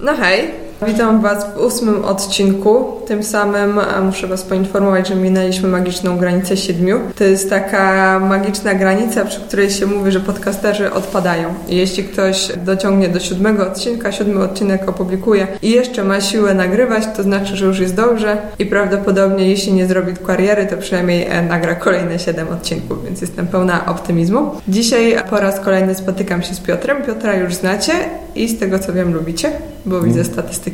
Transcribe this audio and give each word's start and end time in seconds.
No 0.00 0.12
hej, 0.12 0.50
witam 0.86 1.20
Was 1.20 1.46
w 1.54 1.60
ósmym 1.60 2.04
odcinku. 2.04 2.84
Tym 3.06 3.22
samym 3.22 3.80
muszę 4.02 4.26
Was 4.26 4.42
poinformować, 4.42 5.08
że 5.08 5.14
minęliśmy 5.14 5.68
magiczną 5.68 6.18
granicę 6.18 6.56
siedmiu. 6.56 7.00
To 7.18 7.24
jest 7.24 7.50
taka 7.50 8.18
magiczna 8.20 8.74
granica, 8.74 9.24
przy 9.24 9.40
której 9.40 9.70
się 9.70 9.86
mówi, 9.86 10.12
że 10.12 10.20
podcasterzy 10.20 10.92
odpadają. 10.92 11.54
I 11.68 11.76
jeśli 11.76 12.04
ktoś 12.04 12.52
dociągnie 12.64 13.08
do 13.08 13.20
siódmego 13.20 13.66
odcinka, 13.66 14.12
siódmy 14.12 14.44
odcinek 14.44 14.88
opublikuje 14.88 15.46
i 15.62 15.70
jeszcze 15.70 16.04
ma 16.04 16.20
siłę 16.20 16.54
nagrywać, 16.54 17.04
to 17.16 17.22
znaczy, 17.22 17.56
że 17.56 17.66
już 17.66 17.78
jest 17.78 17.94
dobrze 17.94 18.36
i 18.58 18.66
prawdopodobnie 18.66 19.48
jeśli 19.48 19.72
nie 19.72 19.86
zrobi 19.86 20.12
kariery, 20.26 20.66
to 20.66 20.76
przynajmniej 20.76 21.26
e, 21.26 21.42
nagra 21.42 21.74
kolejne 21.74 22.18
siedem 22.18 22.48
odcinków, 22.48 23.04
więc 23.04 23.20
jestem 23.20 23.46
pełna 23.46 23.86
optymizmu. 23.86 24.50
Dzisiaj 24.68 25.16
po 25.30 25.40
raz 25.40 25.60
kolejny 25.60 25.94
spotykam 25.94 26.42
się 26.42 26.54
z 26.54 26.60
Piotrem. 26.60 27.02
Piotra 27.02 27.34
już 27.34 27.54
znacie 27.54 27.92
i 28.34 28.48
z 28.48 28.58
tego 28.58 28.78
co 28.78 28.92
wiem 28.92 29.14
lubicie, 29.14 29.52
bo 29.86 30.00
widzę 30.00 30.24
statystyki. 30.24 30.67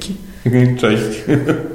Cześć. 0.78 1.24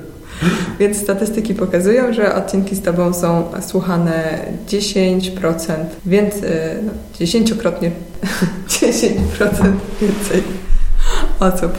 Więc 0.79 0.97
statystyki 0.97 1.55
pokazują, 1.55 2.13
że 2.13 2.35
odcinki 2.35 2.75
z 2.75 2.81
Tobą 2.81 3.13
są 3.13 3.43
słuchane 3.67 4.45
10%, 4.67 5.73
więc 6.05 6.35
no, 6.83 6.91
dziesięciokrotnie 7.19 7.91
10% 8.69 9.09
więcej 10.01 10.58
osób 11.39 11.77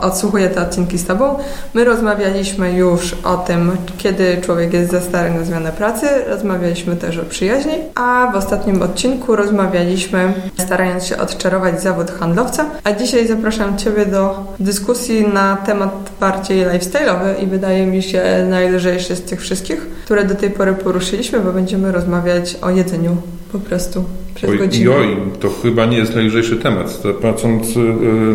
odsłuchuje 0.00 0.48
te 0.48 0.62
odcinki 0.62 0.98
z 0.98 1.04
Tobą. 1.04 1.38
My 1.74 1.84
rozmawialiśmy 1.84 2.72
już 2.72 3.16
o 3.24 3.36
tym, 3.36 3.76
kiedy 3.98 4.36
człowiek 4.42 4.72
jest 4.72 4.90
za 4.90 5.00
stary 5.00 5.30
na 5.30 5.44
zmianę 5.44 5.72
pracy, 5.72 6.06
rozmawialiśmy 6.28 6.96
też 6.96 7.18
o 7.18 7.24
przyjaźni, 7.24 7.72
a 7.94 8.30
w 8.32 8.36
ostatnim 8.36 8.82
odcinku 8.82 9.36
rozmawialiśmy 9.36 10.34
starając 10.58 11.04
się 11.04 11.18
odczarować 11.18 11.82
zawód 11.82 12.10
handlowca, 12.10 12.66
a 12.84 12.92
dzisiaj 12.92 13.26
zapraszam 13.26 13.78
Ciebie 13.78 14.06
do 14.06 14.44
dyskusji 14.60 15.28
na 15.28 15.56
temat 15.56 16.10
bardziej 16.20 16.66
lifestyle'owy 16.66 17.42
i 17.42 17.46
wydaje 17.46 17.86
mi 17.86 18.02
się 18.02 18.22
najlżejszy 18.50 19.16
z 19.16 19.22
tych 19.22 19.40
wszystkich, 19.40 19.86
które 20.04 20.24
do 20.24 20.34
tej 20.34 20.50
pory 20.50 20.72
poruszyliśmy, 20.72 21.40
bo 21.40 21.52
będziemy 21.52 21.92
rozmawiać 21.92 22.56
o 22.62 22.70
jedzeniu 22.70 23.16
po 23.54 23.60
prostu 23.60 24.04
przez 24.34 24.50
oj, 24.50 24.58
godzinę. 24.58 24.90
Oj, 24.96 25.16
to 25.40 25.50
chyba 25.62 25.86
nie 25.86 25.96
jest 25.96 26.14
najlżejszy 26.14 26.56
temat. 26.56 27.02
Patrząc 27.22 27.76
y, 27.76 27.80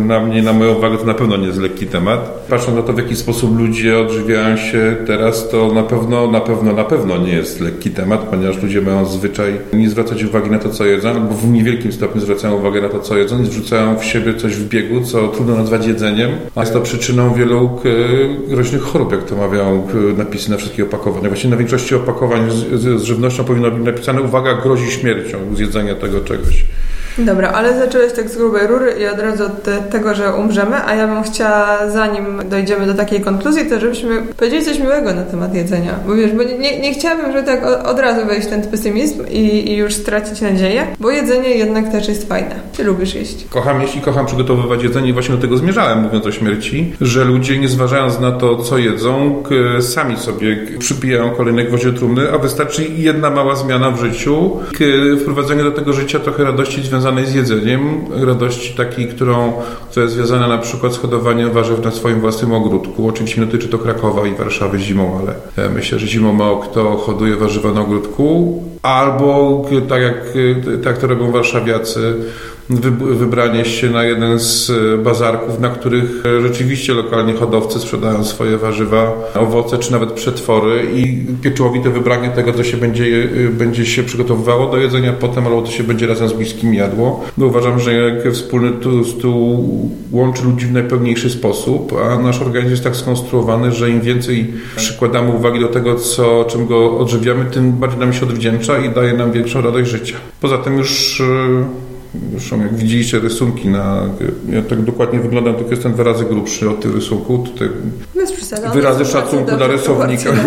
na 0.04 0.20
mnie, 0.20 0.42
na 0.42 0.52
moją 0.52 0.74
uwagę, 0.74 0.98
to 0.98 1.04
na 1.04 1.14
pewno 1.14 1.36
nie 1.36 1.46
jest 1.46 1.58
lekki 1.58 1.86
temat. 1.86 2.46
Patrząc 2.50 2.76
na 2.76 2.82
to, 2.82 2.92
w 2.92 2.98
jaki 2.98 3.16
sposób 3.16 3.58
ludzie 3.58 3.98
odżywiają 3.98 4.56
się 4.56 4.96
teraz, 5.06 5.48
to 5.48 5.72
na 5.72 5.82
pewno, 5.82 6.30
na 6.30 6.40
pewno, 6.40 6.72
na 6.72 6.84
pewno 6.84 7.18
nie 7.18 7.32
jest 7.32 7.60
lekki 7.60 7.90
temat, 7.90 8.20
ponieważ 8.20 8.62
ludzie 8.62 8.80
mają 8.80 9.06
zwyczaj 9.06 9.52
nie 9.72 9.90
zwracać 9.90 10.24
uwagi 10.24 10.50
na 10.50 10.58
to, 10.58 10.70
co 10.70 10.84
jedzą, 10.84 11.08
albo 11.08 11.34
w 11.34 11.50
niewielkim 11.50 11.92
stopniu 11.92 12.20
zwracają 12.20 12.54
uwagę 12.54 12.80
na 12.80 12.88
to, 12.88 13.00
co 13.00 13.16
jedzą 13.16 13.42
i 13.42 13.44
wrzucają 13.44 13.98
w 13.98 14.04
siebie 14.04 14.34
coś 14.34 14.54
w 14.54 14.68
biegu, 14.68 15.00
co 15.00 15.28
trudno 15.28 15.54
nazwać 15.54 15.86
jedzeniem, 15.86 16.30
a 16.54 16.60
jest 16.60 16.72
to 16.72 16.80
przyczyną 16.80 17.34
wielu 17.34 17.70
y, 17.84 18.48
groźnych 18.48 18.82
chorób, 18.82 19.12
jak 19.12 19.24
to 19.24 19.36
mawiają 19.36 19.86
y, 20.12 20.18
napisy 20.18 20.50
na 20.50 20.56
wszystkich 20.56 20.84
opakowaniach. 20.84 21.30
Właśnie 21.30 21.50
na 21.50 21.56
większości 21.56 21.94
opakowań 21.94 22.50
z, 22.50 22.80
z, 22.80 23.02
żywnością 23.02 23.44
powinno 23.44 23.70
być 23.70 23.84
napisane 23.84 24.22
uwaga, 24.22 24.54
grozi 24.54 24.90
śmiercią 25.10 25.56
z 25.56 25.58
jedzenia 25.58 25.94
tego 25.94 26.20
czegoś. 26.20 26.64
Dobra, 27.18 27.48
ale 27.48 27.78
zacząłeś 27.78 28.12
tak 28.12 28.30
z 28.30 28.36
grubej 28.36 28.66
rury 28.66 28.94
i 29.00 29.06
od 29.06 29.18
razu 29.18 29.44
od 29.44 29.62
te, 29.62 29.78
tego, 29.78 30.14
że 30.14 30.34
umrzemy, 30.34 30.76
a 30.86 30.94
ja 30.94 31.06
bym 31.06 31.22
chciała, 31.22 31.90
zanim 31.90 32.24
dojdziemy 32.48 32.86
do 32.86 32.94
takiej 32.94 33.20
konkluzji, 33.20 33.66
to 33.70 33.80
żebyśmy 33.80 34.22
powiedzieli 34.36 34.64
coś 34.64 34.78
miłego 34.78 35.14
na 35.14 35.22
temat 35.22 35.54
jedzenia. 35.54 35.94
Bo 36.06 36.14
wiesz, 36.14 36.32
bo 36.32 36.42
nie, 36.42 36.80
nie 36.80 36.94
chciałabym, 36.94 37.32
żeby 37.32 37.46
tak 37.46 37.66
od, 37.66 37.86
od 37.86 37.98
razu 37.98 38.26
wejść 38.26 38.46
w 38.46 38.50
ten 38.50 38.62
pesymizm 38.62 39.26
i, 39.30 39.70
i, 39.70 39.76
już 39.76 39.94
stracić 39.94 40.40
nadzieję, 40.40 40.86
bo 41.00 41.10
jedzenie 41.10 41.50
jednak 41.50 41.92
też 41.92 42.08
jest 42.08 42.28
fajne. 42.28 42.54
Ty 42.76 42.84
lubisz 42.84 43.14
jeść. 43.14 43.46
Kocham 43.50 43.82
jeść 43.82 43.96
i 43.96 44.00
kocham 44.00 44.26
przygotowywać 44.26 44.82
jedzenie 44.82 45.08
i 45.08 45.12
właśnie 45.12 45.34
do 45.34 45.40
tego 45.40 45.56
zmierzałem, 45.56 46.02
mówiąc 46.02 46.26
o 46.26 46.32
śmierci, 46.32 46.92
że 47.00 47.24
ludzie 47.24 47.58
nie 47.58 47.68
zważając 47.68 48.20
na 48.20 48.32
to, 48.32 48.56
co 48.56 48.78
jedzą, 48.78 49.42
sami 49.80 50.16
sobie 50.16 50.66
przypijają 50.78 51.30
kolejne 51.30 51.64
gwoździe 51.64 51.92
trumny, 51.92 52.32
a 52.32 52.38
wystarczy 52.38 52.84
jedna 52.96 53.30
mała 53.30 53.56
zmiana 53.56 53.90
w 53.90 54.00
życiu, 54.00 54.60
wprowadzenie 55.22 55.62
do 55.62 55.72
tego 55.72 55.92
życia 55.92 56.18
trochę 56.18 56.44
radości 56.44 56.82
związanej 56.82 56.99
związanej 57.00 57.26
z 57.26 57.34
jedzeniem, 57.34 58.04
radości 58.26 58.74
takiej, 58.74 59.08
którą, 59.08 59.52
która 59.90 60.02
jest 60.02 60.14
związana 60.14 60.48
na 60.48 60.58
przykład 60.58 60.94
z 60.94 60.98
hodowaniem 60.98 61.50
warzyw 61.50 61.84
na 61.84 61.90
swoim 61.90 62.20
własnym 62.20 62.52
ogródku. 62.52 63.08
Oczywiście 63.08 63.40
nie 63.40 63.46
dotyczy 63.46 63.68
to 63.68 63.78
Krakowa 63.78 64.26
i 64.26 64.34
Warszawy 64.34 64.78
zimą, 64.78 65.20
ale 65.20 65.68
myślę, 65.70 65.98
że 65.98 66.06
zimą 66.06 66.32
mało 66.32 66.56
kto 66.56 66.96
hoduje 66.96 67.36
warzywa 67.36 67.72
na 67.72 67.80
ogródku. 67.80 68.62
Albo 68.82 69.64
tak 69.88 70.02
jak 70.02 70.14
tak 70.84 70.98
to 70.98 71.06
robią 71.06 71.32
warszawiacy, 71.32 72.14
wybranie 72.70 73.64
się 73.64 73.90
na 73.90 74.04
jeden 74.04 74.38
z 74.38 74.70
e, 74.70 74.98
bazarków, 74.98 75.60
na 75.60 75.68
których 75.68 76.26
e, 76.26 76.40
rzeczywiście 76.40 76.94
lokalni 76.94 77.32
hodowcy 77.32 77.78
sprzedają 77.78 78.24
swoje 78.24 78.58
warzywa, 78.58 79.12
owoce 79.34 79.78
czy 79.78 79.92
nawet 79.92 80.12
przetwory 80.12 80.86
i 80.94 81.24
pieczołowite 81.42 81.90
wybranie 81.90 82.28
tego, 82.28 82.52
co 82.52 82.64
się 82.64 82.76
będzie, 82.76 83.04
e, 83.04 83.48
będzie 83.48 83.86
się 83.86 84.02
przygotowywało 84.02 84.70
do 84.70 84.76
jedzenia 84.76 85.12
potem, 85.12 85.46
albo 85.46 85.62
to 85.62 85.70
się 85.70 85.84
będzie 85.84 86.06
razem 86.06 86.28
z 86.28 86.32
bliskim 86.32 86.74
jadło. 86.74 87.24
Bo 87.36 87.46
uważam, 87.46 87.80
że 87.80 87.94
jak 87.94 88.32
wspólny 88.32 88.70
stół 89.04 89.90
łączy 90.12 90.44
ludzi 90.44 90.66
w 90.66 90.72
najpełniejszy 90.72 91.30
sposób, 91.30 91.92
a 92.04 92.18
nasz 92.18 92.40
organizm 92.40 92.70
jest 92.70 92.84
tak 92.84 92.96
skonstruowany, 92.96 93.72
że 93.72 93.90
im 93.90 94.00
więcej 94.00 94.52
przykładamy 94.76 95.30
uwagi 95.30 95.60
do 95.60 95.68
tego, 95.68 95.94
co, 95.94 96.44
czym 96.44 96.66
go 96.66 96.98
odżywiamy, 96.98 97.44
tym 97.44 97.72
bardziej 97.72 98.00
nam 98.00 98.12
się 98.12 98.22
odwdzięcza 98.22 98.78
i 98.78 98.88
daje 98.90 99.12
nam 99.12 99.32
większą 99.32 99.60
radość 99.60 99.90
życia. 99.90 100.16
Poza 100.40 100.58
tym 100.58 100.78
już 100.78 101.22
Zresztą 102.30 102.60
jak 102.60 102.74
widzieliście 102.74 103.18
rysunki 103.18 103.68
na... 103.68 104.02
Ja 104.48 104.62
tak 104.62 104.82
dokładnie 104.82 105.20
wyglądam, 105.20 105.54
tylko 105.54 105.70
jestem 105.70 105.92
dwa 105.92 106.02
razy 106.02 106.24
grubszy 106.24 106.70
od 106.70 106.80
tych 106.80 106.94
rysunków. 106.94 107.50
Tutaj 107.50 107.68
wyrazy 108.74 109.04
szacunku 109.04 109.56
dla 109.56 109.66
rysownika. 109.66 110.30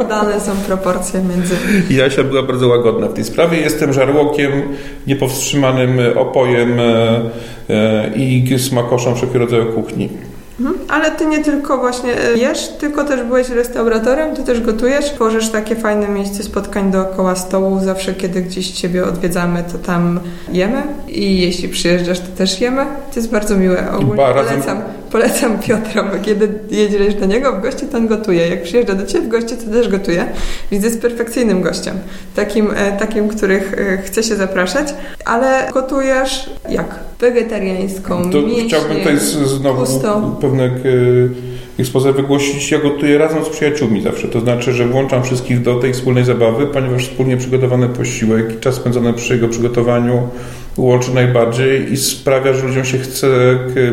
Oddane 0.00 0.40
są 0.40 0.52
proporcje 0.66 1.22
między... 1.22 1.54
Jasia 1.90 2.24
była 2.24 2.42
bardzo 2.42 2.68
łagodna 2.68 3.08
w 3.08 3.12
tej 3.12 3.24
sprawie. 3.24 3.58
Jestem 3.58 3.92
żarłokiem, 3.92 4.52
niepowstrzymanym 5.06 5.98
opojem 6.16 6.80
e, 6.80 7.20
e, 7.68 8.10
i 8.16 8.58
smakoszem 8.58 9.14
wszelkiego 9.14 9.38
rodzaju 9.38 9.66
kuchni. 9.66 10.08
Ale 10.94 11.10
ty 11.10 11.26
nie 11.26 11.44
tylko 11.44 11.78
właśnie 11.78 12.20
e, 12.20 12.36
jesz, 12.36 12.68
tylko 12.68 13.04
też 13.04 13.22
byłeś 13.22 13.48
restauratorem, 13.48 14.36
ty 14.36 14.42
też 14.44 14.60
gotujesz, 14.60 15.04
tworzysz 15.04 15.48
takie 15.48 15.76
fajne 15.76 16.08
miejsce 16.08 16.42
spotkań 16.42 16.90
dookoła 16.90 17.36
stołu. 17.36 17.80
Zawsze, 17.80 18.14
kiedy 18.14 18.42
gdzieś 18.42 18.70
ciebie 18.70 19.04
odwiedzamy, 19.04 19.64
to 19.72 19.78
tam 19.78 20.20
jemy 20.52 20.82
i 21.08 21.40
jeśli 21.40 21.68
przyjeżdżasz, 21.68 22.20
to 22.20 22.26
też 22.36 22.60
jemy. 22.60 22.84
To 22.84 23.20
jest 23.20 23.30
bardzo 23.30 23.56
miłe. 23.56 23.92
Ogólnie 23.92 24.22
polecam, 24.34 24.82
polecam 25.14 25.58
Piotra, 25.58 26.02
bo 26.02 26.24
kiedy 26.24 26.48
jedziesz 26.70 27.14
do 27.14 27.26
niego 27.26 27.52
w 27.52 27.62
gości, 27.62 27.86
to 27.92 27.98
on 27.98 28.06
gotuje. 28.06 28.48
Jak 28.48 28.62
przyjeżdża 28.62 28.94
do 28.94 29.06
ciebie 29.06 29.26
w 29.26 29.28
gości, 29.28 29.56
to 29.56 29.72
też 29.72 29.88
gotuje. 29.88 30.24
Więc 30.70 30.84
jest 30.84 31.02
perfekcyjnym 31.02 31.62
gościem. 31.62 31.98
Takim, 32.36 32.70
e, 32.76 32.92
takim 32.98 33.28
których 33.28 33.74
e, 33.78 33.98
chce 33.98 34.22
się 34.22 34.36
zapraszać. 34.36 34.94
Ale 35.24 35.70
gotujesz 35.72 36.50
jak? 36.70 36.98
Wegetariańską, 37.20 38.30
to 38.30 38.38
Chciałbym 38.66 38.96
tutaj 38.96 39.18
znowu 39.60 39.80
pusto. 39.80 40.38
pewne 40.40 40.70
ekspozę 41.78 42.12
wygłosić. 42.12 42.70
Ja 42.70 42.78
gotuję 42.78 43.18
razem 43.18 43.44
z 43.44 43.48
przyjaciółmi 43.48 44.02
zawsze. 44.02 44.28
To 44.28 44.40
znaczy, 44.40 44.72
że 44.72 44.86
włączam 44.86 45.22
wszystkich 45.22 45.62
do 45.62 45.74
tej 45.74 45.92
wspólnej 45.92 46.24
zabawy, 46.24 46.66
ponieważ 46.66 47.08
wspólnie 47.08 47.36
przygotowany 47.36 47.88
posiłek 47.88 48.54
i 48.56 48.60
czas 48.60 48.74
spędzony 48.74 49.12
przy 49.12 49.34
jego 49.34 49.48
przygotowaniu 49.48 50.28
łączy 50.76 51.14
najbardziej 51.14 51.92
i 51.92 51.96
sprawia, 51.96 52.52
że 52.52 52.66
ludziom 52.66 52.84
się 52.84 52.98
chce 52.98 53.28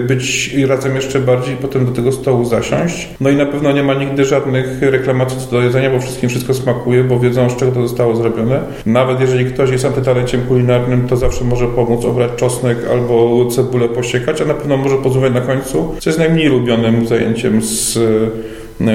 być 0.07 0.55
razem 0.67 0.95
jeszcze 0.95 1.19
bardziej 1.19 1.53
i 1.53 1.57
potem 1.57 1.85
do 1.85 1.91
tego 1.91 2.11
stołu 2.11 2.45
zasiąść. 2.45 3.09
No 3.19 3.29
i 3.29 3.35
na 3.35 3.45
pewno 3.45 3.71
nie 3.71 3.83
ma 3.83 3.93
nigdy 3.93 4.25
żadnych 4.25 4.81
reklamacji 4.81 5.37
co 5.39 5.51
do 5.51 5.61
jedzenia, 5.61 5.89
bo 5.89 5.99
wszystkim 5.99 6.29
wszystko 6.29 6.53
smakuje, 6.53 7.03
bo 7.03 7.19
wiedzą 7.19 7.49
z 7.49 7.55
czego 7.55 7.71
to 7.71 7.87
zostało 7.87 8.15
zrobione. 8.15 8.59
Nawet 8.85 9.19
jeżeli 9.19 9.45
ktoś 9.45 9.69
jest 9.69 9.85
antykalenciem 9.85 10.41
kulinarnym, 10.41 11.07
to 11.07 11.17
zawsze 11.17 11.43
może 11.43 11.67
pomóc 11.67 12.05
obrać 12.05 12.31
czosnek 12.35 12.77
albo 12.91 13.45
cebulę 13.45 13.89
posiekać, 13.89 14.41
a 14.41 14.45
na 14.45 14.53
pewno 14.53 14.77
może 14.77 14.97
pozwolić 14.97 15.35
na 15.35 15.41
końcu, 15.41 15.95
co 15.99 16.09
jest 16.09 16.19
najmniej 16.19 16.47
lubionym 16.47 17.07
zajęciem 17.07 17.61
z 17.61 17.99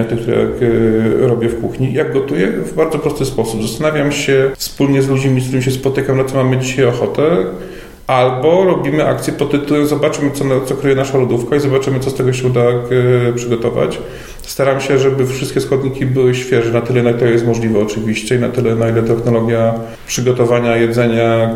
tych, 0.08 0.20
które 0.20 0.37
e, 0.37 1.26
robię 1.26 1.49
w 1.49 1.60
kuchni. 1.60 1.93
Jak 1.93 2.12
gotuję? 2.12 2.46
W 2.46 2.75
bardzo 2.75 2.99
prosty 2.99 3.25
sposób. 3.25 3.62
Zastanawiam 3.62 4.12
się 4.12 4.50
wspólnie 4.56 5.02
z 5.02 5.08
ludźmi, 5.08 5.40
z 5.40 5.44
którymi 5.44 5.64
się 5.64 5.70
spotykam, 5.70 6.16
na 6.16 6.25
co 6.25 6.37
mamy 6.37 6.58
dzisiaj 6.58 6.84
ochotę. 6.84 7.22
Albo 8.06 8.64
robimy 8.64 9.08
akcję 9.08 9.32
pod 9.32 9.50
tytułem 9.50 9.87
zobaczymy, 9.87 10.31
co, 10.31 10.44
co 10.67 10.75
kryje 10.75 10.97
nasza 10.97 11.19
lodówka 11.19 11.56
i 11.56 11.61
zobaczymy, 11.61 12.00
co 12.00 12.11
z 12.11 12.14
tego 12.14 12.32
się 12.32 12.47
uda 12.47 12.61
e, 12.61 13.32
przygotować. 13.32 13.99
Staram 14.46 14.81
się, 14.81 14.98
żeby 14.98 15.26
wszystkie 15.26 15.60
składniki 15.60 16.06
były 16.06 16.34
świeże, 16.34 16.72
na 16.72 16.81
tyle, 16.81 17.02
na 17.02 17.10
ile 17.10 17.31
jest 17.31 17.46
możliwe 17.46 17.81
oczywiście 17.81 18.37
i 18.37 18.38
na 18.38 18.48
tyle, 18.48 18.75
na 18.75 18.88
ile 18.88 19.02
technologia 19.02 19.75
przygotowania 20.06 20.76
jedzenia 20.76 21.50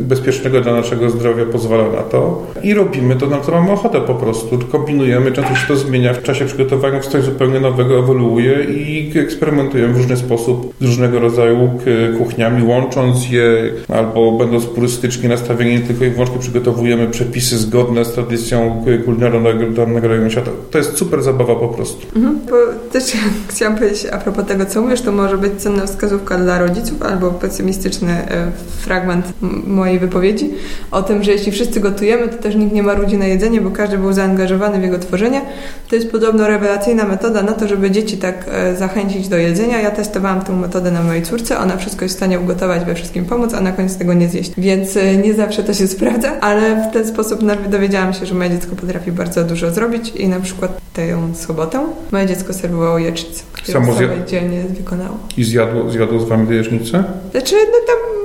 bezpiecznego 0.00 0.60
dla 0.60 0.74
naszego 0.74 1.10
zdrowia 1.10 1.44
pozwala 1.44 1.84
na 1.84 2.02
to. 2.02 2.46
I 2.62 2.74
robimy 2.74 3.16
to, 3.16 3.26
na 3.26 3.40
co 3.40 3.52
mamy 3.52 3.72
ochotę 3.72 4.00
po 4.00 4.14
prostu. 4.14 4.58
Kombinujemy, 4.72 5.32
często 5.32 5.54
się 5.54 5.66
to 5.68 5.76
zmienia 5.76 6.14
w 6.14 6.22
czasie 6.22 6.44
przygotowania, 6.44 7.00
coś 7.00 7.24
zupełnie 7.24 7.60
nowego 7.60 7.98
ewoluuje 7.98 8.64
i 8.64 9.18
eksperymentujemy 9.18 9.94
w 9.94 9.96
różny 9.96 10.16
sposób 10.16 10.74
z 10.80 10.84
różnego 10.84 11.20
rodzaju 11.20 11.70
kuchniami, 12.18 12.62
łącząc 12.62 13.30
je 13.30 13.72
albo 13.88 14.32
będąc 14.32 14.66
purystycznie 14.66 15.28
nastawieni, 15.28 15.80
tylko 15.80 16.04
i 16.04 16.10
wyłącznie 16.10 16.38
przygotowujemy 16.38 17.06
przepisy 17.06 17.58
zgodne 17.58 18.04
z 18.04 18.12
tradycją 18.12 18.84
kulinarną 19.04 19.72
danego 19.74 20.08
regionu 20.08 20.30
świata. 20.30 20.50
To 20.70 20.78
jest 20.78 20.96
super 20.96 21.22
zabawa 21.22 21.54
po 21.54 21.68
prostu. 21.68 22.06
Mhm, 22.18 22.40
bo 22.50 22.56
też 22.92 23.04
chciałam 23.50 23.76
powiedzieć 23.76 24.06
a 24.12 24.18
propos 24.18 24.46
tego, 24.46 24.66
co 24.66 24.82
mówisz, 24.82 25.00
to 25.00 25.12
może 25.12 25.38
być 25.38 25.52
cenna 25.62 25.86
wskazówka 25.86 26.38
dla 26.38 26.58
rodziców 26.58 27.02
albo 27.02 27.30
pesymistyczny 27.30 28.12
e, 28.12 28.52
fragment 28.80 29.32
mojej 29.66 29.98
wypowiedzi 29.98 30.50
o 30.90 31.02
tym, 31.02 31.22
że 31.22 31.32
jeśli 31.32 31.52
wszyscy 31.52 31.80
gotujemy, 31.80 32.28
to 32.28 32.36
też 32.36 32.54
nikt 32.54 32.72
nie 32.72 32.82
ma 32.82 32.92
ludzi 32.92 33.18
na 33.18 33.26
jedzenie, 33.26 33.60
bo 33.60 33.70
każdy 33.70 33.98
był 33.98 34.12
zaangażowany 34.12 34.78
w 34.78 34.82
jego 34.82 34.98
tworzenie. 34.98 35.40
To 35.88 35.96
jest 35.96 36.10
podobno 36.10 36.46
rewelacyjna 36.46 37.04
metoda 37.04 37.42
na 37.42 37.52
to, 37.52 37.68
żeby 37.68 37.90
dzieci 37.90 38.16
tak 38.16 38.46
e, 38.48 38.76
zachęcić 38.76 39.28
do 39.28 39.36
jedzenia. 39.36 39.80
Ja 39.80 39.90
testowałam 39.90 40.40
tę 40.40 40.52
metodę 40.52 40.90
na 40.90 41.02
mojej 41.02 41.22
córce, 41.22 41.58
ona 41.58 41.76
wszystko 41.76 42.04
jest 42.04 42.14
w 42.14 42.18
stanie 42.18 42.40
ugotować, 42.40 42.84
we 42.84 42.94
wszystkim 42.94 43.24
pomóc, 43.24 43.54
a 43.54 43.60
na 43.60 43.72
koniec 43.72 43.96
tego 43.96 44.14
nie 44.14 44.28
zjeść. 44.28 44.52
Więc 44.58 44.96
e, 44.96 45.16
nie 45.16 45.34
zawsze 45.34 45.62
to 45.62 45.74
się 45.74 45.86
sprawdza, 45.96 46.40
ale 46.40 46.88
w 46.90 46.92
ten 46.92 47.06
sposób 47.06 47.40
dowiedziałam 47.68 48.12
się, 48.14 48.26
że 48.26 48.34
moje 48.34 48.50
dziecko 48.50 48.76
potrafi 48.76 49.12
bardzo 49.12 49.44
dużo 49.44 49.70
zrobić 49.70 50.10
i 50.10 50.28
na 50.28 50.40
przykład 50.40 50.80
tę 50.92 51.34
sobotę 51.34 51.86
moje 52.12 52.26
dziecko 52.26 52.52
serwowało 52.52 52.98
jecznicę, 52.98 53.42
którą 53.52 53.80
Samo 53.80 53.94
sobie 53.94 54.08
dzielnie 54.26 54.64
wykonało. 54.64 55.18
I 55.36 55.44
zjadło, 55.44 55.90
zjadło 55.90 56.20
z 56.20 56.28
wami 56.28 56.56
jecznicę? 56.56 57.04
Znaczy, 57.32 57.54
no 57.72 57.78
tam 57.86 58.18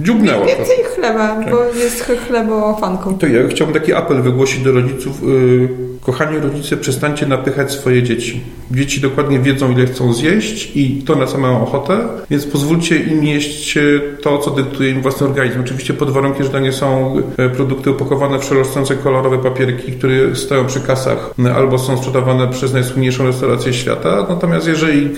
Dziubnęło. 0.00 0.46
Więcej 0.46 0.76
chleba, 0.94 1.28
tak. 1.28 1.50
bo 1.50 1.64
jest 1.64 2.04
chlebofanką. 2.04 3.18
To 3.18 3.26
ja 3.26 3.48
chciałbym 3.48 3.74
taki 3.74 3.92
apel 3.92 4.22
wygłosić 4.22 4.62
do 4.62 4.72
rodziców. 4.72 5.22
Yy, 5.22 5.68
kochani 6.00 6.38
rodzice, 6.38 6.76
przestańcie 6.76 7.26
napychać 7.26 7.72
swoje 7.72 8.02
dzieci. 8.02 8.40
Dzieci 8.70 9.00
dokładnie 9.00 9.38
wiedzą, 9.38 9.72
ile 9.72 9.86
chcą 9.86 10.12
zjeść 10.12 10.76
i 10.76 11.02
to, 11.02 11.16
na 11.16 11.26
co 11.26 11.38
mają 11.38 11.62
ochotę, 11.62 12.08
więc 12.30 12.46
pozwólcie 12.46 12.96
im 12.96 13.24
jeść 13.24 13.78
to, 14.22 14.38
co 14.38 14.50
dyktuje 14.50 14.90
im 14.90 15.02
własny 15.02 15.26
organizm. 15.26 15.60
Oczywiście 15.60 15.94
pod 15.94 16.10
warunkiem, 16.10 16.44
że 16.44 16.50
to 16.50 16.58
nie 16.58 16.72
są 16.72 17.16
e, 17.36 17.48
produkty 17.48 17.90
opakowane 17.90 18.38
w 18.38 18.44
szeroczące 18.44 18.94
kolorowe 18.94 19.38
papierki, 19.38 19.92
które 19.92 20.36
stoją 20.36 20.66
przy 20.66 20.80
kasach 20.80 21.34
albo 21.56 21.78
są 21.78 21.98
sprzedawane 21.98 22.48
przez 22.48 22.72
najsłynniejszą 22.72 23.26
restaurację 23.26 23.72
świata. 23.72 24.26
Natomiast 24.28 24.66
jeżeli 24.66 25.06
e, 25.06 25.10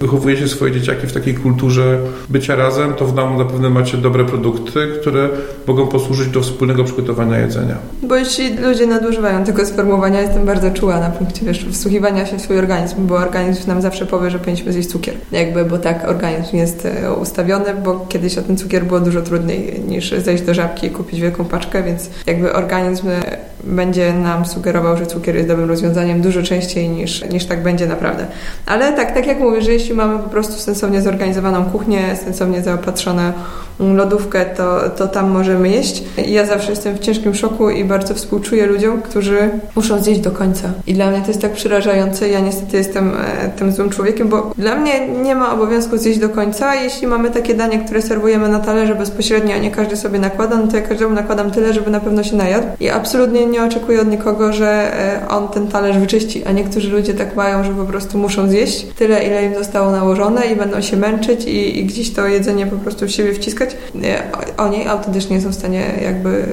wychowujecie 0.00 0.48
swoje 0.48 0.72
dzieciaki 0.72 1.06
w 1.06 1.12
takiej 1.12 1.34
kulturze 1.34 1.98
bycia 2.28 2.56
razem, 2.56 2.94
to 2.94 3.06
w 3.06 3.14
domu 3.14 3.38
zapewne 3.38 3.70
macie 3.70 3.96
dobre 3.96 4.24
produkty, 4.24 4.88
które 5.00 5.28
mogą 5.66 5.86
posłużyć 5.86 6.28
do 6.28 6.40
wspólnego 6.40 6.84
przygotowania 6.84 7.38
jedzenia. 7.38 7.76
Bo 8.02 8.16
jeśli 8.16 8.56
ludzie 8.58 8.86
nadużywają 8.86 9.44
tego 9.44 9.66
sformułowania, 9.66 10.11
jestem 10.20 10.46
bardzo 10.46 10.70
czuła 10.70 11.00
na 11.00 11.10
punkcie 11.10 11.46
wiesz, 11.46 11.66
wsłuchiwania 11.72 12.26
się 12.26 12.36
w 12.36 12.40
swój 12.40 12.58
organizm, 12.58 13.06
bo 13.06 13.14
organizm 13.14 13.68
nam 13.68 13.82
zawsze 13.82 14.06
powie, 14.06 14.30
że 14.30 14.38
powinniśmy 14.38 14.72
zjeść 14.72 14.88
cukier. 14.88 15.14
Jakby, 15.32 15.64
bo 15.64 15.78
tak 15.78 16.08
organizm 16.08 16.56
jest 16.56 16.86
e, 16.86 17.12
ustawiony, 17.12 17.74
bo 17.84 18.06
kiedyś 18.08 18.38
o 18.38 18.42
ten 18.42 18.56
cukier 18.56 18.84
było 18.84 19.00
dużo 19.00 19.22
trudniej 19.22 19.80
niż 19.88 20.12
zejść 20.12 20.42
do 20.42 20.54
żabki 20.54 20.86
i 20.86 20.90
kupić 20.90 21.20
wielką 21.20 21.44
paczkę, 21.44 21.82
więc 21.82 22.10
jakby 22.26 22.52
organizm 22.52 23.08
e, 23.08 23.22
będzie 23.64 24.12
nam 24.12 24.46
sugerował, 24.46 24.96
że 24.96 25.06
cukier 25.06 25.36
jest 25.36 25.48
dobrym 25.48 25.68
rozwiązaniem 25.68 26.20
dużo 26.20 26.42
częściej 26.42 26.88
niż, 26.88 27.24
niż 27.30 27.44
tak 27.44 27.62
będzie 27.62 27.86
naprawdę. 27.86 28.26
Ale 28.66 28.92
tak, 28.92 29.14
tak 29.14 29.26
jak 29.26 29.40
mówię, 29.40 29.62
że 29.62 29.72
jeśli 29.72 29.94
mamy 29.94 30.18
po 30.18 30.28
prostu 30.28 30.52
sensownie 30.52 31.02
zorganizowaną 31.02 31.64
kuchnię, 31.64 32.16
sensownie 32.24 32.62
zaopatrzone 32.62 33.32
lodówkę, 33.78 34.44
to, 34.44 34.90
to 34.90 35.08
tam 35.08 35.30
możemy 35.30 35.68
jeść. 35.68 36.04
Ja 36.26 36.46
zawsze 36.46 36.70
jestem 36.70 36.96
w 36.96 36.98
ciężkim 36.98 37.34
szoku 37.34 37.70
i 37.70 37.84
bardzo 37.84 38.14
współczuję 38.14 38.66
ludziom, 38.66 39.02
którzy 39.02 39.50
muszą 39.76 40.01
zjeść 40.02 40.20
do 40.20 40.30
końca. 40.30 40.72
I 40.86 40.94
dla 40.94 41.10
mnie 41.10 41.20
to 41.20 41.28
jest 41.28 41.40
tak 41.40 41.52
przerażające. 41.52 42.28
Ja 42.28 42.40
niestety 42.40 42.76
jestem 42.76 43.12
e, 43.14 43.48
tym 43.48 43.72
złym 43.72 43.90
człowiekiem, 43.90 44.28
bo 44.28 44.52
dla 44.58 44.76
mnie 44.76 45.08
nie 45.08 45.34
ma 45.34 45.54
obowiązku 45.54 45.98
zjeść 45.98 46.18
do 46.18 46.28
końca. 46.28 46.74
Jeśli 46.74 47.06
mamy 47.06 47.30
takie 47.30 47.54
danie, 47.54 47.78
które 47.78 48.02
serwujemy 48.02 48.48
na 48.48 48.58
talerze 48.58 48.94
bezpośrednio, 48.94 49.54
a 49.54 49.58
nie 49.58 49.70
każdy 49.70 49.96
sobie 49.96 50.18
nakłada, 50.18 50.56
no 50.56 50.66
to 50.66 50.76
ja 50.76 50.82
każdemu 50.82 51.14
nakładam 51.14 51.50
tyle, 51.50 51.72
żeby 51.72 51.90
na 51.90 52.00
pewno 52.00 52.22
się 52.22 52.36
najadł. 52.36 52.66
I 52.80 52.90
absolutnie 52.90 53.46
nie 53.46 53.64
oczekuję 53.64 54.00
od 54.00 54.08
nikogo, 54.08 54.52
że 54.52 54.98
e, 55.24 55.28
on 55.28 55.48
ten 55.48 55.68
talerz 55.68 55.98
wyczyści. 55.98 56.44
A 56.44 56.52
niektórzy 56.52 56.90
ludzie 56.90 57.14
tak 57.14 57.36
mają, 57.36 57.64
że 57.64 57.72
po 57.72 57.84
prostu 57.84 58.18
muszą 58.18 58.48
zjeść 58.48 58.86
tyle, 58.98 59.24
ile 59.24 59.44
im 59.44 59.54
zostało 59.54 59.90
nałożone 59.90 60.46
i 60.46 60.56
będą 60.56 60.80
się 60.80 60.96
męczyć 60.96 61.44
i, 61.44 61.78
i 61.78 61.84
gdzieś 61.84 62.10
to 62.10 62.26
jedzenie 62.26 62.66
po 62.66 62.76
prostu 62.76 63.06
w 63.06 63.10
siebie 63.10 63.32
wciskać. 63.32 63.76
E, 64.04 64.22
oni 64.56 64.86
autentycznie 64.86 65.40
są 65.40 65.48
w 65.48 65.54
stanie 65.54 65.84
jakby 66.02 66.44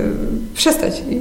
przestać 0.53 1.03
i 1.09 1.19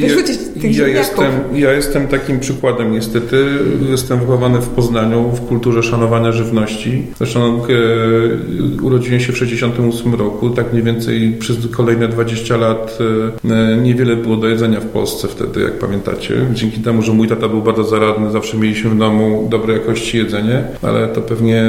wyrzucić 0.00 0.38
ja, 0.56 0.62
tych 0.62 0.76
ja 0.76 0.88
jestem, 0.88 1.32
ja 1.64 1.72
jestem 1.72 2.08
takim 2.08 2.40
przykładem 2.40 2.92
niestety. 2.92 3.46
Jestem 3.90 4.18
wychowany 4.20 4.60
w 4.60 4.68
Poznaniu 4.68 5.30
w 5.30 5.48
kulturze 5.48 5.82
szanowania 5.82 6.32
żywności. 6.32 7.06
Zresztą 7.18 7.40
e, 7.40 8.82
urodziłem 8.82 9.20
się 9.20 9.32
w 9.32 9.34
1968 9.34 10.14
roku. 10.14 10.50
Tak 10.50 10.72
mniej 10.72 10.84
więcej 10.84 11.36
przez 11.38 11.56
kolejne 11.70 12.08
20 12.08 12.56
lat 12.56 12.98
e, 13.44 13.76
niewiele 13.76 14.16
było 14.16 14.36
do 14.36 14.48
jedzenia 14.48 14.80
w 14.80 14.86
Polsce 14.86 15.28
wtedy, 15.28 15.60
jak 15.60 15.78
pamiętacie. 15.78 16.34
Dzięki 16.52 16.80
temu, 16.80 17.02
że 17.02 17.12
mój 17.12 17.28
tata 17.28 17.48
był 17.48 17.62
bardzo 17.62 17.84
zaradny, 17.84 18.30
zawsze 18.30 18.56
mieliśmy 18.56 18.90
w 18.90 18.98
domu 18.98 19.48
dobrej 19.50 19.76
jakości 19.76 20.18
jedzenie, 20.18 20.64
ale 20.82 21.08
to 21.08 21.20
pewnie 21.20 21.64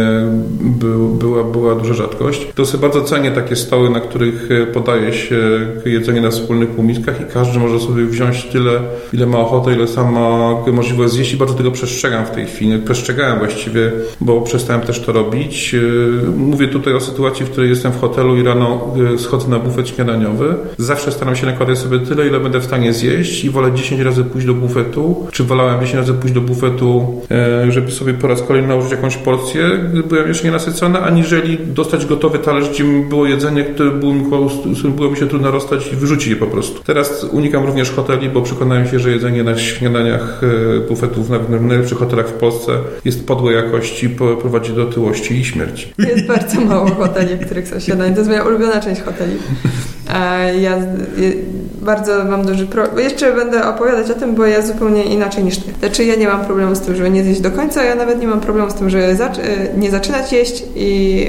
był, 0.62 1.10
była, 1.10 1.44
była 1.44 1.76
duża 1.76 1.94
rzadkość. 1.94 2.48
To 2.56 2.66
sobie 2.66 2.82
bardzo 2.82 3.02
cenię 3.02 3.32
takie 3.32 3.56
stoły, 3.56 3.90
na 3.90 4.00
których 4.00 4.50
e, 4.52 4.66
podaje 4.66 5.14
się 5.14 5.38
jedzenie 5.86 6.22
na 6.22 6.30
wspólnych 6.30 6.70
półmiskach 6.70 7.22
i 7.22 7.34
każdy 7.34 7.60
może 7.60 7.80
sobie 7.80 8.06
wziąć 8.06 8.44
tyle, 8.44 8.80
ile 9.14 9.26
ma 9.26 9.38
ochotę, 9.38 9.74
ile 9.74 9.85
sam 9.88 10.14
ma 10.14 10.56
możliwość 10.72 11.14
zjeść 11.14 11.34
i 11.34 11.38
bardzo 11.38 11.54
tego 11.54 11.72
przestrzegam 11.72 12.26
w 12.26 12.32
tej 12.32 12.46
chwili. 12.46 12.80
Przestrzegałem 12.80 13.40
właściwie, 13.40 13.92
bo 14.22 14.42
przestałem 14.42 14.82
też 14.82 15.00
to 15.00 15.12
robić. 15.12 15.76
E, 15.76 16.30
mówię 16.38 16.68
tutaj 16.68 16.94
o 16.94 17.00
sytuacji, 17.00 17.46
w 17.46 17.50
której 17.50 17.70
jestem 17.70 17.92
w 17.92 18.00
hotelu 18.00 18.38
i 18.38 18.44
rano 18.44 18.94
e, 19.14 19.18
schodzę 19.18 19.48
na 19.48 19.60
bufet 19.60 19.90
śniadaniowy. 19.90 20.56
Zawsze 20.78 21.12
staram 21.12 21.36
się 21.36 21.46
nakładać 21.46 21.78
sobie 21.78 22.00
tyle, 22.00 22.28
ile 22.28 22.40
będę 22.40 22.60
w 22.60 22.66
stanie 22.66 22.94
zjeść 22.94 23.46
i 23.46 23.50
wolę 23.50 23.72
10 23.76 24.02
razy 24.02 24.24
pójść 24.24 24.48
do 24.48 24.54
bufetu, 24.54 25.28
czy 25.32 25.44
wolałem 25.44 25.82
10 25.82 25.96
razy 25.96 26.14
pójść 26.14 26.34
do 26.34 26.42
bufetu, 26.42 27.22
żeby 27.70 27.92
sobie 27.92 28.14
po 28.14 28.28
raz 28.28 28.42
kolejny 28.42 28.68
nałożyć 28.68 28.92
jakąś 28.92 29.18
porcję, 29.18 29.70
gdy 29.92 30.04
byłem 30.04 30.28
jeszcze 30.28 30.46
nienasycony, 30.46 31.00
aniżeli 31.00 31.58
dostać 31.58 32.06
gotowy 32.06 32.40
talerz, 32.40 32.70
gdzie 32.70 32.84
było 32.84 33.26
jedzenie, 33.26 33.64
które 33.64 33.92
było 33.92 34.14
mi, 34.14 34.24
było 34.96 35.12
mi 35.12 35.18
się 35.18 35.28
trudno 35.28 35.52
rozstać 35.52 35.94
i 35.94 35.96
wyrzucić 35.96 36.28
je 36.28 36.36
po 36.36 36.48
prostu. 36.48 36.84
Teraz 36.84 37.24
unikam 37.32 37.66
również 37.66 37.92
hoteli, 37.92 38.30
bo 38.30 38.42
przekonałem 38.42 38.88
się, 38.88 39.00
że 39.00 39.12
jedzenie 39.12 39.44
na 39.44 39.58
śniadaniach 39.76 40.42
e, 40.44 40.80
bufetów 40.88 41.28
w 41.28 41.62
najlepszych 41.62 41.98
hotelach 41.98 42.28
w 42.28 42.34
Polsce 42.34 42.72
jest 43.06 43.28
podłej 43.28 43.56
jakości, 43.56 44.10
prowadzi 44.42 44.74
do 44.74 44.86
tyłości 44.86 45.34
i 45.34 45.46
śmierci. 45.46 45.94
Jest 45.98 46.28
bardzo 46.28 46.62
mało 46.62 46.88
hoteli, 46.88 47.36
w 47.36 47.46
których 47.46 47.68
są 47.68 47.80
śniadania. 47.80 48.12
To 48.14 48.18
jest 48.18 48.30
moja 48.30 48.44
ulubiona 48.44 48.82
część 48.82 49.02
hoteli. 49.02 49.38
Ja 50.62 50.78
bardzo 51.86 52.26
mam 52.26 52.46
duży 52.46 52.68
problem. 52.68 53.06
Jeszcze 53.06 53.36
będę 53.36 53.66
opowiadać 53.66 54.12
o 54.12 54.14
tym, 54.14 54.36
bo 54.36 54.46
ja 54.46 54.62
zupełnie 54.62 55.04
inaczej 55.04 55.44
niż 55.44 55.58
ty. 55.58 55.72
Znaczy 55.80 56.06
ja 56.06 56.16
nie 56.16 56.28
mam 56.28 56.46
problemu 56.46 56.76
z 56.76 56.80
tym, 56.80 56.96
żeby 56.96 57.10
nie 57.10 57.24
zjeść 57.24 57.42
do 57.42 57.52
końca, 57.52 57.84
ja 57.84 57.96
nawet 57.96 58.22
nie 58.22 58.28
mam 58.28 58.40
problemu 58.40 58.72
z 58.72 58.74
tym, 58.74 58.90
żeby 58.90 59.16
zac 59.16 59.40
nie 59.78 59.92
zaczynać 59.92 60.34
jeść 60.34 60.64
i 60.76 61.20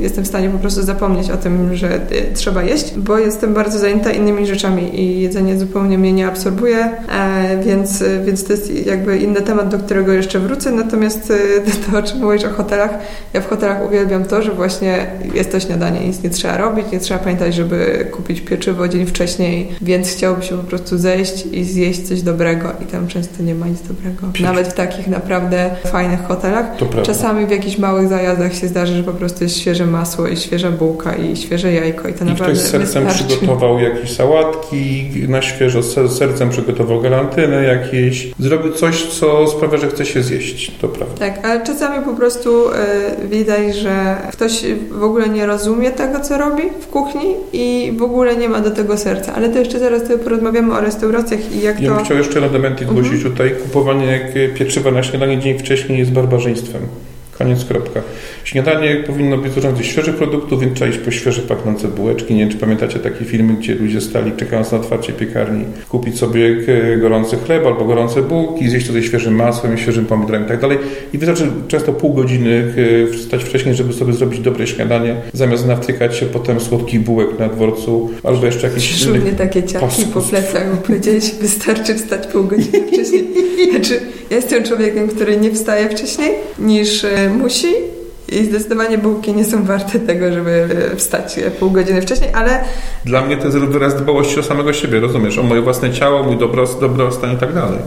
jestem 0.00 0.24
w 0.24 0.26
stanie 0.26 0.50
po 0.50 0.58
prostu 0.58 0.82
zapomnieć 0.82 1.30
o 1.30 1.36
tym, 1.36 1.76
że 1.76 1.94
y, 1.94 1.98
trzeba 2.34 2.62
jeść, 2.62 2.94
bo 2.96 3.18
jestem 3.18 3.54
bardzo 3.54 3.78
zajęta 3.78 4.10
innymi 4.10 4.46
rzeczami 4.46 5.00
i 5.00 5.20
jedzenie 5.20 5.58
zupełnie 5.58 5.98
mnie 5.98 6.12
nie 6.12 6.26
absorbuje, 6.26 6.78
e, 6.78 7.62
więc, 7.64 8.04
więc 8.24 8.44
to 8.44 8.52
jest 8.52 8.86
jakby 8.86 9.18
inny 9.18 9.40
temat, 9.40 9.68
do 9.68 9.78
którego 9.78 10.12
jeszcze 10.12 10.38
wrócę. 10.38 10.70
Natomiast 10.70 11.32
to, 11.92 11.98
o 11.98 12.02
czym 12.02 12.20
mówisz 12.20 12.44
o 12.44 12.50
hotelach, 12.50 12.90
ja 13.34 13.40
w 13.40 13.48
hotelach 13.48 13.86
uwielbiam 13.86 14.24
to, 14.24 14.42
że 14.42 14.52
właśnie 14.52 15.06
jest 15.34 15.52
to 15.52 15.60
śniadanie, 15.60 16.00
nic 16.06 16.22
nie 16.22 16.30
trzeba 16.30 16.56
robić, 16.56 16.86
nie 16.92 17.00
trzeba 17.00 17.20
pamiętać, 17.20 17.54
żeby 17.54 18.06
kupić 18.12 18.25
pieczywo 18.34 18.88
dzień 18.88 19.06
wcześniej, 19.06 19.68
więc 19.82 20.08
chciałoby 20.12 20.42
się 20.42 20.56
po 20.56 20.64
prostu 20.64 20.98
zejść 20.98 21.46
i 21.52 21.64
zjeść 21.64 22.08
coś 22.08 22.22
dobrego 22.22 22.72
i 22.82 22.86
tam 22.86 23.08
często 23.08 23.42
nie 23.42 23.54
ma 23.54 23.66
nic 23.66 23.82
dobrego. 23.82 24.26
Nawet 24.40 24.68
w 24.68 24.74
takich 24.74 25.06
naprawdę 25.06 25.70
fajnych 25.92 26.22
hotelach. 26.22 26.66
Czasami 27.02 27.46
w 27.46 27.50
jakichś 27.50 27.78
małych 27.78 28.08
zajazdach 28.08 28.54
się 28.54 28.68
zdarzy, 28.68 28.96
że 28.96 29.02
po 29.02 29.12
prostu 29.12 29.44
jest 29.44 29.58
świeże 29.58 29.86
masło 29.86 30.26
i 30.26 30.36
świeża 30.36 30.70
bułka 30.70 31.14
i 31.14 31.36
świeże 31.36 31.72
jajko 31.72 32.08
i 32.08 32.12
to 32.12 32.24
I 32.24 32.28
naprawdę 32.28 32.52
ktoś 32.54 32.70
sercem 32.70 33.04
wystarczy. 33.04 33.36
przygotował 33.36 33.78
jakieś 33.78 34.12
sałatki, 34.16 35.10
na 35.28 35.42
świeżo 35.42 35.82
sercem 36.08 36.50
przygotował 36.50 37.00
galantynę 37.00 37.62
jakieś. 37.64 38.32
Zrobił 38.38 38.72
coś, 38.72 39.06
co 39.06 39.46
sprawia, 39.46 39.78
że 39.78 39.88
chce 39.88 40.06
się 40.06 40.22
zjeść. 40.22 40.72
To 40.80 40.88
prawda. 40.88 41.14
Tak, 41.18 41.46
ale 41.46 41.66
czasami 41.66 42.04
po 42.04 42.14
prostu 42.14 42.68
y, 42.70 43.28
widać, 43.28 43.76
że 43.76 44.16
ktoś 44.32 44.64
w 44.90 45.02
ogóle 45.02 45.28
nie 45.28 45.46
rozumie 45.46 45.90
tego, 45.90 46.20
co 46.20 46.38
robi 46.38 46.62
w 46.80 46.86
kuchni 46.86 47.34
i 47.52 47.92
w 47.96 48.02
ogóle 48.02 48.15
nie 48.24 48.48
ma 48.48 48.60
do 48.60 48.70
tego 48.70 48.96
serca. 48.98 49.34
Ale 49.34 49.48
to 49.48 49.58
jeszcze 49.58 49.78
zaraz 49.78 50.02
sobie 50.02 50.18
porozmawiamy 50.18 50.74
o 50.74 50.80
restauracjach 50.80 51.52
i 51.52 51.60
jak 51.62 51.80
Ja 51.80 51.88
to... 51.90 51.96
bym 51.96 52.04
chciał 52.04 52.16
jeszcze 52.16 52.38
element 52.38 52.80
zgłosić 52.80 53.12
Mhm. 53.12 53.32
tutaj. 53.32 53.50
Kupowanie 53.62 54.32
pieczywa 54.54 54.90
na 54.90 55.02
śniadanie 55.02 55.38
dzień 55.38 55.58
wcześniej 55.58 55.98
jest 55.98 56.12
barbarzyństwem. 56.12 56.82
Koniec, 57.38 57.64
kropka. 57.64 58.00
Śniadanie 58.44 58.96
powinno 59.06 59.38
być 59.38 59.52
złożone 59.52 59.76
ze 59.76 59.84
świeżych 59.84 60.16
produktów, 60.16 60.60
więc 60.60 60.74
trzeba 60.74 60.90
iść 60.90 60.98
po 60.98 61.10
świeże 61.10 61.42
pachnące 61.42 61.88
bułeczki. 61.88 62.34
Nie 62.34 62.40
wiem, 62.40 62.50
czy 62.50 62.56
pamiętacie 62.56 62.98
takie 62.98 63.24
filmy, 63.24 63.54
gdzie 63.54 63.74
ludzie 63.74 64.00
stali 64.00 64.32
czekając 64.32 64.72
na 64.72 64.78
otwarcie 64.78 65.12
piekarni, 65.12 65.64
kupić 65.88 66.18
sobie 66.18 66.56
e, 66.68 66.96
gorący 66.96 67.36
chleb 67.46 67.66
albo 67.66 67.84
gorące 67.84 68.22
bułki, 68.22 68.68
zjeść 68.68 68.86
to 68.86 68.92
ze 68.92 69.02
świeżym 69.02 69.34
masłem, 69.34 69.74
i 69.74 69.78
świeżym 69.78 70.06
pomidorem 70.06 70.44
i 70.44 70.48
tak 70.48 70.60
dalej. 70.60 70.78
I 71.12 71.18
wystarczy 71.18 71.50
często 71.68 71.92
pół 71.92 72.14
godziny 72.14 72.74
e, 73.10 73.12
wstać 73.12 73.44
wcześniej, 73.44 73.74
żeby 73.74 73.92
sobie 73.92 74.12
zrobić 74.12 74.40
dobre 74.40 74.66
śniadanie, 74.66 75.16
zamiast 75.32 75.66
nawtykać 75.66 76.16
się 76.16 76.26
potem 76.26 76.60
słodkich 76.60 77.00
bułek 77.00 77.38
na 77.38 77.48
dworcu 77.48 78.10
albo 78.22 78.46
jeszcze 78.46 78.66
jakichś 78.68 79.02
Szumnie 79.02 79.18
innych 79.18 79.36
takie 79.36 79.62
ciapki 79.62 80.06
po 80.14 80.20
plecach, 80.20 80.70
bo 80.70 80.76
powiedziałeś, 80.76 81.30
wystarczy 81.40 81.94
wstać 81.94 82.26
pół 82.26 82.44
godziny 82.44 82.88
wcześniej. 82.92 83.26
Znaczy, 83.70 84.00
ja 84.30 84.36
jestem 84.36 84.64
człowiekiem, 84.64 85.08
który 85.08 85.36
nie 85.36 85.52
wstaje 85.52 85.88
wcześniej 85.88 86.30
niż 86.58 87.04
e, 87.04 87.25
musi 87.30 87.74
i 88.28 88.44
zdecydowanie 88.44 88.98
bułki 88.98 89.32
nie 89.34 89.44
są 89.44 89.64
warte 89.64 89.98
tego, 89.98 90.32
żeby 90.32 90.68
e, 90.92 90.96
wstać 90.96 91.38
e, 91.38 91.50
pół 91.50 91.70
godziny 91.70 92.02
wcześniej, 92.02 92.30
ale 92.34 92.60
Dla 93.04 93.22
mnie 93.22 93.36
to 93.36 93.44
jest 93.44 93.58
wyraz 93.58 93.96
dbałości 93.96 94.40
o 94.40 94.42
samego 94.42 94.72
siebie, 94.72 95.00
rozumiesz? 95.00 95.38
O 95.38 95.42
moje 95.42 95.60
własne 95.60 95.92
ciało, 95.92 96.22
mój 96.22 96.38
dobros, 96.38 96.80
dobrostan 96.80 97.32
i 97.32 97.36
tak 97.36 97.52
dalej. 97.54 97.78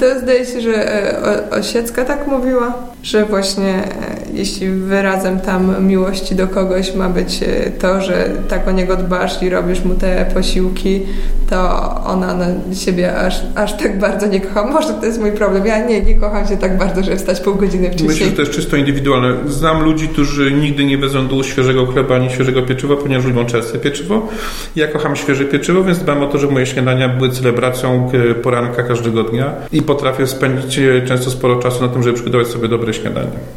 to 0.00 0.20
zdaje 0.20 0.46
się, 0.46 0.60
że 0.60 0.92
e, 1.24 1.50
Osiecka 1.50 2.04
tak 2.04 2.26
mówiła, 2.26 2.93
że 3.04 3.24
właśnie 3.24 3.74
e, 3.74 3.84
jeśli 4.34 4.70
wyrazem 4.70 5.40
tam 5.40 5.86
miłości 5.86 6.34
do 6.34 6.48
kogoś 6.48 6.94
ma 6.94 7.08
być 7.08 7.42
e, 7.42 7.70
to, 7.70 8.00
że 8.00 8.30
tak 8.48 8.68
o 8.68 8.70
niego 8.70 8.96
dbasz 8.96 9.42
i 9.42 9.50
robisz 9.50 9.84
mu 9.84 9.94
te 9.94 10.26
posiłki, 10.34 11.00
to 11.50 11.90
ona 12.04 12.34
na 12.34 12.74
siebie 12.74 13.16
aż, 13.16 13.42
aż 13.54 13.76
tak 13.76 13.98
bardzo 13.98 14.26
nie 14.26 14.40
kocha. 14.40 14.66
Może 14.66 14.88
to 14.88 15.06
jest 15.06 15.20
mój 15.20 15.32
problem. 15.32 15.66
Ja 15.66 15.86
nie, 15.86 16.00
nie 16.00 16.14
kocham 16.14 16.48
się 16.48 16.56
tak 16.56 16.78
bardzo, 16.78 17.02
że 17.02 17.16
wstać 17.16 17.40
pół 17.40 17.54
godziny 17.54 17.88
Myślę, 17.88 18.06
wcześniej. 18.06 18.30
że 18.30 18.36
to 18.36 18.42
jest 18.42 18.52
czysto 18.52 18.76
indywidualne. 18.76 19.34
Znam 19.46 19.84
ludzi, 19.84 20.08
którzy 20.08 20.52
nigdy 20.52 20.84
nie 20.84 20.98
wezmą 20.98 21.28
do 21.28 21.42
świeżego 21.42 21.86
chleba 21.86 22.14
ani 22.14 22.30
świeżego 22.30 22.62
pieczywa, 22.62 22.96
ponieważ 22.96 23.24
lubią 23.26 23.46
czerstwe 23.46 23.78
pieczywo. 23.78 24.28
Ja 24.76 24.88
kocham 24.88 25.16
świeże 25.16 25.44
pieczywo, 25.44 25.84
więc 25.84 25.98
dbam 25.98 26.22
o 26.22 26.26
to, 26.26 26.38
żeby 26.38 26.52
moje 26.52 26.66
śniadania 26.66 27.08
były 27.08 27.30
celebracją 27.30 28.10
e, 28.30 28.34
poranka 28.34 28.82
każdego 28.82 29.24
dnia 29.24 29.54
i 29.72 29.82
potrafię 29.82 30.26
spędzić 30.26 30.80
często 31.06 31.30
sporo 31.30 31.56
czasu 31.56 31.82
na 31.82 31.88
tym, 31.88 32.02
żeby 32.02 32.14
przygotować 32.14 32.46
sobie 32.46 32.68
dobre 32.68 32.93
śniadanie. 32.94 33.54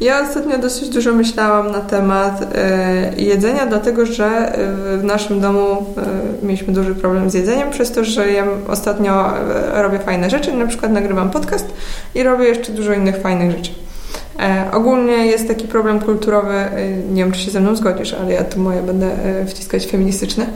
Ja 0.00 0.28
ostatnio 0.28 0.58
dosyć 0.58 0.88
dużo 0.88 1.14
myślałam 1.14 1.70
na 1.70 1.80
temat 1.80 2.54
e, 2.54 3.12
jedzenia, 3.16 3.66
dlatego 3.66 4.06
że 4.06 4.26
e, 4.26 4.98
w 4.98 5.04
naszym 5.04 5.40
domu 5.40 5.86
e, 6.42 6.46
mieliśmy 6.46 6.72
duży 6.72 6.94
problem 6.94 7.30
z 7.30 7.34
jedzeniem, 7.34 7.70
przez 7.70 7.92
to, 7.92 8.04
że 8.04 8.32
ja 8.32 8.44
ostatnio 8.68 9.32
robię 9.74 9.98
fajne 9.98 10.30
rzeczy, 10.30 10.52
na 10.52 10.66
przykład 10.66 10.92
nagrywam 10.92 11.30
podcast 11.30 11.66
i 12.14 12.22
robię 12.22 12.44
jeszcze 12.44 12.72
dużo 12.72 12.92
innych 12.92 13.16
fajnych 13.16 13.50
rzeczy. 13.50 13.70
E, 14.38 14.70
ogólnie 14.72 15.26
jest 15.26 15.48
taki 15.48 15.68
problem 15.68 16.00
kulturowy, 16.00 16.64
nie 17.12 17.24
wiem 17.24 17.32
czy 17.32 17.40
się 17.40 17.50
ze 17.50 17.60
mną 17.60 17.76
zgodzisz, 17.76 18.14
ale 18.14 18.32
ja 18.32 18.44
tu 18.44 18.60
moje 18.60 18.82
będę 18.82 19.10
wciskać 19.46 19.86
feministyczne, 19.86 20.46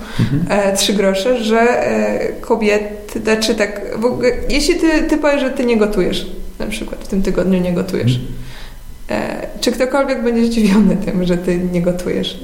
e, 0.49 0.77
trzy 0.77 0.93
grosze, 0.93 1.45
że 1.45 1.61
e, 1.61 2.33
kobiety, 2.33 3.21
znaczy 3.21 3.55
tak, 3.55 3.81
ogóle, 4.05 4.31
jeśli 4.49 4.75
ty, 4.75 5.03
ty 5.03 5.17
powiesz, 5.17 5.41
że 5.41 5.51
ty 5.51 5.65
nie 5.65 5.77
gotujesz, 5.77 6.27
na 6.59 6.67
przykład 6.67 7.05
w 7.05 7.09
tym 7.09 7.23
tygodniu 7.23 7.61
nie 7.61 7.73
gotujesz, 7.73 8.21
E, 9.11 9.47
czy 9.61 9.73
ktokolwiek 9.73 10.23
będzie 10.23 10.47
zdziwiony 10.47 10.97
tym, 10.97 11.25
że 11.25 11.37
ty 11.37 11.59
nie 11.73 11.83
gotujesz 11.83 12.39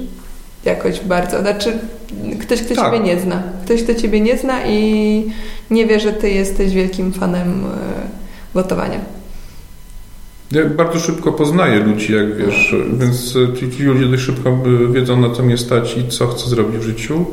jakoś 0.65 0.99
bardzo? 0.99 1.41
Znaczy, 1.41 1.79
ktoś, 2.39 2.61
kto 2.61 2.75
Tak. 2.75 2.85
ciebie 2.85 2.99
nie 2.99 3.19
zna. 3.19 3.43
Ktoś, 3.65 3.83
kto 3.83 3.95
ciebie 3.95 4.19
nie 4.21 4.37
zna 4.37 4.65
i 4.67 5.25
nie 5.71 5.85
wie, 5.85 5.99
że 5.99 6.13
ty 6.13 6.29
jesteś 6.29 6.73
wielkim 6.73 7.13
fanem 7.13 7.65
e, 7.65 7.67
gotowania. 8.53 8.99
Ja 10.51 10.65
bardzo 10.65 10.99
szybko 10.99 11.31
poznaję 11.31 11.79
ludzi, 11.79 12.13
jak 12.13 12.37
wiesz, 12.37 12.75
więc 12.93 13.33
ci, 13.77 13.83
ludzie 13.83 14.05
dość 14.05 14.23
szybko 14.23 14.49
e, 14.49 14.93
wiedzą, 14.93 15.21
na 15.21 15.29
co 15.29 15.43
mnie 15.43 15.57
stać 15.57 15.97
i 15.97 16.07
co 16.07 16.27
chcę 16.27 16.49
zrobić 16.49 16.77
w 16.77 16.83
życiu. 16.83 17.25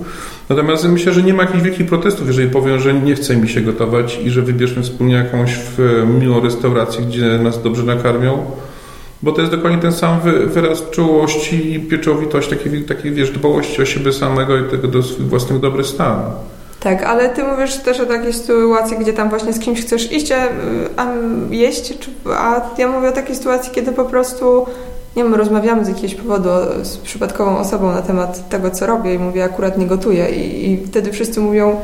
Natomiast 0.48 0.88
myślę, 0.88 1.12
że 1.12 1.22
nie 1.22 1.34
ma 1.34 1.42
jakichś 1.42 1.62
wielkich 1.62 1.86
protestów, 1.86 2.26
jeżeli 2.26 2.50
powiem, 2.50 2.80
że 2.80 2.94
nie 2.94 3.14
chce 3.14 3.36
mi 3.36 3.48
się 3.48 3.60
gotować 3.60 4.20
i 4.24 4.30
że 4.30 4.42
wybierzmy 4.42 4.82
wspólnie 4.82 5.14
jakąś 5.14 5.50
w, 5.54 6.06
miłą 6.20 6.40
restaurację, 6.40 7.04
gdzie 7.04 7.38
nas 7.38 7.62
dobrze 7.62 7.82
nakarmią. 7.82 8.50
Bo 9.22 9.32
to 9.32 9.40
jest 9.40 9.52
dokładnie 9.52 9.78
ten 9.78 9.92
sam 9.92 10.20
wy, 10.20 10.46
wyraz 10.46 10.90
czułości 10.90 11.74
i 11.74 11.80
pieczowitości, 11.80 12.50
takiej, 12.50 12.82
takiej 12.82 13.12
wiesz, 13.12 13.30
dbałości 13.30 13.82
o 13.82 13.84
siebie 13.84 14.12
samego 14.12 14.58
i 14.58 14.64
tego 14.70 14.88
do 14.88 15.02
swój 15.02 15.60
dobry 15.60 15.84
stan. 15.84 16.22
Tak, 16.80 17.02
ale 17.02 17.28
ty 17.28 17.42
mówisz 17.44 17.76
też 17.76 18.00
o 18.00 18.06
takiej 18.06 18.32
sytuacji, 18.32 18.96
gdzie 18.98 19.12
tam 19.12 19.28
właśnie 19.30 19.52
z 19.52 19.58
kimś 19.58 19.80
chcesz 19.80 20.12
iść, 20.12 20.32
a, 20.96 21.06
jeść, 21.50 21.98
czy- 21.98 22.10
a 22.34 22.70
ja 22.78 22.88
mówię 22.88 23.08
o 23.08 23.12
takiej 23.12 23.36
sytuacji, 23.36 23.72
kiedy 23.74 23.92
po 23.92 24.04
prostu 24.04 24.66
nie 25.16 25.22
wiem, 25.24 25.34
rozmawiamy 25.34 25.84
z 25.84 25.88
jakiegoś 25.88 26.14
powodu 26.14 26.48
z 26.82 26.96
przypadkową 26.96 27.58
osobą 27.58 27.92
na 27.92 28.02
temat 28.02 28.48
tego, 28.48 28.70
co 28.70 28.86
robię 28.86 29.14
i 29.14 29.18
mówię, 29.18 29.44
akurat 29.44 29.78
nie 29.78 29.86
gotuję 29.86 30.30
i, 30.30 30.70
i 30.72 30.86
wtedy 30.86 31.12
wszyscy 31.12 31.40
mówią, 31.40 31.76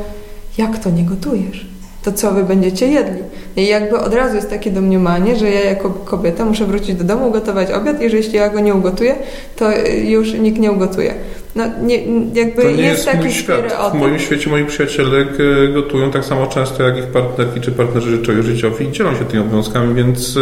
jak 0.58 0.78
to 0.78 0.90
nie 0.90 1.02
gotujesz? 1.04 1.66
To 2.04 2.12
co 2.12 2.30
wy 2.30 2.44
będziecie 2.44 2.86
jedli? 2.88 3.22
I 3.56 3.66
jakby 3.66 3.98
od 4.00 4.14
razu 4.14 4.36
jest 4.36 4.50
takie 4.50 4.70
domniemanie, 4.70 5.36
że 5.36 5.50
ja 5.50 5.60
jako 5.64 5.90
kobieta 5.90 6.44
muszę 6.44 6.64
wrócić 6.64 6.94
do 6.94 7.04
domu, 7.04 7.28
ugotować 7.28 7.70
obiad 7.70 8.02
i 8.02 8.10
że 8.10 8.16
jeśli 8.16 8.34
ja 8.34 8.48
go 8.48 8.60
nie 8.60 8.74
ugotuję, 8.74 9.14
to 9.56 9.64
już 10.04 10.32
nikt 10.32 10.58
nie 10.58 10.72
ugotuje. 10.72 11.14
No 11.56 11.64
nie, 11.82 11.96
jakby 12.34 12.62
To 12.62 12.70
nie 12.70 12.82
jest, 12.82 13.06
jest 13.06 13.18
mój 13.18 13.30
świat. 13.32 13.72
W 13.92 13.94
moim 13.94 14.18
świecie 14.18 14.50
moi 14.50 14.64
przyjaciele 14.64 15.18
e, 15.20 15.72
gotują 15.72 16.10
tak 16.10 16.24
samo 16.24 16.46
często 16.46 16.82
jak 16.82 16.98
ich 16.98 17.04
partnerki 17.06 17.60
czy 17.60 17.72
partnerzy 17.72 18.16
życiowi- 18.22 18.88
i 18.88 18.92
dzielą 18.92 19.14
się 19.14 19.24
tymi 19.24 19.42
obowiązkami, 19.42 19.94
więc 19.94 20.36
e, 20.36 20.40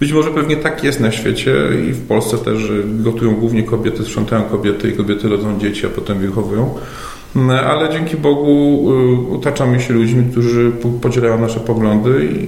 być 0.00 0.12
może 0.12 0.30
pewnie 0.30 0.56
tak 0.56 0.84
jest 0.84 1.00
na 1.00 1.12
świecie 1.12 1.54
i 1.88 1.92
w 1.92 2.06
Polsce 2.06 2.38
też, 2.38 2.56
gotują 2.84 3.34
głównie 3.34 3.62
kobiety, 3.62 4.04
sprzątają 4.04 4.42
kobiety 4.42 4.88
i 4.88 4.92
kobiety 4.92 5.28
rodzą 5.28 5.58
dzieci, 5.60 5.86
a 5.86 5.88
potem 5.88 6.18
wychowują. 6.18 6.74
No, 7.34 7.52
Ale 7.60 7.92
dzięki 7.92 8.16
Bogu 8.16 8.84
e, 9.30 9.34
otaczamy 9.34 9.80
się 9.80 9.94
ludźmi, 9.94 10.24
którzy 10.30 10.70
po- 10.82 10.88
podzielają 10.88 11.40
nasze 11.40 11.60
poglądy 11.60 12.24
i, 12.32 12.46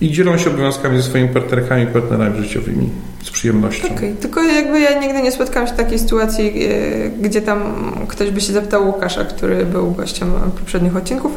i 0.00 0.10
dzielą 0.10 0.38
się 0.38 0.50
obowiązkami 0.50 0.96
ze 0.96 1.02
swoimi 1.02 1.28
partnerkami 1.28 1.86
partnerami 1.86 2.42
życiowymi 2.42 2.88
z 3.22 3.30
przyjemnością. 3.30 3.88
Okej, 3.96 4.14
tylko 4.20 4.42
jakby 4.42 4.80
ja 4.80 5.00
nigdy 5.00 5.22
nie 5.22 5.32
spotkałam 5.32 5.68
się 5.68 5.74
w 5.74 5.76
takiej 5.76 5.98
sytuacji, 5.98 6.66
e, 6.66 7.10
gdzie 7.10 7.42
tam 7.42 7.92
ktoś 8.08 8.30
by 8.30 8.40
się 8.40 8.52
zapytał 8.52 8.86
Łukasza, 8.86 9.24
który 9.24 9.66
był 9.66 9.90
gościem 9.90 10.32
poprzednich 10.58 10.96
odcinków, 10.96 11.32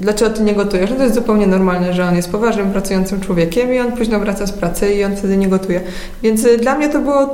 dlaczego 0.00 0.30
ty 0.30 0.42
nie 0.42 0.54
gotujesz? 0.54 0.90
No 0.90 0.96
to 0.96 1.02
jest 1.02 1.14
zupełnie 1.14 1.46
normalne, 1.46 1.92
że 1.92 2.04
on 2.04 2.16
jest 2.16 2.30
poważnym, 2.30 2.70
pracującym 2.70 3.20
człowiekiem 3.20 3.74
i 3.74 3.78
on 3.80 3.92
późno 3.92 4.20
wraca 4.20 4.46
z 4.46 4.52
pracy 4.52 4.94
i 4.94 5.04
on 5.04 5.16
wtedy 5.16 5.36
nie 5.36 5.48
gotuje. 5.48 5.80
Więc 6.22 6.44
e, 6.44 6.56
dla 6.58 6.78
mnie 6.78 6.88
to 6.88 7.00
było, 7.00 7.32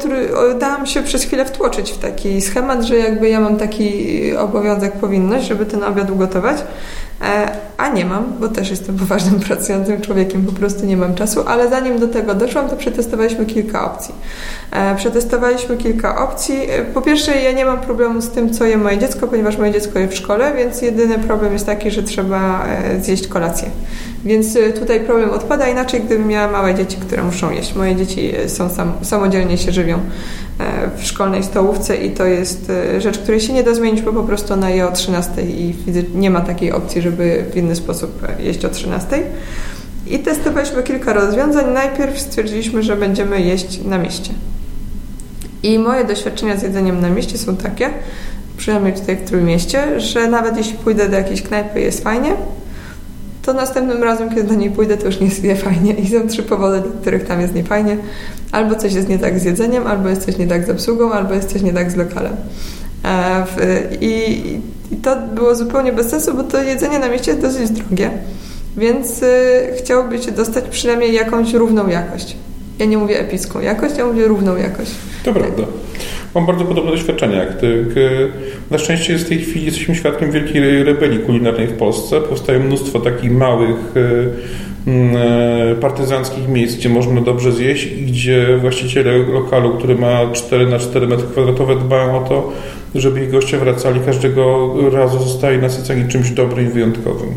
dałam 0.61 0.87
się 0.87 1.03
przez 1.03 1.25
chwilę 1.25 1.45
wtłoczyć 1.45 1.93
w 1.93 1.99
taki 1.99 2.41
schemat, 2.41 2.83
że 2.83 2.97
jakby 2.97 3.29
ja 3.29 3.41
mam 3.41 3.57
taki 3.57 4.37
obowiązek, 4.37 4.93
powinność, 4.93 5.49
żeby 5.49 5.67
ten 5.67 5.85
obiad 5.85 6.11
ugotować. 6.11 6.57
E, 7.23 7.53
A 7.77 7.89
nie 7.89 8.05
mam, 8.05 8.33
bo 8.41 8.49
też 8.49 8.71
jestem 8.71 8.97
poważnym, 8.97 9.41
pracującym 9.49 10.01
człowiekiem, 10.01 10.47
po 10.47 10.53
prostu 10.53 10.87
nie 10.87 10.97
mam 10.97 11.15
czasu, 11.15 11.43
ale 11.47 11.71
zanim 11.71 11.99
do 11.99 12.09
tego 12.09 12.35
doszłam, 12.35 12.69
to 12.69 12.77
przetestowaliśmy 12.77 13.47
kilka 13.47 13.85
opcji. 13.93 14.15
E, 14.71 14.97
Przetestowaliśmy 14.97 15.77
kilka 15.77 16.19
opcji. 16.25 16.57
E, 16.71 16.85
Po 16.85 17.03
pierwsze, 17.03 17.43
ja 17.43 17.53
nie 17.53 17.65
mam 17.65 17.81
problemu 17.81 18.21
z 18.21 18.31
tym, 18.31 18.51
co 18.53 18.65
je 18.65 18.77
moje 18.77 18.99
dziecko, 18.99 19.27
ponieważ 19.29 19.59
moje 19.59 19.73
dziecko 19.73 19.99
je 19.99 20.09
w 20.09 20.15
szkole, 20.15 20.53
więc 20.57 20.83
jedyny 20.83 21.19
problem 21.19 21.53
jest 21.53 21.67
taki, 21.67 21.91
że 21.91 22.03
trzeba 22.03 22.65
zjeść 23.01 23.29
kolację. 23.29 23.69
Więc 24.25 24.57
e, 24.57 24.73
tutaj 24.73 25.01
problem 25.01 25.31
odpada, 25.31 25.69
inaczej 25.69 26.01
gdybym 26.01 26.29
miała 26.29 26.53
małe 26.53 26.75
dzieci, 26.75 26.97
które 26.97 27.23
muszą 27.23 27.51
jeść. 27.51 27.75
Moje 27.75 27.97
dzieci 27.97 28.37
e, 28.37 28.49
są 28.49 28.69
sam, 28.69 28.93
samodzielnie 29.03 29.59
się 29.59 29.73
żywią 29.73 29.99
e, 30.59 30.91
w 30.97 31.05
szkolnej 31.05 31.43
stołówce 31.43 31.97
i 31.97 32.11
to 32.11 32.27
jest 32.27 32.73
rzecz, 32.99 33.19
której 33.19 33.41
się 33.41 33.53
nie 33.53 33.63
da 33.63 33.75
zmienić, 33.75 34.03
bo 34.03 34.13
po 34.13 34.23
prostu 34.23 34.55
ona 34.55 34.71
je 34.71 34.89
o 34.89 34.93
13 34.93 35.43
i 35.43 35.75
nie 36.15 36.31
ma 36.31 36.41
takiej 36.41 36.73
opcji, 36.73 37.03
żeby 37.03 37.45
w 37.53 37.57
inny 37.57 37.77
sposób 37.77 38.23
jeść 38.39 38.65
o 38.65 38.69
13. 38.69 39.23
I 40.07 40.19
testowaliśmy 40.19 40.83
kilka 40.83 41.13
rozwiązań. 41.13 41.73
Najpierw 41.73 42.21
stwierdziliśmy, 42.21 42.83
że 42.83 42.97
będziemy 42.97 43.41
jeść 43.41 43.85
na 43.85 43.99
mieście. 43.99 44.31
I 45.63 45.79
moje 45.79 46.05
doświadczenia 46.05 46.57
z 46.57 46.63
jedzeniem 46.63 47.01
na 47.01 47.11
mieście 47.11 47.39
są 47.39 47.57
takie, 47.57 47.91
przynajmniej 48.57 48.93
tutaj 48.93 49.17
w 49.17 49.25
Trójmieście, 49.25 50.01
że 50.01 50.29
nawet 50.29 50.57
jeśli 50.57 50.75
pójdę 50.75 51.09
do 51.09 51.17
jakiejś 51.17 51.43
knajpy 51.43 51.81
jest 51.81 52.05
fajnie, 52.05 52.37
to 53.43 53.53
następnym 53.53 54.03
razem, 54.03 54.29
kiedy 54.29 54.43
do 54.43 54.55
niej 54.55 54.71
pójdę, 54.71 54.97
to 54.97 55.07
już 55.07 55.21
nie 55.21 55.27
jest 55.27 55.43
nie 55.43 55.57
fajnie. 55.57 55.93
I 55.93 56.11
są 56.11 56.29
trzy 56.29 56.43
powody, 56.43 56.81
dla 56.81 57.01
których 57.01 57.25
tam 57.25 57.41
jest 57.41 57.55
niefajnie. 57.55 57.97
Albo 58.53 58.75
coś 58.75 58.93
jest 58.93 59.09
nie 59.09 59.19
tak 59.19 59.41
z 59.41 59.45
jedzeniem, 59.45 59.87
albo 59.87 60.09
jest 60.09 60.25
coś 60.25 60.39
nie 60.39 60.47
tak 60.47 60.67
z 60.67 60.71
obsługą, 60.71 61.13
albo 61.13 61.35
jest 61.35 61.53
coś 61.53 61.63
nie 61.63 61.73
tak 61.73 61.91
z 61.91 61.97
lokalem. 61.97 62.37
E, 63.05 63.47
I 64.01 64.43
to 65.03 65.17
było 65.35 65.55
zupełnie 65.55 65.93
bez 65.93 66.09
sensu, 66.09 66.35
bo 66.35 66.43
to 66.43 66.63
jedzenie 66.63 66.99
na 66.99 67.09
mieście 67.09 67.31
jest 67.31 67.43
dosyć 67.43 67.71
drogie, 67.71 68.11
więc 68.77 69.23
y, 69.23 69.27
chciałoby 69.79 70.23
się 70.23 70.33
dostać 70.33 70.65
przynajmniej 70.71 71.15
jakąś 71.15 71.53
równą 71.53 71.89
jakość. 71.89 72.37
Ja 72.79 72.87
nie 72.87 72.99
mówię 72.99 73.21
epicką 73.21 73.61
jakość, 73.61 73.99
ja 73.99 74.07
mówię 74.07 74.29
równą 74.29 74.57
jakość. 74.57 74.91
To 75.25 75.33
prawda. 75.33 75.63
Mam 76.35 76.47
bardzo 76.47 76.65
podobne 76.65 76.91
doświadczenia 76.91 77.45
jak 77.45 77.55
ty. 77.55 77.87
Na 78.71 78.79
szczęście 78.79 79.19
w 79.19 79.29
tej 79.29 79.39
chwili 79.39 79.67
jesteśmy 79.67 79.95
świadkiem 79.95 80.31
wielkiej 80.31 80.85
rebelii 80.85 81.19
kulinarnej 81.19 81.67
w 81.67 81.73
Polsce. 81.73 82.21
Powstaje 82.21 82.59
mnóstwo 82.59 83.01
takich 83.01 83.33
małych 83.33 83.77
mm, 84.87 85.17
e, 85.17 85.75
partyzanckich 85.75 86.49
miejsc, 86.49 86.77
gdzie 86.77 86.89
można 86.89 87.21
dobrze 87.21 87.53
zjeść 87.53 87.87
i 87.87 88.03
gdzie 88.07 88.59
właściciele 88.61 89.19
lokalu, 89.19 89.71
który 89.79 89.95
ma 89.95 90.33
4 90.33 90.67
na 90.67 90.79
4 90.79 91.07
metry 91.07 91.27
kwadratowe 91.27 91.77
dbają 91.77 92.25
o 92.25 92.29
to, 92.29 92.53
żeby 92.95 93.25
ich 93.25 93.31
goście 93.31 93.59
wracali 93.59 94.01
każdego 94.01 94.75
razu 94.91 95.23
zostali 95.23 95.59
nasyceni 95.59 96.09
czymś 96.09 96.31
dobrym 96.31 96.67
i 96.67 96.69
wyjątkowym. 96.71 97.29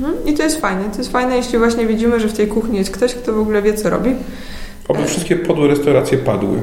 Mhm. 0.00 0.14
I 0.26 0.34
to 0.34 0.42
jest 0.42 0.60
fajne. 0.60 0.84
To 0.92 0.98
jest 0.98 1.12
fajne, 1.12 1.36
jeśli 1.36 1.58
właśnie 1.58 1.86
widzimy, 1.86 2.20
że 2.20 2.28
w 2.28 2.32
tej 2.32 2.46
kuchni 2.46 2.78
jest 2.78 2.90
ktoś, 2.90 3.14
kto 3.14 3.32
w 3.32 3.38
ogóle 3.38 3.62
wie, 3.62 3.74
co 3.74 3.90
robi. 3.90 4.10
Oby 4.88 5.04
wszystkie 5.04 5.36
podłe 5.36 5.68
restauracje 5.68 6.18
padły. 6.18 6.58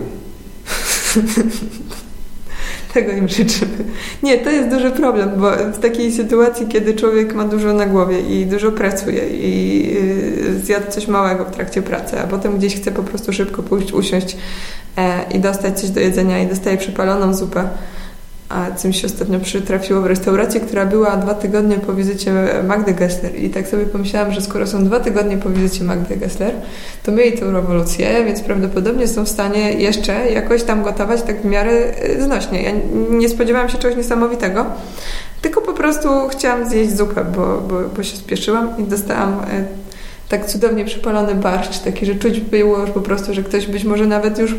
Tego 2.94 3.12
im 3.12 3.28
życzymy. 3.28 3.78
Nie, 4.24 4.38
to 4.38 4.50
jest 4.50 4.70
duży 4.70 4.92
problem, 4.92 5.30
bo 5.38 5.52
w 5.52 5.80
takiej 5.80 6.12
sytuacji, 6.12 6.68
kiedy 6.68 6.94
człowiek 6.94 7.34
ma 7.36 7.46
dużo 7.46 7.74
na 7.74 7.86
głowie 7.86 8.22
i 8.22 8.46
dużo 8.46 8.72
pracuje 8.72 9.28
i 9.30 9.86
y, 10.48 10.60
zjadł 10.60 10.92
coś 10.92 11.08
małego 11.08 11.46
w 11.46 11.52
trakcie 11.52 11.82
pracy, 11.82 12.20
a 12.20 12.28
potem 12.28 12.58
gdzieś 12.58 12.76
chce 12.76 12.92
po 12.92 13.04
prostu 13.04 13.34
szybko 13.34 13.64
pójść, 13.64 13.94
usiąść 13.94 14.38
e, 14.98 15.24
i 15.34 15.40
dostać 15.40 15.80
coś 15.80 15.90
do 15.90 16.00
jedzenia 16.00 16.44
i 16.44 16.48
dostaje 16.48 16.78
przypaloną 16.78 17.34
zupę, 17.34 17.70
a 18.54 18.76
co 18.76 18.88
mi 18.88 18.94
się 18.94 19.08
ostatnio 19.08 19.40
przytrafiło 19.40 20.02
w 20.02 20.06
restauracji, 20.06 20.62
która 20.62 20.86
była 20.86 21.18
dwa 21.18 21.34
tygodnie 21.34 21.78
po 21.78 21.94
wizycie 21.94 22.32
Magdy 22.68 22.94
Gessler. 22.94 23.36
I 23.40 23.50
tak 23.50 23.68
sobie 23.68 23.86
pomyślałam, 23.86 24.32
że 24.32 24.42
skoro 24.42 24.68
są 24.68 24.86
dwa 24.86 25.00
tygodnie 25.00 25.38
po 25.38 25.50
wizycie 25.50 25.84
Magdy 25.84 26.18
Gessler, 26.18 26.54
to 27.04 27.12
mieli 27.12 27.38
tę 27.38 27.52
rewolucję, 27.52 28.26
więc 28.26 28.42
prawdopodobnie 28.42 29.08
są 29.08 29.26
w 29.26 29.30
stanie 29.30 29.74
jeszcze 29.74 30.32
jakoś 30.32 30.64
tam 30.64 30.84
gotować 30.84 31.22
tak 31.22 31.42
w 31.42 31.46
miarę 31.46 31.94
y, 32.10 32.24
znośnie. 32.24 32.64
Ja 32.64 32.72
nie 33.10 33.30
spodziewałam 33.30 33.70
się 33.70 33.78
czegoś 33.78 33.98
niesamowitego, 33.98 34.66
tylko 35.42 35.62
po 35.62 35.74
prostu 35.74 36.10
chciałam 36.30 36.70
zjeść 36.70 36.98
zupę, 36.98 37.26
bo, 37.36 37.58
bo, 37.58 37.82
bo 37.98 38.04
się 38.04 38.18
spieszyłam 38.18 38.70
i 38.78 38.84
dostałam 38.84 39.34
y, 39.34 39.66
tak 40.30 40.46
cudownie 40.46 40.86
przypalony 40.86 41.36
barszcz, 41.36 41.80
taki, 41.80 42.06
że 42.06 42.16
czuć 42.16 42.40
było 42.40 42.78
już 42.78 42.90
po 42.90 43.02
prostu, 43.02 43.34
że 43.34 43.44
ktoś 43.44 43.68
być 43.68 43.84
może 43.84 44.06
nawet 44.06 44.38
już 44.40 44.52
y, 44.52 44.56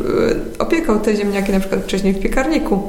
opiekał 0.58 1.00
te 1.00 1.16
ziemniaki 1.16 1.52
na 1.52 1.60
przykład 1.60 1.80
wcześniej 1.82 2.12
w 2.12 2.20
piekarniku 2.20 2.82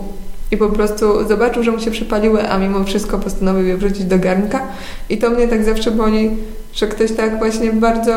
i 0.53 0.57
po 0.57 0.69
prostu 0.69 1.27
zobaczył, 1.27 1.63
że 1.63 1.71
mu 1.71 1.79
się 1.79 1.91
przypaliły, 1.91 2.49
a 2.49 2.57
mimo 2.57 2.83
wszystko 2.83 3.19
postanowił 3.19 3.65
je 3.65 3.77
wrzucić 3.77 4.05
do 4.05 4.19
garnka. 4.19 4.67
I 5.09 5.17
to 5.17 5.29
mnie 5.29 5.47
tak 5.47 5.63
zawsze 5.63 5.91
boli, 5.91 6.29
że 6.73 6.87
ktoś 6.87 7.11
tak 7.11 7.39
właśnie 7.39 7.71
bardzo 7.71 8.13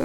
e, 0.00 0.04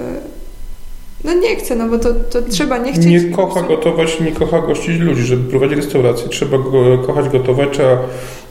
no 1.24 1.34
nie 1.34 1.56
chce, 1.56 1.76
no 1.76 1.88
bo 1.88 1.98
to, 1.98 2.14
to 2.14 2.42
trzeba 2.42 2.78
nie 2.78 2.92
chcieć. 2.92 3.06
Nie 3.06 3.30
kocha 3.30 3.62
gotować, 3.62 4.20
nie 4.20 4.32
kocha 4.32 4.60
gościć 4.60 5.00
ludzi. 5.00 5.22
Żeby 5.22 5.50
prowadzić 5.50 5.76
restaurację, 5.76 6.28
trzeba 6.28 6.58
go, 6.58 6.98
kochać 6.98 7.28
gotować, 7.28 7.68
trzeba 7.72 7.98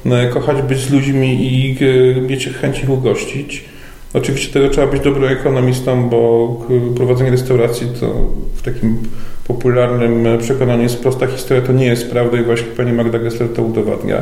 e, 0.06 0.28
kochać 0.28 0.62
być 0.62 0.78
z 0.78 0.92
ludźmi 0.92 1.54
i 1.54 1.78
e, 2.18 2.22
mieć 2.22 2.50
chęć 2.62 2.84
ich 2.84 2.90
ugościć. 2.90 3.66
Oczywiście 4.14 4.54
tego 4.54 4.70
trzeba 4.70 4.88
być 4.88 5.04
dobrym 5.04 5.32
ekonomistą, 5.32 6.10
bo 6.10 6.50
prowadzenie 6.96 7.32
restauracji 7.32 7.88
to 8.00 8.14
w 8.56 8.62
takim 8.62 8.98
popularnym 9.48 10.38
przekonaniu 10.40 10.84
jest 10.84 11.02
prosta 11.02 11.28
historia, 11.28 11.64
to 11.64 11.74
nie 11.74 11.86
jest 11.86 12.12
prawda 12.12 12.40
i 12.40 12.44
właśnie 12.44 12.68
pani 12.68 12.94
Magda 12.94 13.20
Gessler 13.20 13.50
to 13.50 13.64
udowadnia. 13.64 14.22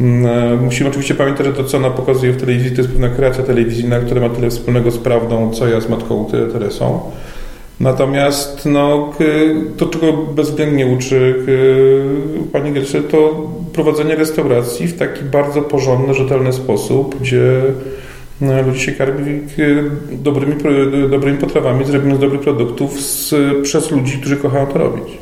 Mm, 0.00 0.26
e, 0.26 0.56
musimy 0.56 0.90
oczywiście 0.90 1.14
pamiętać, 1.14 1.46
że 1.46 1.52
to, 1.52 1.64
co 1.64 1.76
ona 1.76 1.90
pokazuje 1.90 2.32
w 2.32 2.40
telewizji, 2.40 2.70
to 2.70 2.76
jest 2.76 2.90
pewna 2.90 3.08
kreacja 3.08 3.44
telewizyjna, 3.44 4.00
która 4.00 4.20
ma 4.20 4.28
tyle 4.28 4.50
wspólnego 4.50 4.90
z 4.90 4.98
prawdą, 4.98 5.50
co 5.50 5.68
ja 5.68 5.80
z 5.80 5.88
matką 5.88 6.26
Teresą. 6.52 7.00
Natomiast 7.80 8.66
no, 8.66 9.12
to, 9.76 9.86
czego 9.86 10.12
bezwzględnie 10.12 10.86
uczy 10.86 11.44
pani 12.52 12.72
Gessler, 12.72 13.02
to 13.02 13.50
prowadzenie 13.72 14.16
restauracji 14.16 14.86
w 14.86 14.98
taki 14.98 15.24
bardzo 15.24 15.62
porządny, 15.62 16.14
rzetelny 16.14 16.52
sposób, 16.52 17.20
gdzie 17.20 17.62
no, 18.44 18.62
ludzie 18.62 18.80
się 18.80 18.92
karmi 18.92 19.40
dobrymi, 20.12 20.54
dobrymi 21.10 21.38
potrawami, 21.38 21.84
zrobionych 21.84 22.16
z 22.16 22.20
dobrych 22.20 22.40
produktów 22.40 23.00
z, 23.00 23.34
przez 23.62 23.90
ludzi, 23.90 24.18
którzy 24.18 24.36
kochają 24.36 24.66
to 24.66 24.78
robić. 24.78 25.18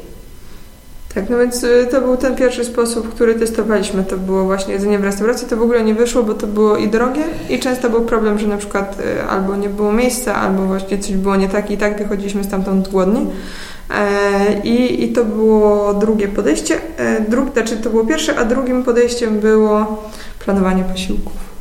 Tak, 1.14 1.31
no 1.31 1.38
więc 1.38 1.64
y, 1.64 1.87
to 1.91 2.00
był 2.00 2.17
ten 2.17 2.37
pierwszy 2.37 2.64
sposób, 2.64 3.14
który 3.14 3.35
testowaliśmy. 3.35 4.05
To 4.05 4.17
było 4.17 4.45
właśnie 4.45 4.75
jedzenie 4.75 4.99
w 4.99 5.05
restauracji. 5.05 5.49
To 5.49 5.57
w 5.57 5.62
ogóle 5.62 5.85
nie 5.85 5.95
wyszło, 5.95 6.23
bo 6.23 6.35
to 6.35 6.47
było 6.47 6.76
i 6.76 6.88
drogie 6.88 7.23
i 7.50 7.59
często 7.59 7.91
był 7.91 8.02
problem, 8.02 8.38
że 8.38 8.47
na 8.47 8.57
przykład 8.57 8.99
albo 9.29 9.57
nie 9.57 9.69
było 9.69 9.93
miejsca, 9.93 10.35
albo 10.35 10.67
właśnie 10.67 10.99
coś 10.99 11.14
było 11.14 11.37
nie 11.37 11.49
tak 11.49 11.71
i 11.71 11.76
tak 11.79 11.99
wychodziliśmy 11.99 12.45
stamtąd 12.45 12.88
głodni. 12.88 13.26
E, 13.91 14.61
I, 14.64 15.05
I 15.05 15.12
to 15.12 15.25
było 15.25 15.95
drugie 15.95 16.29
podejście. 16.29 16.75
E, 16.97 17.21
drug, 17.21 17.52
znaczy 17.52 17.76
to 17.76 17.91
było 17.91 18.05
pierwsze, 18.05 18.38
a 18.38 18.45
drugim 18.45 18.83
podejściem 18.83 19.41
było 19.41 20.02
planowanie 20.45 20.85
posiłków. 20.85 21.51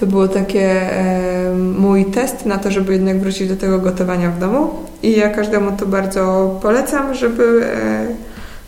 To 0.00 0.06
było 0.06 0.28
takie 0.28 0.92
e, 0.92 1.54
mój 1.78 2.04
test 2.04 2.46
na 2.46 2.58
to, 2.58 2.70
żeby 2.70 2.92
jednak 2.92 3.20
wrócić 3.20 3.48
do 3.48 3.56
tego 3.56 3.78
gotowania 3.78 4.30
w 4.30 4.38
domu. 4.38 4.70
I 5.02 5.16
ja 5.16 5.28
każdemu 5.28 5.72
to 5.76 5.86
bardzo 5.86 6.54
polecam, 6.62 7.14
żeby 7.14 7.64
e, 7.64 8.06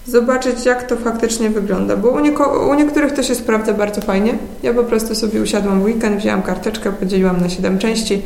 zobaczyć, 0.07 0.67
jak 0.67 0.87
to 0.87 0.97
faktycznie 0.97 1.51
wygląda. 1.51 1.97
Bo 1.97 2.09
u, 2.09 2.21
nieko- 2.21 2.71
u, 2.71 2.75
niektórych 2.75 3.13
to 3.13 3.23
się 3.23 3.35
sprawdza 3.35 3.73
bardzo 3.73 4.01
fajnie. 4.01 4.35
Ja 4.63 4.75
po 4.75 4.85
prostu 4.85 5.15
sobie 5.15 5.43
usiadłam 5.43 5.81
w 5.81 5.85
weekend, 5.85 6.17
wzięłam 6.19 6.43
karteczkę, 6.43 6.93
podzieliłam 6.93 7.41
na 7.41 7.49
7 7.49 7.79
części, 7.79 8.23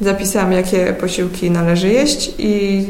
zapisałam, 0.00 0.52
jakie 0.52 0.94
posiłki 1.00 1.50
należy 1.50 1.88
jeść 1.88 2.34
i 2.38 2.86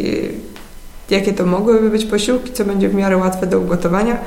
jakie 1.10 1.32
to 1.32 1.46
mogłyby 1.46 1.90
być 1.90 2.04
posiłki, 2.04 2.52
co 2.52 2.64
będzie 2.64 2.88
w 2.88 2.94
miarę 2.94 3.16
łatwe 3.16 3.46
do 3.46 3.58
ugotowania, 3.58 4.18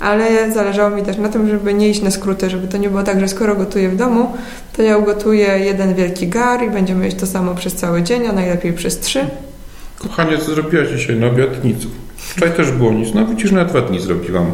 ale 0.00 0.52
zależało 0.52 0.96
mi 0.96 1.02
też 1.02 1.16
na 1.16 1.28
tym, 1.28 1.48
żeby 1.48 1.74
nie 1.74 1.90
iść 1.90 2.02
na 2.02 2.10
skróty, 2.10 2.50
żeby 2.50 2.68
to 2.68 2.76
nie 2.76 2.90
było 2.90 3.02
tak, 3.02 3.20
że 3.20 3.28
skoro 3.28 3.54
gotuję 3.54 3.88
w 3.88 3.96
domu, 3.96 4.32
to 4.76 4.82
ja 4.82 4.98
ugotuję 4.98 5.46
jeden 5.46 5.94
wielki 5.94 6.28
gar 6.28 6.64
i 6.64 6.70
będziemy 6.70 7.04
jeść 7.04 7.16
to 7.16 7.26
samo 7.26 7.54
przez 7.54 7.74
cały 7.74 8.02
dzień, 8.02 8.26
a 8.26 8.32
najlepiej 8.32 8.72
przez 8.72 9.00
trzy. 9.00 9.26
Kochanie, 9.98 10.38
co 10.38 10.54
zrobiłaś 10.54 10.88
dzisiaj 10.88 11.16
na 11.16 11.26
obiad? 11.26 11.64
Nic. 11.64 11.78
Wczoraj 12.16 12.54
też 12.54 12.70
było 12.70 12.92
nic. 12.92 13.14
No 13.14 13.26
widzisz, 13.26 13.52
na 13.52 13.64
dwa 13.64 13.80
dni 13.80 14.00
zrobiłam. 14.00 14.46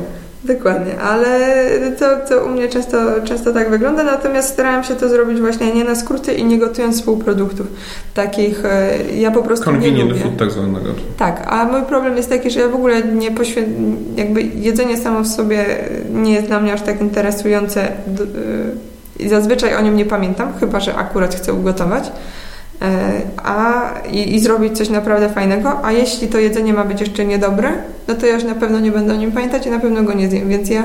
Dokładnie, 0.45 1.01
ale 1.01 1.51
to, 1.99 2.17
to 2.29 2.45
u 2.45 2.49
mnie 2.49 2.69
często, 2.69 2.99
często 3.25 3.53
tak 3.53 3.71
wygląda, 3.71 4.05
natomiast 4.05 4.49
starałam 4.49 4.85
się 4.85 4.95
to 4.95 5.09
zrobić 5.09 5.41
właśnie 5.41 5.75
nie 5.75 5.85
na 5.85 5.95
skróty 5.95 6.35
i 6.35 6.45
nie 6.45 6.59
gotując 6.59 7.03
półproduktów 7.03 7.67
takich, 8.15 8.65
e, 8.65 8.99
ja 9.17 9.31
po 9.31 9.43
prostu 9.43 9.65
Convenient 9.65 9.99
nie 9.99 10.05
lubię. 10.05 10.21
food 10.21 10.37
tak 10.37 10.51
zwanego. 10.51 10.91
Tak, 11.19 11.43
a 11.47 11.65
mój 11.65 11.83
problem 11.83 12.17
jest 12.17 12.29
taki, 12.29 12.51
że 12.51 12.61
ja 12.61 12.69
w 12.69 12.75
ogóle 12.75 13.03
nie 13.03 13.31
poświę... 13.31 13.63
jakby 14.17 14.43
jedzenie 14.43 14.97
samo 14.97 15.21
w 15.21 15.27
sobie 15.27 15.67
nie 16.13 16.33
jest 16.33 16.47
dla 16.47 16.61
mnie 16.61 16.73
aż 16.73 16.83
tak 16.83 17.01
interesujące 17.01 17.83
e, 17.83 17.93
i 19.19 19.29
zazwyczaj 19.29 19.75
o 19.77 19.81
nim 19.81 19.97
nie 19.97 20.05
pamiętam, 20.05 20.53
chyba, 20.61 20.81
że 20.81 20.95
akurat 20.95 21.35
chcę 21.35 21.53
ugotować. 21.55 22.13
E, 22.83 23.21
a, 23.43 23.91
i, 24.13 24.35
i, 24.35 24.41
zrobić 24.41 24.79
coś 24.79 24.89
naprawdę 24.89 25.29
fajnego, 25.29 25.85
a 25.85 25.93
jeśli 25.93 26.29
to 26.29 26.39
jedzenie 26.39 26.73
ma 26.73 26.85
być 26.85 27.01
jeszcze 27.01 27.25
niedobre, 27.25 27.69
no 28.09 28.15
to 28.15 28.27
ja 28.27 28.35
już 28.35 28.45
na 28.45 28.55
pewno 28.55 28.81
nie 28.81 28.93
będę 28.93 29.13
o 29.13 29.17
nim 29.17 29.33
pamiętać 29.33 29.67
i 29.67 29.71
na 29.71 29.79
pewno 29.79 30.03
go 30.03 30.13
nie 30.13 30.29
zjem, 30.29 30.49
więc 30.49 30.71
ja 30.71 30.85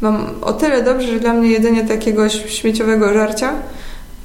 mam 0.00 0.26
o 0.40 0.52
tyle 0.52 0.82
dobrze, 0.82 1.08
że 1.08 1.20
dla 1.20 1.32
mnie 1.32 1.50
jedzenie 1.50 1.84
takiego 1.84 2.28
śmieciowego 2.28 3.14
żarcia 3.14 3.52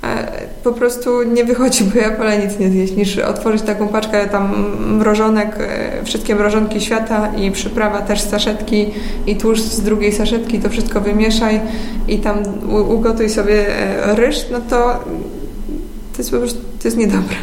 e, 0.03 0.27
po 0.63 0.71
prostu 0.71 1.23
nie 1.23 1.45
wychodzi, 1.45 1.83
bo 1.83 1.99
ja 1.99 2.17
wolę 2.17 2.37
nic 2.37 2.59
nie 2.59 2.69
zjeść, 2.69 2.95
niż 2.95 3.17
otworzyć 3.17 3.61
taką 3.61 3.87
paczkę 3.87 4.27
tam 4.27 4.75
mrożonek, 4.97 5.55
e, 5.59 6.03
wszystkie 6.03 6.35
mrożonki 6.35 6.81
świata 6.81 7.31
i 7.37 7.51
przyprawa 7.51 8.01
też 8.01 8.21
z 8.21 8.29
saszetki 8.29 8.93
i 9.25 9.35
tłuszcz 9.35 9.63
z 9.63 9.81
drugiej 9.81 10.13
saszetki, 10.13 10.59
to 10.59 10.69
wszystko 10.69 11.01
wymieszaj 11.01 11.61
i 12.07 12.17
tam 12.19 12.37
ugotuj 12.89 13.29
sobie 13.29 13.65
ryż, 14.15 14.45
no 14.51 14.59
to 14.69 14.69
to 14.69 14.99
jest 16.19 16.31
po 16.31 16.37
prostu, 16.37 16.59
to 16.81 16.87
jest 16.87 16.97
niedobre. 16.97 17.35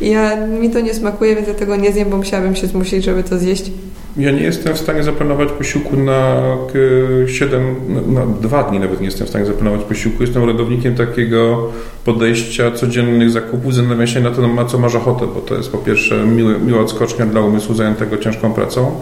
Ja, 0.00 0.46
mi 0.46 0.70
to 0.70 0.80
nie 0.80 0.94
smakuje, 0.94 1.34
więc 1.34 1.48
ja 1.48 1.54
tego 1.54 1.76
nie 1.76 1.92
zjem, 1.92 2.10
bo 2.10 2.16
musiałabym 2.16 2.56
się 2.56 2.66
zmusić, 2.66 3.04
żeby 3.04 3.24
to 3.24 3.38
zjeść. 3.38 3.70
Ja 4.16 4.30
nie 4.30 4.42
jestem 4.42 4.74
w 4.74 4.78
stanie 4.78 5.02
zaplanować 5.02 5.48
posiłku 5.52 5.96
na 5.96 6.42
7, 7.26 7.74
na 8.06 8.26
2 8.26 8.62
dni 8.62 8.80
nawet 8.80 9.00
nie 9.00 9.06
jestem 9.06 9.26
w 9.26 9.30
stanie 9.30 9.46
zaplanować 9.46 9.82
posiłku. 9.82 10.22
Jestem 10.22 10.42
orędownikiem 10.42 10.94
takiego 10.94 11.70
podejścia 12.04 12.70
codziennych 12.70 13.30
zakupów, 13.30 13.74
zastanawiam 13.74 14.06
się 14.06 14.20
na 14.20 14.30
to, 14.30 14.48
na 14.48 14.64
co 14.64 14.78
masz 14.78 14.94
ochotę, 14.94 15.26
bo 15.34 15.40
to 15.40 15.54
jest 15.54 15.70
po 15.70 15.78
pierwsze 15.78 16.26
miły, 16.26 16.58
miła 16.58 16.80
odskocznia 16.80 17.26
dla 17.26 17.40
umysłu 17.40 17.74
zajętego 17.74 18.18
ciężką 18.18 18.52
pracą. 18.52 18.94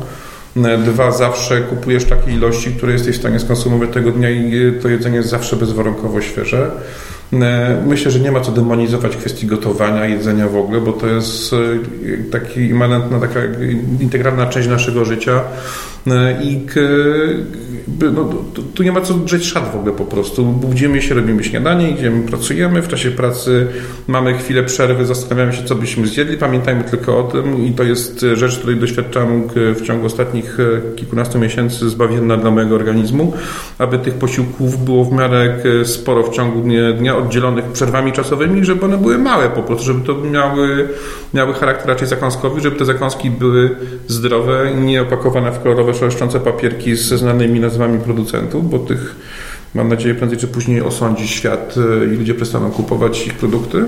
Dwa, 0.85 1.12
zawsze 1.12 1.61
kupujesz 1.61 2.05
takie 2.05 2.33
ilości, 2.33 2.70
które 2.70 2.92
jesteś 2.92 3.16
w 3.16 3.20
stanie 3.20 3.40
skonsumować 3.40 3.90
tego 3.90 4.11
dnia 4.11 4.31
i 4.31 4.72
to 4.83 4.88
jedzenie 4.88 5.16
jest 5.16 5.28
zawsze 5.28 5.57
bezwarunkowo 5.57 6.20
świeże. 6.20 6.70
E, 7.33 7.83
myślę, 7.87 8.11
że 8.11 8.21
nie 8.21 8.33
ma 8.33 8.40
co 8.40 8.53
demonizować 8.53 9.16
kwestii 9.16 9.47
gotowania, 9.47 10.07
jedzenia 10.07 10.49
w 10.49 10.57
ogóle, 10.57 10.81
bo 10.81 10.92
to 10.92 11.07
jest 11.07 11.53
e, 11.53 11.57
taki 12.31 12.61
immanentna, 12.61 13.21
taka 13.21 13.40
integralna 14.01 14.47
część 14.47 14.68
naszego 14.68 15.05
życia 15.05 15.40
e, 16.07 16.42
i 16.42 16.66
no, 18.14 18.25
tu, 18.75 18.83
nie 18.83 18.92
ma 18.92 19.01
co 19.01 19.14
drzeć 19.14 19.47
szat 19.47 19.73
w 19.73 19.77
ogóle 19.77 19.92
po 19.92 20.05
prostu. 20.05 20.45
Budzimy 20.45 21.03
się, 21.03 21.14
robimy 21.14 21.45
śniadanie, 21.45 21.90
idziemy, 21.90 22.29
pracujemy. 22.29 22.83
W 22.83 22.88
czasie 22.88 23.11
pracy 23.11 23.66
mamy 24.07 24.35
chwilę 24.35 24.64
przerwy, 24.64 25.07
zastanawiamy 25.07 25.53
się, 25.53 25.64
co 25.64 25.75
byśmy 25.75 26.07
zjedli. 26.07 26.37
Pamiętajmy 26.37 26.85
tylko 26.85 27.18
o 27.18 27.23
tym 27.23 27.66
i 27.66 27.73
to 27.73 27.83
jest 27.83 28.27
rzecz, 28.35 28.59
której 28.59 28.77
doświadczam 28.77 29.49
w 29.55 29.83
ciągu 29.83 30.07
ostatnich 30.07 30.59
kilkunastu 30.97 31.38
miesięcy 31.38 31.90
zbawienna 31.90 32.37
dla 32.37 32.51
mojego 32.51 32.75
organizmu, 32.75 33.33
aby 33.79 33.99
tych 33.99 34.14
posiłków 34.14 34.85
było 34.85 35.05
w 35.05 35.12
miarę 35.12 35.57
sporo 35.85 36.23
w 36.23 36.31
ciągu 36.31 36.61
dnia, 36.99 37.16
oddzielonych 37.22 37.64
przerwami 37.64 38.12
czasowymi, 38.12 38.64
żeby 38.64 38.85
one 38.85 38.98
były 38.98 39.18
małe 39.18 39.48
po 39.48 39.62
prostu, 39.62 39.85
żeby 39.85 40.06
to 40.06 40.14
miały, 40.14 40.88
miały 41.35 41.54
charakter 41.54 41.88
raczej 41.88 42.08
zakąskowy, 42.08 42.61
żeby 42.61 42.76
te 42.76 42.85
zakąski 42.85 43.30
były 43.30 43.76
zdrowe, 44.08 44.72
nie 44.74 45.02
opakowane 45.02 45.52
w 45.52 45.62
kolorowe, 45.62 45.94
szeleszczące 45.94 46.40
papierki 46.40 46.96
ze 46.96 47.18
znanymi 47.18 47.61
nazwami 47.61 47.98
producentów, 47.98 48.70
bo 48.70 48.78
tych 48.78 49.16
mam 49.74 49.88
nadzieję 49.88 50.14
prędzej 50.14 50.38
czy 50.38 50.48
później 50.48 50.82
osądzi 50.82 51.28
świat 51.28 51.74
e, 52.02 52.04
i 52.04 52.16
ludzie 52.16 52.35
przestaną 52.35 52.70
kupować 52.70 53.26
ich 53.26 53.35
produkty. 53.35 53.85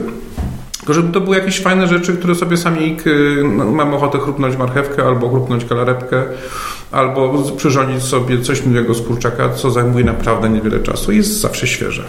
Tylko 0.85 0.95
żeby 0.95 1.13
to 1.13 1.21
były 1.21 1.37
jakieś 1.37 1.61
fajne 1.61 1.89
rzeczy, 1.89 2.13
które 2.13 2.35
sobie 2.35 2.57
sami 2.57 2.97
no, 3.45 3.65
mam 3.65 3.95
ochotę 3.95 4.19
chrupnąć 4.19 4.57
marchewkę 4.57 5.05
albo 5.05 5.29
chrupnąć 5.29 5.65
kalarepkę, 5.65 6.23
albo 6.91 7.43
przyrządzić 7.57 8.03
sobie 8.03 8.43
coś 8.43 8.67
miłego 8.67 8.95
z 8.95 9.03
kurczaka, 9.03 9.49
co 9.49 9.71
zajmuje 9.71 10.05
naprawdę 10.05 10.49
niewiele 10.49 10.81
czasu 10.81 11.13
i 11.13 11.17
jest 11.17 11.41
zawsze 11.41 11.67
świeże. 11.67 12.05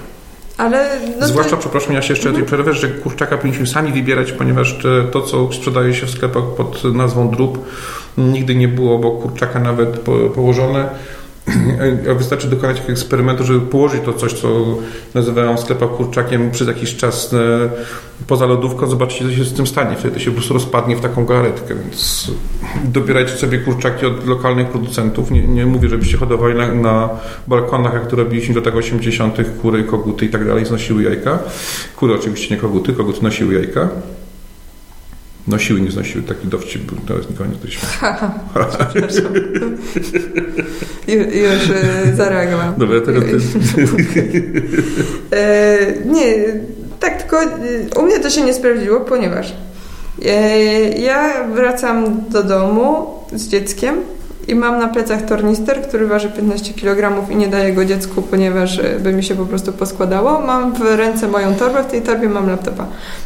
Ale 0.57 0.89
no 1.19 1.27
Zwłaszcza, 1.27 1.55
to... 1.55 1.57
przepraszam, 1.57 1.93
ja 1.93 2.01
się 2.01 2.13
jeszcze 2.13 2.29
mhm. 2.29 2.35
tej 2.35 2.47
przerwę, 2.47 2.73
że 2.73 2.87
kurczaka 2.87 3.37
powinniśmy 3.37 3.67
sami 3.67 3.91
wybierać, 3.91 4.31
ponieważ 4.31 4.77
to, 5.11 5.21
co 5.21 5.53
sprzedaje 5.53 5.93
się 5.93 6.05
w 6.05 6.09
sklepach 6.09 6.43
pod 6.57 6.83
nazwą 6.83 7.29
drób, 7.29 7.65
nigdy 8.17 8.55
nie 8.55 8.67
było 8.67 8.95
obok 8.95 9.21
kurczaka 9.21 9.59
nawet 9.59 9.99
położone 10.35 10.89
Wystarczy 12.17 12.47
dokonać 12.47 12.75
takiego 12.75 12.93
eksperymentu, 12.93 13.43
żeby 13.43 13.61
położyć 13.61 14.01
to 14.05 14.13
coś, 14.13 14.33
co 14.33 14.77
nazywają 15.13 15.57
w 15.57 15.97
kurczakiem 15.97 16.51
przez 16.51 16.67
jakiś 16.67 16.95
czas 16.95 17.33
e, 17.33 17.69
poza 18.27 18.45
lodówką, 18.45 18.87
zobaczycie, 18.87 19.25
co 19.25 19.31
się 19.31 19.43
z 19.43 19.53
tym 19.53 19.67
stanie. 19.67 19.95
Wtedy 19.95 20.13
to 20.13 20.19
się 20.19 20.31
po 20.31 20.35
prostu 20.35 20.53
rozpadnie 20.53 20.95
w 20.95 21.01
taką 21.01 21.25
garetkę, 21.25 21.75
więc 21.75 22.31
dobierajcie 22.83 23.31
sobie 23.31 23.59
kurczaki 23.59 24.05
od 24.05 24.27
lokalnych 24.27 24.67
producentów. 24.67 25.31
Nie, 25.31 25.47
nie 25.47 25.65
mówię, 25.65 25.89
żebyście 25.89 26.17
hodowali 26.17 26.55
na, 26.55 26.73
na 26.73 27.09
balkonach, 27.47 27.93
jak 27.93 28.07
to 28.07 28.15
robiliśmy 28.15 28.53
w 28.53 28.57
latach 28.57 28.75
80., 28.75 29.37
kury, 29.61 29.83
koguty 29.83 30.25
i 30.25 30.29
tak 30.29 30.47
dalej, 30.47 30.65
znosiły 30.65 31.03
jajka. 31.03 31.39
Kury 31.95 32.15
oczywiście 32.15 32.55
nie 32.55 32.61
koguty, 32.61 32.93
koguty 32.93 33.23
nosiły 33.23 33.53
jajka. 33.53 33.89
Nosiły, 35.47 35.81
nie 35.81 35.91
znosiły. 35.91 36.23
Taki 36.23 36.47
dowcip 36.47 36.81
był. 36.81 36.97
Teraz 37.07 37.29
nikogo 37.29 37.49
nie 37.49 37.57
Przepraszam. 38.89 39.33
Już 41.43 41.69
e, 41.69 42.15
zareagowałam. 42.15 42.73
Dobra, 42.77 43.01
teraz 43.01 43.23
ty... 43.23 43.37
e, 45.37 45.77
Nie, 46.05 46.35
tak 46.99 47.21
tylko 47.21 47.43
e, 47.43 47.47
u 47.99 48.01
mnie 48.01 48.19
to 48.19 48.29
się 48.29 48.41
nie 48.41 48.53
sprawdziło, 48.53 48.99
ponieważ 48.99 49.53
e, 50.25 50.59
ja 50.89 51.47
wracam 51.47 52.21
do 52.29 52.43
domu 52.43 53.07
z 53.33 53.47
dzieckiem 53.47 53.95
i 54.47 54.55
mam 54.55 54.79
na 54.79 54.87
plecach 54.87 55.21
tornister, 55.21 55.81
który 55.81 56.07
waży 56.07 56.29
15 56.29 56.73
kg 56.73 57.31
i 57.31 57.35
nie 57.35 57.47
daję 57.47 57.73
go 57.73 57.85
dziecku, 57.85 58.21
ponieważ 58.21 58.79
e, 58.79 58.99
by 58.99 59.13
mi 59.13 59.23
się 59.23 59.35
po 59.35 59.45
prostu 59.45 59.73
poskładało. 59.73 60.41
Mam 60.41 60.73
w 60.73 60.81
ręce 60.81 61.27
moją 61.27 61.55
torbę, 61.55 61.83
w 61.83 61.85
tej 61.85 62.01
torbie 62.01 62.29
mam 62.29 62.49
laptopa. 62.49 62.85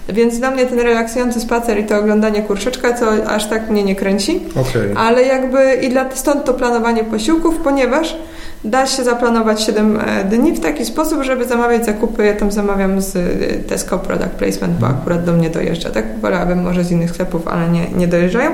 Więc 0.10 0.40
dla 0.40 0.52
mnie 0.52 0.66
ten 0.66 0.80
relaksujący 0.80 1.40
spacer 1.40 1.80
i 1.80 1.84
to 1.84 1.98
oglądanie 1.98 2.42
kurczyczka, 2.42 2.94
co 2.94 3.28
aż 3.28 3.50
tak 3.50 3.70
mnie 3.70 3.84
nie 3.84 3.96
kręci. 3.96 4.42
Okay. 4.52 4.94
Ale 4.98 5.24
jakby 5.24 5.74
i 5.74 5.90
dla, 5.90 6.06
stąd 6.14 6.46
to 6.46 6.54
planowanie 6.54 7.04
posiłków, 7.04 7.56
ponieważ 7.64 8.18
da 8.64 8.88
się 8.88 9.04
zaplanować 9.04 9.64
7 9.64 10.00
e, 10.00 10.24
dni 10.24 10.52
w 10.52 10.60
taki 10.60 10.86
sposób, 10.86 11.24
żeby 11.24 11.46
zamawiać 11.46 11.86
zakupy. 11.86 12.26
Ja 12.26 12.34
tam 12.34 12.52
zamawiam 12.52 13.02
z 13.02 13.16
e, 13.16 13.20
Tesco 13.68 14.00
Product 14.00 14.30
Placement, 14.32 14.80
bo 14.80 14.88
akurat 14.88 15.24
do 15.24 15.34
mnie 15.34 15.50
dojeżdża. 15.50 15.90
Tak 15.90 16.20
wolałabym 16.20 16.64
może 16.64 16.84
z 16.84 16.92
innych 16.92 17.10
sklepów, 17.10 17.48
ale 17.48 17.70
nie, 17.70 17.88
nie 17.90 18.08
dojeżdżają. 18.08 18.52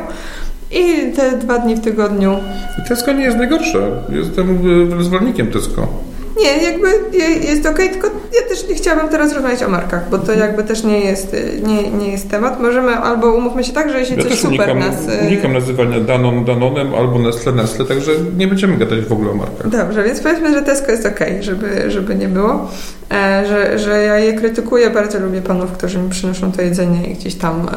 I 0.71 1.11
te 1.15 1.37
dwa 1.37 1.59
dni 1.59 1.75
w 1.75 1.79
tygodniu. 1.79 2.35
Tesco 2.87 3.13
nie 3.13 3.23
jest 3.23 3.37
najgorsze. 3.37 3.91
Jestem 4.09 4.59
zwolennikiem 5.03 5.47
Tesco. 5.47 5.87
Nie, 6.39 6.63
jakby 6.63 6.87
jest 7.47 7.65
ok, 7.65 7.77
tylko 7.77 8.07
ja 8.07 8.49
też 8.49 8.69
nie 8.69 8.75
chciałabym 8.75 9.09
teraz 9.09 9.33
rozmawiać 9.33 9.63
o 9.63 9.69
markach, 9.69 10.09
bo 10.09 10.17
to 10.17 10.33
jakby 10.33 10.63
też 10.63 10.83
nie 10.83 10.99
jest, 10.99 11.35
nie, 11.63 11.91
nie 11.91 12.11
jest 12.11 12.29
temat. 12.29 12.61
Możemy 12.61 12.95
albo 12.95 13.33
umówmy 13.33 13.63
się 13.63 13.73
tak, 13.73 13.91
że 13.91 13.99
jeśli 13.99 14.17
ja 14.17 14.23
coś 14.23 14.39
super 14.39 14.69
unikam, 14.69 14.79
nas... 14.79 15.07
Y, 15.07 15.27
unikam 15.27 15.53
nazywania 15.53 15.99
Danon 15.99 16.45
Danonem 16.45 16.95
albo 16.95 17.19
Nestle 17.19 17.51
Nestle, 17.51 17.85
także 17.85 18.11
nie 18.37 18.47
będziemy 18.47 18.77
gadać 18.77 18.99
w 18.99 19.13
ogóle 19.13 19.31
o 19.31 19.33
markach. 19.33 19.69
Dobrze, 19.69 20.03
więc 20.03 20.19
powiedzmy, 20.19 20.53
że 20.53 20.61
Tesco 20.61 20.91
jest 20.91 21.05
ok, 21.05 21.19
żeby, 21.41 21.91
żeby 21.91 22.15
nie 22.15 22.27
było. 22.27 22.69
E, 23.11 23.45
że, 23.47 23.79
że 23.79 24.03
ja 24.03 24.19
je 24.19 24.33
krytykuję, 24.33 24.89
bardzo 24.89 25.19
lubię 25.19 25.41
panów, 25.41 25.71
którzy 25.71 25.97
mi 25.97 26.09
przynoszą 26.09 26.51
to 26.51 26.61
jedzenie 26.61 27.07
i 27.07 27.13
gdzieś 27.13 27.35
tam 27.35 27.69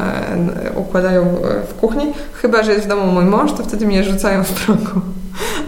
e, 0.65 0.79
układają 0.79 1.21
e, 1.21 1.67
w 1.67 1.73
kuchni. 1.73 2.13
Chyba, 2.33 2.63
że 2.63 2.71
jest 2.71 2.85
w 2.85 2.89
domu 2.89 3.11
mój 3.11 3.25
mąż, 3.25 3.51
to 3.53 3.63
wtedy 3.63 3.85
mnie 3.87 4.03
rzucają 4.03 4.43
w 4.43 4.51
progu. 4.51 5.01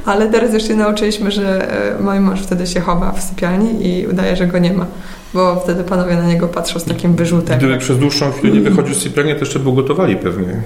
Ale 0.06 0.30
teraz 0.30 0.54
już 0.54 0.68
się 0.68 0.76
nauczyliśmy, 0.76 1.32
że 1.32 1.72
e, 1.98 2.02
mój 2.02 2.20
mąż 2.20 2.42
wtedy 2.42 2.68
się 2.68 2.80
chowa 2.80 3.12
w 3.12 3.24
sypialni 3.24 3.88
i 3.88 4.08
udaje, 4.08 4.36
że 4.36 4.48
go 4.48 4.60
nie 4.60 4.74
ma. 4.74 4.86
Bo 5.34 5.56
wtedy 5.56 5.84
panowie 5.84 6.16
na 6.16 6.24
niego 6.24 6.48
patrzą 6.48 6.80
z 6.80 6.84
takim 6.84 7.16
wyrzutem. 7.16 7.58
Gdyby 7.58 7.78
przez 7.78 8.00
dłuższą 8.00 8.32
chwilę 8.32 8.54
nie 8.54 8.70
wychodził 8.70 8.96
z 8.96 9.02
sypialni, 9.02 9.34
to 9.34 9.40
jeszcze 9.40 9.60
by 9.60 9.74
gotowali 9.74 10.16
pewnie. 10.16 10.62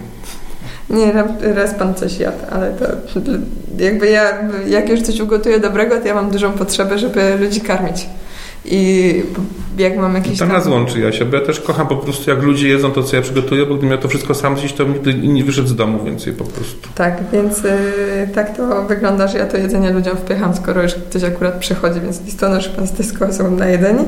Nie, 0.90 1.14
raz 1.54 1.74
pan 1.74 1.96
coś 1.96 2.20
jadł, 2.20 2.38
ale 2.52 2.72
to 2.72 2.86
jakby 3.78 4.10
ja, 4.10 4.24
jak 4.68 4.90
już 4.90 5.02
coś 5.02 5.20
ugotuję 5.20 5.60
dobrego, 5.60 5.98
to 6.02 6.08
ja 6.08 6.14
mam 6.14 6.32
dużą 6.32 6.52
potrzebę, 6.52 7.00
żeby 7.00 7.38
ludzi 7.40 7.62
karmić. 7.62 8.06
I 8.66 9.24
jak 9.78 9.98
mam 9.98 10.16
jakieś. 10.16 10.40
To 10.40 10.46
tam... 10.46 10.54
nas 10.54 10.68
łączy, 10.68 11.00
Jasia, 11.00 11.26
bo 11.26 11.36
ja 11.36 11.46
też 11.46 11.60
kocham 11.60 11.88
po 11.88 11.96
prostu, 11.96 12.30
jak 12.30 12.44
ludzie 12.44 12.68
jedzą 12.68 12.92
to, 12.92 13.04
co 13.04 13.16
ja 13.16 13.22
przygotuję, 13.22 13.66
bo 13.66 13.74
gdybym 13.74 13.92
ja 13.92 13.98
to 13.98 14.08
wszystko 14.08 14.36
sam 14.36 14.58
zjeść, 14.58 14.76
to 14.76 14.84
nigdy 14.84 15.14
nie 15.14 15.44
wyszedł 15.44 15.68
z 15.68 15.76
domu 15.76 16.04
więcej 16.04 16.34
po 16.34 16.44
prostu. 16.44 16.90
Tak, 16.96 17.24
więc 17.34 17.64
yy, 17.64 17.72
tak 18.36 18.58
to 18.58 18.84
wygląda, 18.84 19.28
że 19.28 19.38
ja 19.38 19.46
to 19.46 19.58
jedzenie 19.58 19.92
ludziom 19.92 20.18
wpycham, 20.18 20.56
skoro 20.56 20.84
już 20.84 20.96
ktoś 20.96 21.24
akurat 21.24 21.60
przychodzi, 21.60 22.02
więc 22.02 22.26
listonosz 22.26 22.70
pan 22.70 22.88
z 22.88 22.92
Tesco 22.92 23.34
są 23.34 23.52
na 23.52 23.68
jedzenie. 23.68 24.04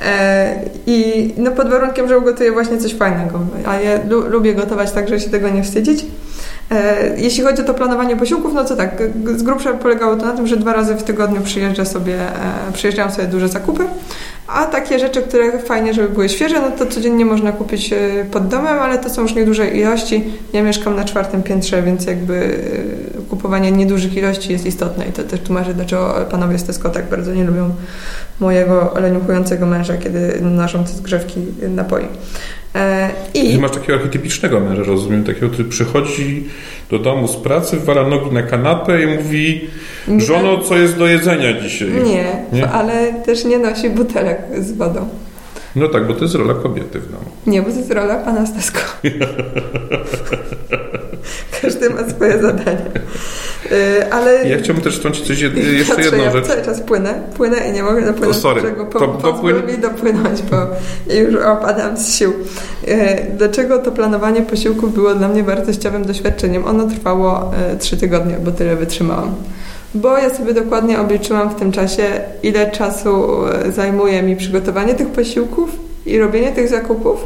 E, 0.00 0.54
I 0.86 1.30
no 1.36 1.50
pod 1.50 1.70
warunkiem, 1.70 2.08
że 2.08 2.18
ugotuję 2.18 2.52
właśnie 2.52 2.78
coś 2.78 2.94
fajnego. 2.94 3.40
A 3.66 3.80
ja 3.80 3.98
lu 4.08 4.28
lubię 4.28 4.54
gotować 4.54 4.92
tak, 4.92 5.08
żeby 5.08 5.20
się 5.20 5.30
tego 5.30 5.48
nie 5.48 5.62
wstydzić. 5.62 6.04
E, 6.72 7.10
jeśli 7.16 7.44
chodzi 7.44 7.62
o 7.62 7.64
to 7.64 7.74
planowanie 7.74 8.16
posiłków, 8.16 8.54
no 8.54 8.64
to 8.64 8.76
tak, 8.76 9.02
z 9.36 9.42
grubsza 9.42 9.72
polegało 9.72 10.16
to 10.16 10.26
na 10.26 10.32
tym, 10.32 10.46
że 10.46 10.56
dwa 10.56 10.72
razy 10.72 10.94
w 10.94 11.02
tygodniu 11.02 11.40
przyjeżdża 11.40 11.84
sobie, 11.84 12.14
e, 12.14 12.72
przyjeżdżają 12.72 13.10
sobie 13.10 13.28
duże 13.28 13.48
zakupy, 13.48 13.84
a 14.46 14.64
takie 14.64 14.98
rzeczy, 14.98 15.22
które 15.22 15.58
fajnie, 15.58 15.94
żeby 15.94 16.08
były 16.08 16.28
świeże, 16.28 16.60
no 16.60 16.70
to 16.70 16.86
codziennie 16.86 17.24
można 17.24 17.52
kupić 17.52 17.92
e, 17.92 17.98
pod 18.30 18.48
domem, 18.48 18.78
ale 18.78 18.98
to 18.98 19.10
są 19.10 19.22
już 19.22 19.34
nieduże 19.34 19.68
ilości. 19.68 20.24
Ja 20.52 20.62
mieszkam 20.62 20.96
na 20.96 21.04
czwartym 21.04 21.42
piętrze, 21.42 21.82
więc 21.82 22.06
jakby 22.06 22.58
kupowanie 23.30 23.72
niedużych 23.72 24.16
ilości 24.16 24.52
jest 24.52 24.66
istotne 24.66 25.06
i 25.06 25.12
to 25.12 25.22
też 25.22 25.40
tłumaczy, 25.40 25.74
dlaczego 25.74 26.14
panowie 26.30 26.58
z 26.58 26.64
Tesco 26.64 26.88
tak 26.88 27.08
bardzo 27.08 27.34
nie 27.34 27.44
lubią 27.44 27.70
mojego 28.40 28.94
leniuchującego 29.00 29.66
męża, 29.66 29.96
kiedy 29.96 30.40
noszą 30.40 30.84
te 30.84 30.90
zgrzewki 30.90 31.40
napoi. 31.68 32.04
E, 32.74 33.10
I 33.34 33.58
masz 33.58 33.70
takiego 33.70 33.94
archetypicznego 33.94 34.60
męża, 34.60 34.82
rozumiem, 34.82 35.24
takiego, 35.24 35.48
który 35.48 35.68
przychodzi 35.68 36.44
do 36.90 36.98
domu 36.98 37.28
z 37.28 37.36
pracy, 37.36 37.76
wala 37.76 38.08
nogi 38.08 38.30
na 38.30 38.42
kanapę 38.42 39.02
i 39.02 39.06
mówi 39.06 39.68
żono, 40.18 40.58
co 40.58 40.78
jest 40.78 40.98
do 40.98 41.06
jedzenia 41.06 41.60
dzisiaj? 41.60 41.88
Nie, 41.88 42.44
nie? 42.52 42.68
ale 42.68 43.12
też 43.12 43.44
nie 43.44 43.58
nosi 43.58 43.90
butelek 43.90 44.38
z 44.58 44.72
wodą. 44.72 45.08
No 45.76 45.88
tak, 45.88 46.06
bo 46.06 46.14
to 46.14 46.22
jest 46.22 46.34
rola 46.34 46.54
kobiety 46.54 47.00
w 47.00 47.12
domu. 47.12 47.24
Nie, 47.46 47.62
bo 47.62 47.70
to 47.70 47.76
jest 47.76 47.92
rola 47.92 48.16
pana 48.16 48.46
Stasko. 48.46 48.80
Każdy 51.62 51.90
ma 51.90 52.10
swoje 52.10 52.42
zadanie. 52.42 52.90
Y, 53.72 54.12
ale... 54.12 54.48
Ja 54.48 54.58
chciałbym 54.58 54.84
też 54.84 54.96
wtrącić 54.96 55.26
coś, 55.26 55.40
jeszcze 55.40 55.94
Patrzę, 55.94 56.04
jedną 56.04 56.24
ja 56.24 56.32
rzecz. 56.32 56.46
cały 56.46 56.62
czas 56.62 56.80
płynę, 56.80 57.14
płynę 57.36 57.68
i 57.68 57.72
nie 57.72 57.82
mogę 57.82 58.02
dopłynąć. 58.02 58.36
O, 58.36 58.40
sorry. 58.40 58.60
Dlaczego 58.60 58.86
po, 58.86 59.06
dopłyn... 59.06 59.66
mi 59.66 59.78
dopłynąć, 59.78 60.42
bo 60.42 60.56
już 61.14 61.34
opadam 61.34 61.96
z 61.96 62.14
sił. 62.14 62.32
Y, 62.88 63.26
dlaczego 63.36 63.78
to 63.78 63.92
planowanie 63.92 64.42
posiłków 64.42 64.94
było 64.94 65.14
dla 65.14 65.28
mnie 65.28 65.42
wartościowym 65.42 66.04
doświadczeniem? 66.04 66.64
Ono 66.64 66.86
trwało 66.86 67.52
y, 67.74 67.78
trzy 67.78 67.96
tygodnie, 67.96 68.36
bo 68.44 68.50
tyle 68.50 68.76
wytrzymałam 68.76 69.34
bo 69.94 70.18
ja 70.18 70.34
sobie 70.34 70.54
dokładnie 70.54 71.00
obliczyłam 71.00 71.50
w 71.50 71.54
tym 71.54 71.72
czasie, 71.72 72.02
ile 72.42 72.70
czasu 72.70 73.28
zajmuje 73.74 74.22
mi 74.22 74.36
przygotowanie 74.36 74.94
tych 74.94 75.08
posiłków 75.08 75.70
i 76.06 76.18
robienie 76.18 76.52
tych 76.52 76.68
zakupów. 76.68 77.24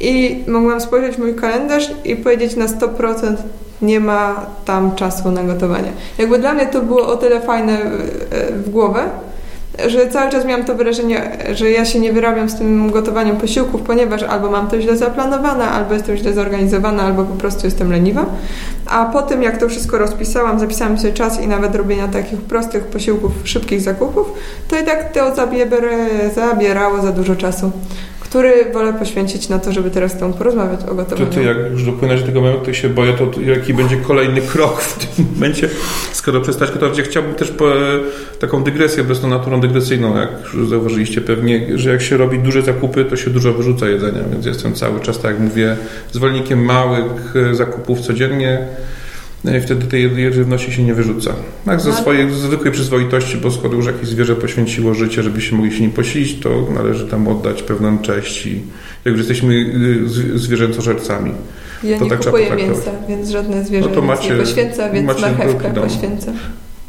I 0.00 0.44
mogłam 0.46 0.80
spojrzeć 0.80 1.18
mój 1.18 1.34
kalendarz 1.34 1.90
i 2.04 2.16
powiedzieć 2.16 2.56
na 2.56 2.66
100% 2.66 3.36
nie 3.82 4.00
ma 4.00 4.46
tam 4.64 4.94
czasu 4.94 5.30
na 5.30 5.42
gotowanie. 5.42 5.92
Jakby 6.18 6.38
dla 6.38 6.54
mnie 6.54 6.66
to 6.66 6.80
było 6.80 7.06
o 7.06 7.16
tyle 7.16 7.40
fajne 7.40 7.78
w 8.52 8.70
głowę, 8.70 9.02
że 9.88 10.08
cały 10.08 10.30
czas 10.30 10.44
miałam 10.44 10.64
to 10.64 10.74
wrażenie, 10.74 11.38
że 11.54 11.70
ja 11.70 11.84
się 11.84 12.00
nie 12.00 12.12
wyrabiam 12.12 12.50
z 12.50 12.58
tym 12.58 12.90
gotowaniem 12.90 13.36
posiłków, 13.36 13.82
ponieważ 13.82 14.22
albo 14.22 14.50
mam 14.50 14.68
to 14.68 14.80
źle 14.80 14.96
zaplanowane, 14.96 15.64
albo 15.64 15.94
jestem 15.94 16.16
źle 16.16 16.32
zorganizowana, 16.32 17.02
albo 17.02 17.24
po 17.24 17.34
prostu 17.34 17.66
jestem 17.66 17.92
leniwa. 17.92 18.26
A 18.86 19.04
po 19.04 19.22
tym, 19.22 19.42
jak 19.42 19.58
to 19.58 19.68
wszystko 19.68 19.98
rozpisałam, 19.98 20.60
zapisałam 20.60 20.98
sobie 20.98 21.12
czas 21.12 21.40
i 21.40 21.48
nawet 21.48 21.74
robienia 21.74 22.08
takich 22.08 22.40
prostych 22.40 22.84
posiłków, 22.84 23.32
szybkich 23.44 23.80
zakupów, 23.80 24.32
to 24.68 24.80
i 24.80 24.84
tak 24.84 25.12
to 25.12 25.34
zabierało 26.34 27.02
za 27.02 27.12
dużo 27.12 27.36
czasu 27.36 27.72
który 28.30 28.72
wolę 28.72 28.92
poświęcić 28.92 29.48
na 29.48 29.58
to, 29.58 29.72
żeby 29.72 29.90
teraz 29.90 30.12
z 30.12 30.18
tą 30.18 30.32
porozmawiać 30.32 30.80
o 30.90 30.94
gotowaniu. 30.94 31.26
To 31.26 31.34
ty 31.34 31.42
jak 31.42 31.56
już 31.70 31.84
dopłynąć 31.84 32.20
do 32.20 32.26
tego 32.26 32.40
momentu, 32.40 32.64
to 32.64 32.72
się 32.72 32.88
boję, 32.88 33.12
to 33.12 33.40
jaki 33.40 33.74
będzie 33.74 33.96
kolejny 33.96 34.40
krok 34.40 34.80
w 34.80 35.06
tym 35.16 35.26
momencie, 35.34 35.68
skoro 36.12 36.40
przestać 36.40 36.70
gotować. 36.70 36.98
Ja 36.98 37.04
chciałbym 37.04 37.34
też 37.34 37.50
po, 37.50 37.64
taką 38.38 38.62
dygresję, 38.62 39.02
obecną 39.02 39.28
naturą 39.28 39.59
dygresyjną, 39.60 40.16
jak 40.16 40.28
już 40.54 40.68
zauważyliście 40.68 41.20
pewnie, 41.20 41.78
że 41.78 41.90
jak 41.90 42.02
się 42.02 42.16
robi 42.16 42.38
duże 42.38 42.62
zakupy, 42.62 43.04
to 43.04 43.16
się 43.16 43.30
dużo 43.30 43.52
wyrzuca 43.52 43.88
jedzenia, 43.88 44.20
więc 44.32 44.46
jestem 44.46 44.74
cały 44.74 45.00
czas, 45.00 45.20
tak 45.20 45.30
jak 45.30 45.40
mówię, 45.40 45.76
zwolennikiem 46.12 46.64
małych 46.64 47.34
zakupów 47.52 48.00
codziennie, 48.00 48.58
no 49.44 49.56
i 49.56 49.60
wtedy 49.60 49.86
tej 49.86 50.32
żywności 50.32 50.72
się 50.72 50.82
nie 50.82 50.94
wyrzuca. 50.94 51.34
Tak, 51.64 51.80
ze 51.80 51.92
swojej 51.92 52.30
zwykłej 52.30 52.72
przyzwoitości, 52.72 53.36
bo 53.36 53.50
skoro 53.50 53.74
już 53.74 53.86
jakieś 53.86 54.08
zwierzę 54.08 54.36
poświęciło 54.36 54.94
życie, 54.94 55.22
żebyśmy 55.22 55.58
mogli 55.58 55.72
się 55.72 55.80
nim 55.80 55.90
posilić, 55.90 56.40
to 56.40 56.66
należy 56.74 57.06
tam 57.06 57.28
oddać 57.28 57.62
pewną 57.62 57.98
cześć 57.98 58.46
i 58.46 58.62
jak 59.04 59.16
już 59.16 59.18
jesteśmy 59.18 59.54
y, 59.54 60.38
zwierzęcożercami. 60.38 61.32
Ja 61.84 61.98
to 61.98 62.04
nie 62.04 62.10
tak 62.10 62.24
kupuję 62.24 62.56
mięsa, 62.56 62.90
więc 63.08 63.28
żadne 63.28 63.64
zwierzę 63.64 63.88
no 63.88 63.94
to 63.94 64.02
macie, 64.02 64.34
nie 64.34 64.40
poświęca, 64.40 64.90
więc 64.90 65.06
marchewkę 65.06 65.74
poświęcę. 65.74 66.32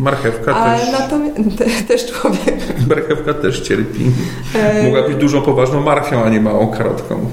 Marchewka 0.02 0.56
Ale 0.56 0.80
też. 0.80 0.92
Natomiast, 0.92 1.36
te, 1.58 1.66
też 1.88 2.12
człowiek. 2.12 2.56
Marchewka 2.90 3.34
też 3.34 3.60
cierpi. 3.60 4.12
E, 4.56 4.84
Mogła 4.84 5.02
być 5.02 5.16
dużą, 5.16 5.42
poważną 5.42 5.82
marchwią, 5.82 6.24
a 6.24 6.30
nie 6.30 6.42
małą 6.42 6.68
karotką. 6.68 7.26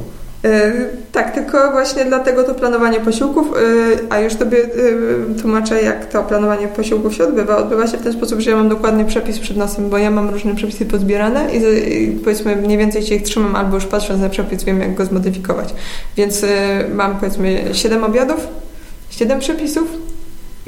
E, 0.44 0.72
tak, 1.12 1.34
tylko 1.34 1.70
właśnie 1.70 2.04
dlatego 2.04 2.44
to 2.44 2.54
planowanie 2.54 3.00
posiłków, 3.00 3.46
e, 3.56 4.12
a 4.12 4.20
już 4.20 4.34
Tobie 4.34 4.58
tłumaczę, 5.40 5.82
jak 5.82 6.06
to 6.06 6.22
planowanie 6.22 6.68
posiłków 6.68 7.14
się 7.14 7.24
odbywa. 7.24 7.56
Odbywa 7.56 7.86
się 7.86 7.96
w 7.98 8.02
ten 8.02 8.12
sposób, 8.12 8.40
że 8.40 8.50
ja 8.50 8.56
mam 8.56 8.68
dokładny 8.68 9.04
przepis 9.04 9.38
przed 9.38 9.56
nosem, 9.56 9.90
bo 9.90 9.98
ja 9.98 10.10
mam 10.10 10.30
różne 10.30 10.54
przepisy 10.56 10.86
pozbierane 10.86 11.56
i 11.56 12.10
powiedzmy 12.24 12.56
mniej 12.56 12.78
więcej 12.78 13.02
się 13.02 13.14
ich 13.14 13.22
trzymam, 13.22 13.56
albo 13.56 13.74
już 13.74 13.86
patrząc 13.86 14.20
na 14.20 14.28
przepis 14.28 14.64
wiem, 14.64 14.80
jak 14.80 14.94
go 14.94 15.04
zmodyfikować. 15.04 15.74
Więc 16.16 16.44
mam 16.94 17.16
powiedzmy 17.16 17.64
7 17.72 18.04
obiadów, 18.04 18.48
7 19.10 19.40
przepisów, 19.40 20.07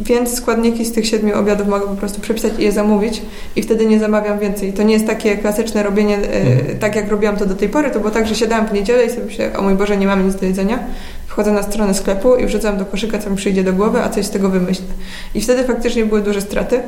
więc 0.01 0.35
składniki 0.35 0.85
z 0.85 0.93
tych 0.93 1.07
siedmiu 1.07 1.39
obiadów 1.39 1.69
mogę 1.69 1.87
po 1.87 1.95
prostu 1.95 2.21
przepisać 2.21 2.53
i 2.59 2.63
je 2.63 2.73
zamówić 2.73 3.23
i 3.57 3.63
wtedy 3.63 3.87
nie 3.87 3.99
zamawiam 3.99 4.39
więcej. 4.39 4.73
To 4.73 4.83
nie 4.83 4.95
jest 4.95 5.07
takie 5.07 5.37
klasyczne 5.37 5.83
robienie, 5.83 6.17
mhm. 6.17 6.79
tak 6.79 6.97
jak 6.97 7.09
robiłam 7.09 7.37
to 7.37 7.47
do 7.47 7.55
tej 7.55 7.69
pory. 7.69 7.91
To 7.91 7.99
było 8.01 8.11
tak, 8.11 8.27
że 8.27 8.35
siadałam 8.35 8.67
w 8.67 8.73
niedzielę 8.73 9.05
i 9.05 9.11
sobie 9.11 9.25
myślę, 9.25 9.57
o 9.57 9.63
mój 9.63 9.75
Boże, 9.75 9.97
nie 9.97 10.07
mamy 10.07 10.25
nic 10.25 10.35
do 10.35 10.47
jedzenia. 10.47 10.79
Wchodzę 11.27 11.53
na 11.53 11.63
stronę 11.63 11.95
sklepu 11.95 12.37
i 12.37 12.47
wrzucam 12.47 12.79
do 12.79 12.85
koszyka, 12.85 13.19
co 13.19 13.31
mi 13.31 13.37
przyjdzie 13.37 13.65
do 13.65 13.73
głowy, 13.73 14.03
a 14.03 14.09
coś 14.09 14.27
z 14.27 14.31
tego 14.31 14.49
wymyślę. 14.49 14.87
I 15.35 15.41
wtedy 15.41 15.65
faktycznie 15.65 16.07
były 16.07 16.23
duże 16.23 16.41
straty, 16.41 16.81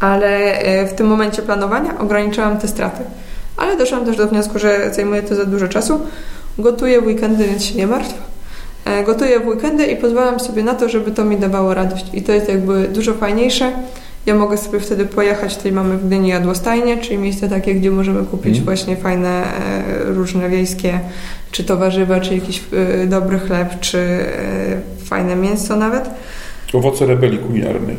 ale 0.00 0.58
e, 0.58 0.86
w 0.86 0.92
tym 0.92 1.06
momencie 1.06 1.42
planowania 1.42 1.98
ograniczałam 1.98 2.58
te 2.58 2.68
straty. 2.68 3.02
Ale 3.56 3.76
doszłam 3.76 4.04
też 4.04 4.16
do 4.16 4.28
wniosku, 4.28 4.58
że 4.58 4.94
zajmuje 4.94 5.22
to 5.22 5.34
za 5.34 5.44
dużo 5.44 5.68
czasu. 5.68 6.00
Gotuję 6.58 7.00
w 7.00 7.06
weekendy, 7.06 7.44
więc 7.44 7.64
się 7.64 7.74
nie 7.74 7.86
martw 7.86 8.14
E, 8.14 8.31
gotuję 9.06 9.40
w 9.40 9.46
weekendy 9.46 9.86
i 9.86 9.96
pozwalam 9.96 10.40
sobie 10.40 10.62
na 10.62 10.74
to, 10.74 10.88
żeby 10.88 11.10
to 11.10 11.24
mi 11.24 11.36
dawało 11.36 11.74
radość. 11.74 12.06
I 12.14 12.22
to 12.22 12.32
jest 12.32 12.48
jakby 12.48 12.88
dużo 12.88 13.14
fajniejsze. 13.14 13.72
Ja 14.26 14.34
mogę 14.34 14.58
sobie 14.58 14.80
wtedy 14.80 15.04
pojechać, 15.04 15.56
tutaj 15.56 15.72
mamy 15.72 15.98
w 15.98 16.06
Gdyni 16.06 16.28
jadłostajnie, 16.28 16.98
czyli 16.98 17.18
miejsce 17.18 17.48
takie, 17.48 17.74
gdzie 17.74 17.90
możemy 17.90 18.24
kupić 18.24 18.52
mm. 18.52 18.64
właśnie 18.64 18.96
fajne, 18.96 19.28
e, 19.28 20.04
różne 20.04 20.48
wiejskie, 20.48 21.00
czy 21.50 21.64
to 21.64 21.76
warzywa, 21.76 22.20
czy 22.20 22.34
jakiś 22.34 22.62
e, 22.72 23.06
dobry 23.06 23.38
chleb, 23.38 23.80
czy 23.80 24.24
fajne 25.04 25.36
mięso 25.36 25.76
nawet. 25.76 26.10
Owoce 26.72 27.06
rebelii 27.06 27.38
kulinarnej. 27.38 27.96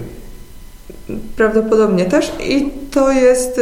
Prawdopodobnie 1.35 2.05
też 2.05 2.31
i 2.47 2.69
to 2.91 3.11
jest 3.11 3.59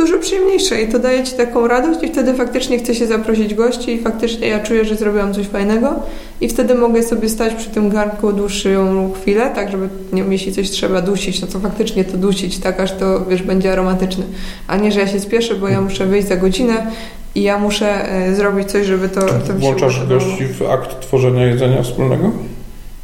dużo 0.00 0.18
przyjemniejsze 0.18 0.82
i 0.82 0.88
to 0.88 0.98
daje 0.98 1.24
Ci 1.24 1.32
taką 1.32 1.68
radość 1.68 2.02
i 2.02 2.08
wtedy 2.08 2.34
faktycznie 2.34 2.78
chce 2.78 2.94
się 2.94 3.06
zaprosić 3.06 3.54
gości 3.54 3.94
i 3.94 4.00
faktycznie 4.00 4.48
ja 4.48 4.60
czuję, 4.60 4.84
że 4.84 4.96
zrobiłam 4.96 5.34
coś 5.34 5.46
fajnego 5.46 5.94
i 6.40 6.48
wtedy 6.48 6.74
mogę 6.74 7.02
sobie 7.02 7.28
stać 7.28 7.54
przy 7.54 7.70
tym 7.70 7.90
garnku 7.90 8.32
dłuższą 8.32 9.12
chwilę, 9.12 9.50
tak 9.54 9.70
żeby, 9.70 9.88
nie 10.12 10.22
jeśli 10.22 10.52
coś 10.52 10.70
trzeba 10.70 11.02
dusić, 11.02 11.40
no 11.40 11.48
to 11.48 11.60
faktycznie 11.60 12.04
to 12.04 12.16
dusić, 12.16 12.58
tak 12.58 12.80
aż 12.80 12.92
to, 12.92 13.24
wiesz, 13.24 13.42
będzie 13.42 13.72
aromatyczne, 13.72 14.24
a 14.66 14.76
nie, 14.76 14.92
że 14.92 15.00
ja 15.00 15.06
się 15.06 15.20
spieszę, 15.20 15.54
bo 15.54 15.68
ja 15.68 15.80
muszę 15.80 16.06
wyjść 16.06 16.28
za 16.28 16.36
godzinę 16.36 16.86
i 17.34 17.42
ja 17.42 17.58
muszę 17.58 18.12
e, 18.12 18.34
zrobić 18.34 18.70
coś, 18.70 18.86
żeby 18.86 19.08
to... 19.08 19.20
to 19.20 19.54
Włączasz 19.58 20.06
gości 20.06 20.46
w 20.46 20.62
akt 20.62 21.00
tworzenia 21.00 21.46
jedzenia 21.46 21.82
wspólnego? 21.82 22.30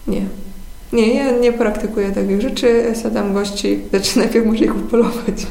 Nie. 0.06 0.22
Nie, 0.92 1.14
ja 1.14 1.30
nie 1.30 1.52
praktykuję 1.52 2.10
takich 2.10 2.40
rzeczy. 2.40 2.84
Sadam 3.02 3.34
gości, 3.34 3.78
znaczy 3.90 4.18
najpierw 4.18 4.46
muszę 4.46 4.64
ich 4.64 4.76
upolować, 4.76 5.46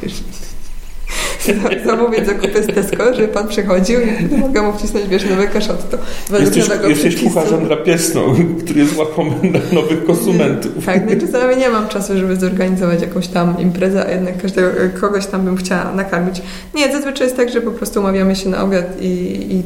zamówić 1.86 2.26
zakupy 2.26 2.64
z 2.64 2.68
Tesco, 2.68 3.14
żeby 3.14 3.28
pan 3.28 3.48
przychodził 3.48 4.00
i 4.02 4.38
mogę 4.38 4.62
mu 4.62 4.74
wcisnąć, 4.74 5.08
wiesz, 5.08 5.30
nowe 5.30 5.48
kaszotto. 5.48 5.98
Jesteś, 6.40 6.70
jesteś 6.88 7.24
kucharzem 7.24 7.66
drapieżną, 7.66 8.36
który 8.64 8.80
jest 8.80 8.98
łakomym 8.98 9.54
nowych 9.72 10.06
konsumentów. 10.06 10.72
Tak, 10.86 11.02
no 11.10 11.28
czasami 11.28 11.58
nie 11.58 11.70
mam 11.70 11.88
czasu, 11.88 12.18
żeby 12.18 12.36
zorganizować 12.36 13.02
jakąś 13.02 13.28
tam 13.28 13.56
imprezę, 13.60 14.06
a 14.08 14.12
jednak 14.12 14.42
każdego, 14.42 14.68
kogoś 15.02 15.26
tam 15.26 15.46
bym 15.46 15.58
chciała 15.58 15.94
nakarmić. 15.94 16.42
Nie, 16.76 16.92
zazwyczaj 16.92 17.28
jest 17.28 17.38
tak, 17.38 17.50
że 17.50 17.62
po 17.62 17.72
prostu 17.72 18.00
umawiamy 18.00 18.36
się 18.36 18.50
na 18.50 18.64
obiad 18.64 19.02
i, 19.02 19.08
i 19.56 19.64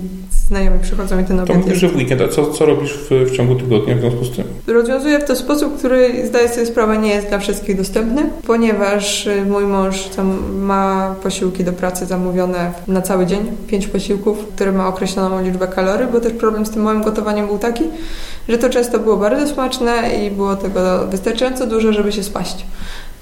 znajomi 0.50 0.80
przychodzą 0.80 1.20
i 1.20 1.24
ten 1.24 1.40
obiad 1.40 1.58
To 1.58 1.64
mówisz, 1.64 1.80
że 1.80 1.88
w 1.88 1.96
weekend, 1.96 2.22
a 2.22 2.28
co, 2.28 2.52
co 2.52 2.66
robisz 2.66 2.94
w, 2.94 3.10
w 3.10 3.32
ciągu 3.32 3.56
tygodnia 3.56 3.96
w 3.96 4.00
związku 4.00 4.26
z 4.26 4.32
tym? 4.32 4.46
Rozwiązuję 4.68 5.20
w 5.20 5.24
ten 5.24 5.36
sposób, 5.36 5.78
który 5.78 6.28
zdaję 6.28 6.50
sobie 6.50 6.66
sprawę 6.66 6.98
nie 6.98 7.10
jest 7.10 7.28
dla 7.28 7.40
wszystkich 7.40 7.78
dostępny, 7.78 8.30
ponieważ 8.48 9.28
y, 9.28 9.46
mój 9.46 9.64
mąż 9.64 10.10
ma 10.54 11.16
posiłki 11.24 11.64
do 11.64 11.69
pracy 11.74 12.06
zamówione 12.06 12.72
na 12.88 13.02
cały 13.02 13.26
dzień, 13.26 13.58
pięć 13.68 13.88
posiłków, 13.88 14.48
które 14.56 14.72
ma 14.72 14.88
określoną 14.88 15.42
liczbę 15.42 15.68
kalorii, 15.68 16.08
bo 16.12 16.20
też 16.20 16.34
problem 16.34 16.66
z 16.66 16.70
tym 16.70 16.82
moim 16.82 17.04
gotowaniem 17.04 17.48
był 17.48 17.58
taki, 17.58 17.84
że 18.50 18.58
to 18.58 18.70
często 18.70 19.00
było 19.00 19.18
bardzo 19.18 19.54
smaczne 19.54 20.16
i 20.16 20.32
było 20.32 20.56
tego 20.56 21.08
wystarczająco 21.08 21.68
dużo, 21.68 21.94
żeby 21.94 22.12
się 22.12 22.24
spaść. 22.24 22.66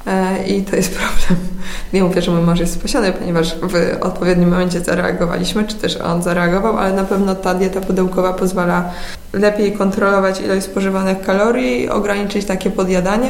E, 0.08 0.48
I 0.48 0.64
to 0.64 0.76
jest 0.76 0.96
problem. 1.00 1.48
Nie 1.94 2.04
mówię, 2.04 2.22
że 2.22 2.32
mój 2.32 2.42
mąż 2.42 2.60
jest 2.60 2.74
spasiony, 2.74 3.12
ponieważ 3.12 3.56
w 3.56 3.98
odpowiednim 4.02 4.50
momencie 4.50 4.80
zareagowaliśmy, 4.80 5.68
czy 5.68 5.76
też 5.76 5.98
on 5.98 6.24
zareagował, 6.24 6.78
ale 6.78 6.94
na 6.94 7.04
pewno 7.04 7.36
ta 7.36 7.54
dieta 7.54 7.82
pudełkowa 7.82 8.34
pozwala 8.34 8.90
lepiej 9.34 9.72
kontrolować 9.72 10.42
ilość 10.42 10.66
spożywanych 10.66 11.22
kalorii, 11.22 11.90
ograniczyć 11.90 12.46
takie 12.46 12.72
podjadanie. 12.72 13.30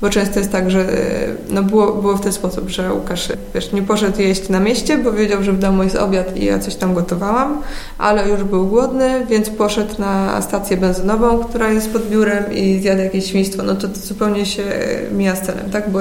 Bo 0.00 0.10
często 0.10 0.38
jest 0.38 0.52
tak, 0.52 0.70
że 0.70 0.80
e, 0.80 1.26
no 1.50 1.62
było, 1.62 1.92
było 1.92 2.16
w 2.16 2.20
ten 2.20 2.32
sposób, 2.32 2.68
że 2.68 2.94
Łukasz 2.94 3.28
wiesz, 3.54 3.72
nie 3.72 3.82
poszedł 3.82 4.22
jeść 4.22 4.48
na 4.48 4.60
mieście, 4.60 4.98
bo 4.98 5.12
wiedział, 5.12 5.42
że 5.42 5.52
w 5.52 5.58
domu 5.58 5.82
jest 5.82 5.96
obiad 5.96 6.36
i 6.36 6.44
ja 6.44 6.58
coś 6.58 6.74
tam 6.74 6.94
gotowałam, 6.94 7.62
ale 7.98 8.28
już 8.28 8.44
był 8.44 8.66
głodny, 8.66 9.26
więc 9.30 9.50
poszedł 9.50 9.94
na 9.98 10.42
stację 10.42 10.76
benzynową, 10.76 11.44
która 11.44 11.72
jest 11.72 11.90
pod 11.92 12.08
biurem 12.08 12.52
i 12.52 12.80
zjadł 12.80 13.00
jakieś 13.00 13.26
świństwo. 13.26 13.62
No 13.62 13.74
to, 13.74 13.88
to 13.88 14.00
zupełnie 14.00 14.46
się 14.46 14.62
mija 15.12 15.36
z 15.36 15.42
celem, 15.42 15.70
tak? 15.70 15.90
Bo 15.90 15.98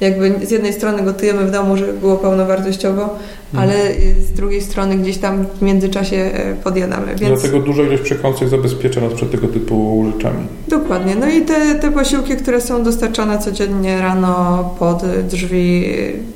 jakby 0.00 0.46
z 0.46 0.50
jednej 0.50 0.72
strony 0.72 1.02
gotujemy 1.02 1.46
w 1.46 1.50
domu, 1.50 1.76
żeby 1.76 1.92
było 1.92 2.16
pełnowartościowo, 2.16 3.18
ale 3.56 3.74
z 4.20 4.32
drugiej 4.32 4.62
strony 4.62 4.96
gdzieś 4.96 5.18
tam 5.18 5.46
w 5.58 5.62
międzyczasie 5.62 6.16
e, 6.16 6.54
podjadamy. 6.54 7.06
Więc... 7.06 7.40
Dlatego 7.42 7.60
duża 7.60 7.82
ilość 7.82 8.02
przekąsek 8.02 8.48
zabezpiecza 8.48 9.00
nas 9.00 9.12
przed 9.12 9.30
tego 9.30 9.48
typu 9.48 10.04
rzeczami. 10.12 10.46
Dokładnie. 10.68 11.16
No 11.16 11.28
i 11.28 11.42
te, 11.42 11.74
te 11.74 11.92
posiłki, 11.92 12.36
które 12.36 12.60
są 12.60 12.82
dostarczane 12.82 13.38
codziennie 13.38 14.00
rano 14.00 14.64
pod 14.78 15.02
drzwi, 15.30 15.84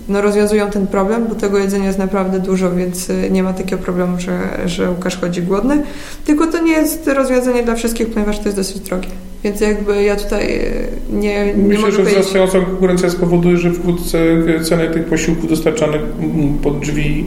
no 0.09 0.21
rozwiązują 0.21 0.71
ten 0.71 0.87
problem, 0.87 1.27
bo 1.29 1.35
tego 1.35 1.59
jedzenia 1.59 1.87
jest 1.87 1.99
naprawdę 1.99 2.41
dużo, 2.41 2.73
więc 2.73 3.11
e, 3.11 3.31
nie 3.31 3.43
ma 3.43 3.53
takiego 3.53 3.83
problemu, 3.83 4.21
że, 4.21 4.39
że 4.67 4.91
Łukasz 4.91 5.21
chodzi 5.21 5.43
głodny. 5.43 5.83
Tylko 6.25 6.47
to 6.47 6.63
nie 6.63 6.73
jest 6.73 7.07
rozwiązanie 7.07 7.63
dla 7.63 7.75
wszystkich, 7.75 8.11
ponieważ 8.11 8.39
to 8.39 8.45
jest 8.45 8.57
dosyć 8.57 8.81
drogie. 8.81 9.09
Więc 9.45 9.61
jakby 9.61 10.03
ja 10.03 10.17
tutaj 10.17 10.57
e, 10.57 10.63
nie, 11.11 11.47
nie 11.47 11.55
Myślę, 11.55 11.83
mogę 11.83 11.97
że 11.97 12.03
wzrastająca 12.03 12.61
konkurencja 12.61 13.11
spowoduje, 13.11 13.57
że 13.57 13.71
wkrótce 13.71 14.19
ceny 14.63 14.89
tych 14.91 15.07
posiłków 15.07 15.49
dostarczanych 15.49 16.01
pod 16.63 16.79
drzwi 16.79 17.27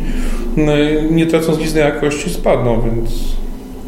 nie 1.11 1.25
tracąc 1.25 1.59
nic 1.59 1.73
na 1.73 1.79
jakości 1.79 2.29
spadną, 2.29 2.81
więc... 2.81 3.09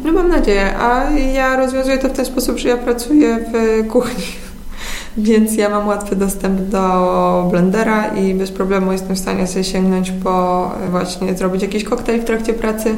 No 0.04 0.12
mam 0.12 0.28
nadzieję, 0.28 0.76
a 0.78 1.10
ja 1.34 1.56
rozwiązuję 1.56 1.98
to 1.98 2.08
w 2.08 2.12
ten 2.12 2.24
sposób, 2.24 2.58
że 2.58 2.68
ja 2.68 2.76
pracuję 2.76 3.38
w 3.52 3.86
kuchni 3.86 4.24
więc 5.16 5.56
ja 5.56 5.68
mam 5.68 5.88
łatwy 5.88 6.16
dostęp 6.16 6.60
do 6.60 7.48
blendera 7.50 8.06
i 8.06 8.34
bez 8.34 8.50
problemu 8.50 8.92
jestem 8.92 9.16
w 9.16 9.18
stanie 9.18 9.46
sobie 9.46 9.64
sięgnąć 9.64 10.10
po 10.10 10.70
właśnie 10.90 11.34
zrobić 11.34 11.62
jakiś 11.62 11.84
koktajl 11.84 12.20
w 12.20 12.24
trakcie 12.24 12.54
pracy. 12.54 12.94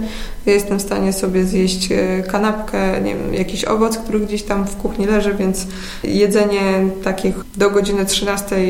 Jestem 0.46 0.78
w 0.78 0.82
stanie 0.82 1.12
sobie 1.12 1.44
zjeść 1.44 1.92
e, 1.92 2.22
kanapkę, 2.22 3.00
nie 3.00 3.14
wiem, 3.14 3.34
jakiś 3.34 3.64
owoc, 3.64 3.98
który 3.98 4.20
gdzieś 4.20 4.42
tam 4.42 4.66
w 4.66 4.76
kuchni 4.76 5.06
leży, 5.06 5.34
więc 5.34 5.66
jedzenie 6.04 6.62
takich 7.04 7.34
do 7.56 7.70
godziny 7.70 8.06
13 8.06 8.56
e, 8.56 8.60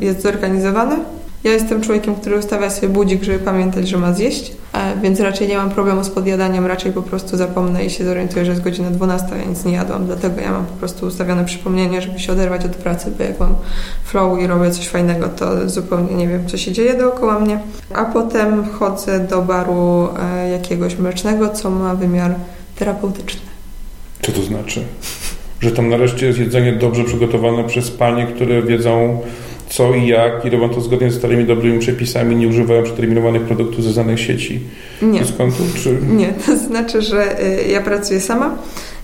jest 0.00 0.22
zorganizowane. 0.22 1.23
Ja 1.44 1.52
jestem 1.52 1.80
człowiekiem, 1.80 2.14
który 2.14 2.38
ustawia 2.38 2.70
sobie 2.70 2.88
budzik, 2.88 3.22
żeby 3.22 3.38
pamiętać, 3.38 3.88
że 3.88 3.98
ma 3.98 4.12
zjeść, 4.12 4.52
e, 4.72 5.00
więc 5.02 5.20
raczej 5.20 5.48
nie 5.48 5.56
mam 5.56 5.70
problemu 5.70 6.04
z 6.04 6.10
podjadaniem, 6.10 6.66
raczej 6.66 6.92
po 6.92 7.02
prostu 7.02 7.36
zapomnę 7.36 7.84
i 7.84 7.90
się 7.90 8.04
zorientuję, 8.04 8.44
że 8.44 8.50
jest 8.50 8.62
godzina 8.62 8.90
12, 8.90 9.26
a 9.32 9.36
ja 9.36 9.44
nic 9.44 9.64
nie 9.64 9.72
jadłam, 9.72 10.06
dlatego 10.06 10.40
ja 10.40 10.50
mam 10.52 10.66
po 10.66 10.72
prostu 10.72 11.06
ustawione 11.06 11.44
przypomnienie, 11.44 12.02
żeby 12.02 12.18
się 12.18 12.32
oderwać 12.32 12.64
od 12.64 12.76
pracy, 12.76 13.12
bo 13.18 13.24
jak 13.24 13.40
mam 13.40 13.54
flow 14.04 14.40
i 14.40 14.46
robię 14.46 14.70
coś 14.70 14.88
fajnego, 14.88 15.28
to 15.28 15.68
zupełnie 15.68 16.14
nie 16.14 16.28
wiem, 16.28 16.48
co 16.48 16.56
się 16.56 16.72
dzieje 16.72 16.94
dookoła 16.94 17.40
mnie. 17.40 17.58
A 17.94 18.04
potem 18.04 18.64
chodzę 18.64 19.20
do 19.20 19.42
baru 19.42 20.08
e, 20.22 20.48
jakiegoś 20.48 20.98
mlecznego, 20.98 21.48
co 21.48 21.70
ma 21.70 21.94
wymiar 21.94 22.34
terapeutyczny. 22.76 23.40
Co 24.22 24.32
to 24.32 24.42
znaczy? 24.42 24.84
Że 25.60 25.70
tam 25.70 25.88
nareszcie 25.88 26.26
jest 26.26 26.38
jedzenie 26.38 26.72
dobrze 26.72 27.04
przygotowane 27.04 27.64
przez 27.64 27.90
panie, 27.90 28.26
które 28.26 28.62
wiedzą 28.62 29.20
co 29.74 29.94
i 29.94 30.06
jak 30.06 30.44
i 30.44 30.50
robią 30.50 30.68
to 30.68 30.80
zgodnie 30.80 31.10
z 31.10 31.14
starymi 31.14 31.44
dobrymi 31.44 31.78
przepisami, 31.78 32.36
nie 32.36 32.48
używają 32.48 32.82
przeterminowanych 32.82 33.42
produktów 33.42 33.84
ze 33.84 33.92
znanych 33.92 34.20
sieci 34.20 34.60
Nie. 35.02 35.20
dyskontów? 35.20 35.74
Czy... 35.82 35.98
Nie, 36.02 36.32
to 36.46 36.58
znaczy, 36.58 37.02
że 37.02 37.42
y, 37.42 37.68
ja 37.68 37.80
pracuję 37.80 38.20
sama 38.20 38.56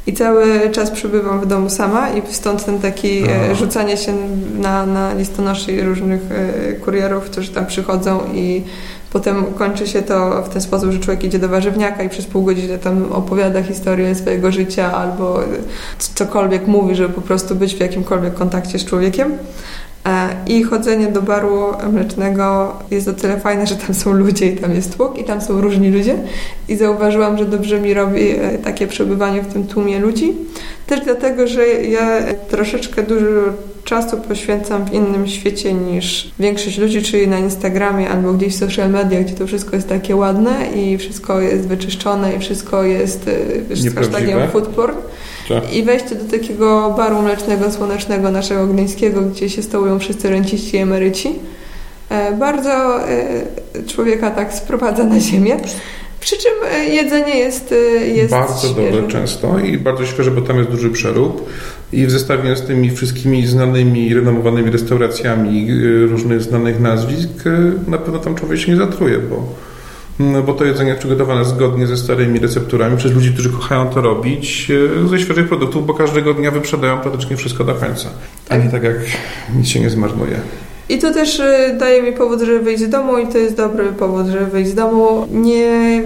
i 0.06 0.12
cały 0.12 0.70
czas 0.70 0.90
przebywam 0.90 1.40
w 1.40 1.46
domu 1.46 1.70
sama 1.70 2.08
i 2.10 2.22
stąd 2.30 2.64
ten 2.64 2.78
taki 2.78 3.22
y, 3.22 3.26
Aha. 3.44 3.54
rzucanie 3.54 3.96
się 3.96 4.12
na, 4.60 4.86
na 4.86 5.14
listonoszy 5.14 5.82
różnych 5.82 6.20
y, 6.70 6.80
kurierów, 6.84 7.24
którzy 7.24 7.50
tam 7.50 7.66
przychodzą 7.66 8.20
i 8.34 8.62
potem 9.12 9.44
kończy 9.44 9.86
się 9.86 10.02
to 10.02 10.42
w 10.42 10.48
ten 10.48 10.62
sposób, 10.62 10.90
że 10.90 10.98
człowiek 10.98 11.24
idzie 11.24 11.38
do 11.38 11.48
warzywniaka 11.48 12.02
i 12.02 12.08
przez 12.08 12.26
pół 12.26 12.42
godziny 12.42 12.78
tam 12.78 13.12
opowiada 13.12 13.62
historię 13.62 14.14
swojego 14.14 14.52
życia 14.52 14.92
albo 14.92 15.40
cokolwiek 15.98 16.66
mówi, 16.66 16.94
żeby 16.94 17.14
po 17.14 17.20
prostu 17.20 17.54
być 17.54 17.74
w 17.74 17.80
jakimkolwiek 17.80 18.34
kontakcie 18.34 18.78
z 18.78 18.84
człowiekiem. 18.84 19.32
E, 20.06 20.28
I 20.46 20.62
chodzenie 20.62 21.06
do 21.06 21.22
baru 21.22 21.72
mlecznego 21.92 22.76
jest 22.90 23.08
o 23.08 23.12
tyle 23.12 23.40
fajne, 23.40 23.66
że 23.66 23.76
tam 23.76 23.94
są 23.94 24.12
ludzie 24.12 24.46
i 24.46 24.56
tam 24.56 24.74
jest 24.74 24.96
tłok 24.96 25.18
i 25.18 25.24
tam 25.24 25.40
są 25.40 25.60
różni 25.60 25.90
ludzie. 25.90 26.16
I 26.68 26.76
zauważyłam, 26.76 27.38
że 27.38 27.44
dobrze 27.44 27.80
mi 27.80 27.94
robi 27.94 28.30
e, 28.30 28.58
takie 28.58 28.86
przebywanie 28.86 29.42
w 29.42 29.52
tym 29.52 29.66
tłumie 29.66 29.98
ludzi. 29.98 30.32
Też 30.86 31.00
dlatego, 31.00 31.46
że 31.46 31.66
ja 31.66 32.20
troszeczkę 32.50 33.02
dużo 33.02 33.26
czasu 33.84 34.16
poświęcam 34.16 34.84
w 34.84 34.92
innym 34.92 35.28
świecie 35.28 35.74
niż 35.74 36.30
większość 36.38 36.78
ludzi, 36.78 37.02
czyli 37.02 37.28
na 37.28 37.38
Instagramie 37.38 38.08
albo 38.08 38.32
gdzieś 38.32 38.54
w 38.54 38.58
social 38.58 38.90
media, 38.90 39.20
gdzie 39.20 39.34
to 39.34 39.46
wszystko 39.46 39.76
jest 39.76 39.88
takie 39.88 40.16
ładne 40.16 40.70
i 40.74 40.98
wszystko 40.98 41.40
jest 41.40 41.68
wyczyszczone 41.68 42.34
i 42.36 42.38
wszystko 42.38 42.84
jest 42.84 43.28
e, 43.28 43.76
z 43.76 43.84
Nieprawdziwe. 43.84 44.20
hashtagiem 44.20 44.50
food 44.50 44.66
porn. 44.66 44.96
Tak. 45.50 45.74
I 45.74 45.82
wejście 45.82 46.14
do 46.14 46.38
takiego 46.38 46.94
baru 46.96 47.22
mlecznego, 47.22 47.72
słonecznego 47.72 48.30
naszego 48.30 48.66
gdańskiego, 48.66 49.22
gdzie 49.22 49.48
się 49.48 49.62
stołują 49.62 49.98
wszyscy 49.98 50.30
renciści 50.30 50.76
i 50.76 50.80
emeryci, 50.80 51.28
e, 52.08 52.32
bardzo 52.32 53.08
e, 53.08 53.42
człowieka 53.86 54.30
tak 54.30 54.54
sprowadza 54.54 55.04
na 55.04 55.20
ziemię. 55.20 55.56
Przy 56.20 56.36
czym 56.36 56.52
e, 56.72 56.84
jedzenie 56.84 57.38
jest, 57.38 57.74
jest 58.14 58.30
bardzo 58.30 58.68
świeże. 58.68 58.90
dobre 58.90 59.08
często 59.08 59.58
i 59.58 59.78
bardzo 59.78 60.06
świeże, 60.06 60.30
bo 60.30 60.40
tam 60.42 60.58
jest 60.58 60.70
duży 60.70 60.90
przerób. 60.90 61.48
I 61.92 62.06
w 62.06 62.10
zestawieniu 62.10 62.56
z 62.56 62.62
tymi 62.62 62.90
wszystkimi 62.90 63.46
znanymi, 63.46 64.14
renomowanymi 64.14 64.70
restauracjami 64.70 65.66
różnych 66.06 66.42
znanych 66.42 66.80
nazwisk, 66.80 67.30
na 67.86 67.98
pewno 67.98 68.18
tam 68.18 68.34
człowiek 68.34 68.58
się 68.58 68.72
nie 68.72 68.78
zatruje, 68.78 69.18
bo, 69.18 69.46
bo 70.46 70.52
to 70.52 70.64
jedzenie 70.64 70.94
przygotowane 70.94 71.44
zgodnie 71.44 71.86
ze 71.86 71.96
starymi 71.96 72.38
recepturami 72.38 72.96
przez 72.96 73.12
ludzi, 73.12 73.32
którzy 73.32 73.50
kochają 73.50 73.88
to 73.88 74.00
robić 74.00 74.70
y, 74.70 75.08
ze 75.08 75.18
świeżych 75.18 75.48
produktów, 75.48 75.86
bo 75.86 75.94
każdego 75.94 76.34
dnia 76.34 76.50
wyprzedają 76.50 76.98
praktycznie 76.98 77.36
wszystko 77.36 77.64
do 77.64 77.74
końca. 77.74 78.08
A 78.48 78.56
nie 78.56 78.70
tak 78.70 78.82
jak 78.82 78.96
nic 79.56 79.68
się 79.68 79.80
nie 79.80 79.90
zmarnuje. 79.90 80.40
I 80.90 80.98
to 80.98 81.12
też 81.12 81.40
e, 81.40 81.76
daje 81.78 82.02
mi 82.02 82.12
powód, 82.12 82.40
żeby 82.40 82.60
wyjść 82.60 82.82
z 82.82 82.88
domu 82.88 83.18
i 83.18 83.26
to 83.26 83.38
jest 83.38 83.56
dobry 83.56 83.84
powód, 83.84 84.26
żeby 84.26 84.46
wyjść 84.46 84.70
z 84.70 84.74
domu. 84.74 85.26
Nie, 85.32 86.02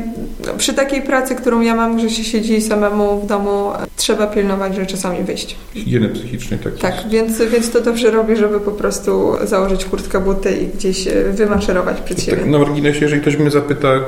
no, 0.46 0.52
przy 0.58 0.74
takiej 0.74 1.02
pracy, 1.02 1.34
którą 1.34 1.60
ja 1.60 1.74
mam, 1.74 2.00
że 2.00 2.10
się 2.10 2.24
siedzi 2.24 2.62
samemu 2.62 3.20
w 3.20 3.26
domu, 3.26 3.72
trzeba 3.96 4.26
pilnować, 4.26 4.74
że 4.76 4.86
czasami 4.86 5.24
wyjść. 5.24 5.56
Higieny 5.74 6.08
psychicznej 6.08 6.60
tak, 6.60 6.74
Tak, 6.78 6.94
jest. 6.94 7.08
więc, 7.08 7.52
więc 7.52 7.70
to 7.70 7.80
dobrze 7.80 8.10
robi, 8.10 8.36
żeby 8.36 8.60
po 8.60 8.70
prostu 8.70 9.32
założyć 9.44 9.84
kurtkę, 9.84 10.20
buty 10.20 10.56
i 10.56 10.66
gdzieś 10.66 11.08
e, 11.08 11.32
wymaszerować 11.32 12.00
przed 12.00 12.22
siebie. 12.22 12.36
Tak, 12.36 12.50
na 12.50 12.58
marginesie, 12.58 13.00
jeżeli 13.00 13.22
ktoś 13.22 13.38
mnie 13.38 13.50
zapyta 13.50 13.88
e, 13.88 14.02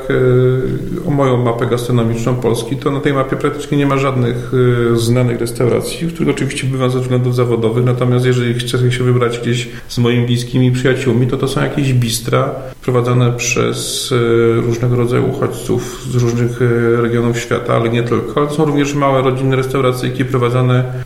o 1.09 1.11
moją 1.11 1.37
mapę 1.37 1.67
gastronomiczną 1.67 2.35
Polski, 2.35 2.77
to 2.77 2.91
na 2.91 3.01
tej 3.01 3.13
mapie 3.13 3.37
praktycznie 3.37 3.79
nie 3.79 3.87
ma 3.87 3.99
żadnych 3.99 4.53
e, 4.93 4.97
znanych 4.97 5.41
restauracji, 5.41 6.07
w 6.07 6.15
których 6.15 6.35
oczywiście 6.35 6.67
bywam 6.67 6.91
ze 6.91 7.01
względów 7.01 7.35
zawodowych, 7.35 7.85
natomiast 7.85 8.27
jeżeli 8.27 8.55
chcę 8.55 8.93
się 8.93 9.05
wybrać 9.05 9.39
gdzieś 9.39 9.69
z 9.89 9.99
moimi 9.99 10.27
bliskimi 10.27 10.66
przyjaciółmi, 10.73 11.27
to 11.27 11.37
to 11.37 11.49
są 11.49 11.63
jakieś 11.63 11.93
bistra 11.93 12.51
prowadzone 12.83 13.33
przez 13.33 14.13
e, 14.13 14.61
różnego 14.61 14.97
rodzaju 14.97 15.31
uchodźców 15.31 16.07
z 16.11 16.15
różnych 16.15 16.63
e, 16.63 17.03
regionów 17.03 17.39
świata, 17.39 17.75
ale 17.75 17.89
nie 17.89 18.03
tylko. 18.03 18.41
Ale 18.41 18.49
to 18.49 18.55
są 18.55 18.65
również 18.65 18.95
małe 18.95 19.23
rodzinne 19.23 19.57
restauracyjki 19.57 20.25
prowadzone 20.25 20.79
e, 20.79 21.03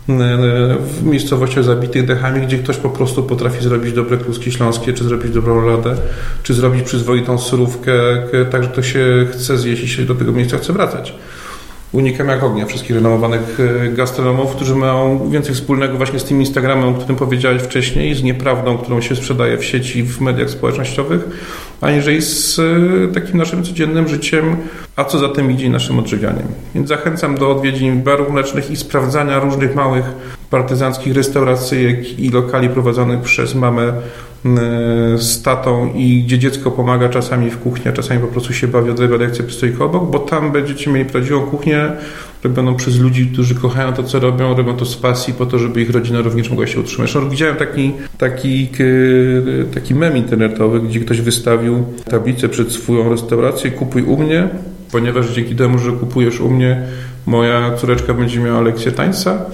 w 0.78 1.02
miejscowościach 1.02 1.64
zabitych 1.64 2.06
dechami, 2.06 2.46
gdzie 2.46 2.58
ktoś 2.58 2.76
po 2.76 2.90
prostu 2.90 3.22
potrafi 3.22 3.64
zrobić 3.64 3.92
dobre 3.92 4.16
kluski 4.16 4.52
śląskie, 4.52 4.92
czy 4.92 5.04
zrobić 5.04 5.32
dobrą 5.32 5.66
ladę, 5.66 5.94
czy 6.42 6.54
zrobić 6.54 6.82
przyzwoitą 6.82 7.38
surówkę, 7.38 7.92
tak, 8.50 8.62
że 8.62 8.68
to 8.68 8.82
się 8.82 9.26
chce 9.32 9.58
zjeść 9.58 9.82
i 9.82 9.88
się 9.88 10.02
do 10.02 10.14
tego 10.14 10.32
miejsca 10.32 10.58
chce 10.58 10.72
wracać. 10.72 11.14
Unikam 11.92 12.28
jak 12.28 12.42
ognia 12.42 12.66
wszystkich 12.66 12.96
renomowanych 12.96 13.58
e, 13.60 13.88
gastronomów, 13.88 14.50
którzy 14.50 14.74
mają 14.74 15.30
więcej 15.30 15.54
wspólnego 15.54 15.96
właśnie 15.96 16.18
z 16.18 16.24
tym 16.24 16.40
Instagramem, 16.40 16.88
o 16.88 16.94
którym 16.94 17.16
powiedziałeś 17.16 17.62
wcześniej, 17.62 18.14
z 18.14 18.22
nieprawdą, 18.22 18.78
którą 18.78 19.00
się 19.00 19.16
sprzedaje 19.16 19.58
w 19.58 19.64
sieci, 19.64 20.02
w 20.02 20.20
mediach 20.20 20.50
społecznościowych, 20.50 21.20
aniżeli 21.80 22.22
z 22.22 22.58
e, 22.58 23.14
takim 23.14 23.38
naszym 23.38 23.62
codziennym 23.62 24.08
życiem, 24.08 24.56
a 24.96 25.04
co 25.04 25.18
za 25.18 25.28
tym 25.28 25.50
idzie 25.50 25.70
naszym 25.70 25.98
odżywianiem. 25.98 26.46
Więc 26.74 26.88
zachęcam 26.88 27.38
do 27.38 27.50
odwiedzin 27.50 28.02
barów 28.02 28.30
mlecznych 28.30 28.70
i 28.70 28.76
sprawdzania 28.76 29.38
różnych 29.38 29.74
małych 29.74 30.04
partyzanckich 30.50 31.14
restauracyjek 31.14 32.18
i 32.18 32.30
lokali 32.30 32.68
prowadzonych 32.68 33.20
przez 33.20 33.54
mamę 33.54 33.82
e, 33.82 33.92
z 35.16 35.42
tatą 35.42 35.92
i 35.94 36.22
gdzie 36.22 36.38
dziecko 36.38 36.70
pomaga 36.70 37.08
czasami 37.08 37.50
w 37.50 37.58
kuchni, 37.58 37.92
czasami 37.92 38.20
po 38.20 38.26
prostu 38.26 38.52
się 38.52 38.68
bawi, 38.68 38.90
odrywia 38.90 39.16
lekcję 39.16 39.44
przy 39.44 39.74
obok, 39.78 40.10
bo 40.10 40.18
tam 40.18 40.52
będziecie 40.52 40.90
mieli 40.90 41.04
prawdziwą 41.04 41.40
kuchnię 41.40 41.92
robioną 42.44 42.74
przez 42.74 42.98
ludzi, 42.98 43.26
którzy 43.32 43.54
kochają 43.54 43.92
to, 43.92 44.02
co 44.02 44.20
robią, 44.20 44.56
robią 44.56 44.76
to 44.76 44.84
z 44.84 44.96
pasji 44.96 45.34
po 45.34 45.46
to, 45.46 45.58
żeby 45.58 45.82
ich 45.82 45.90
rodzina 45.90 46.20
również 46.20 46.50
mogła 46.50 46.66
się 46.66 46.80
utrzymać. 46.80 47.12
Zresztą 47.12 47.30
widziałem 47.30 47.56
taki, 47.56 47.92
taki, 48.18 48.68
taki 49.74 49.94
mem 49.94 50.16
internetowy, 50.16 50.80
gdzie 50.80 51.00
ktoś 51.00 51.20
wystawił 51.20 51.84
tablicę 52.10 52.48
przed 52.48 52.72
swoją 52.72 53.10
restaurację 53.10 53.70
kupuj 53.70 54.02
u 54.02 54.16
mnie, 54.16 54.48
ponieważ 54.92 55.30
dzięki 55.30 55.56
temu, 55.56 55.78
że 55.78 55.92
kupujesz 55.92 56.40
u 56.40 56.50
mnie, 56.50 56.82
moja 57.26 57.76
córeczka 57.76 58.14
będzie 58.14 58.40
miała 58.40 58.60
lekcję 58.60 58.92
tańca, 58.92 59.44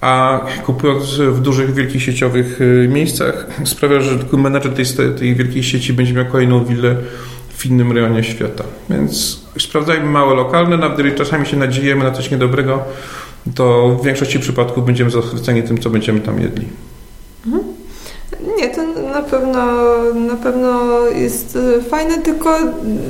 a 0.00 0.40
kupując 0.66 1.14
w 1.14 1.40
dużych, 1.40 1.74
wielkich 1.74 2.02
sieciowych 2.02 2.60
y, 2.60 2.88
miejscach 2.92 3.46
sprawia, 3.64 4.00
że 4.00 4.18
tylko 4.18 4.36
menedżer 4.36 4.74
tej, 4.74 4.84
tej 5.18 5.34
wielkiej 5.34 5.62
sieci 5.62 5.92
będzie 5.92 6.12
miał 6.12 6.26
kolejną 6.26 6.64
willę 6.64 6.96
w 7.48 7.66
innym 7.66 7.92
rejonie 7.92 8.24
świata. 8.24 8.64
Więc 8.90 9.40
sprawdzajmy 9.58 10.06
małe 10.10 10.34
lokalne, 10.34 10.76
nawet 10.76 10.98
jeżeli 10.98 11.16
czasami 11.16 11.46
się 11.46 11.56
nadziejemy 11.56 12.04
na 12.04 12.10
coś 12.10 12.30
niedobrego, 12.30 12.84
to 13.54 13.96
w 14.02 14.04
większości 14.04 14.40
przypadków 14.40 14.86
będziemy 14.86 15.10
zachwyceni 15.10 15.62
tym, 15.62 15.78
co 15.78 15.90
będziemy 15.90 16.20
tam 16.20 16.40
jedli. 16.40 16.66
Na 19.12 19.22
pewno, 19.22 19.64
na 20.14 20.36
pewno 20.36 21.00
jest 21.06 21.58
e, 21.78 21.82
fajne, 21.82 22.18
tylko 22.18 22.58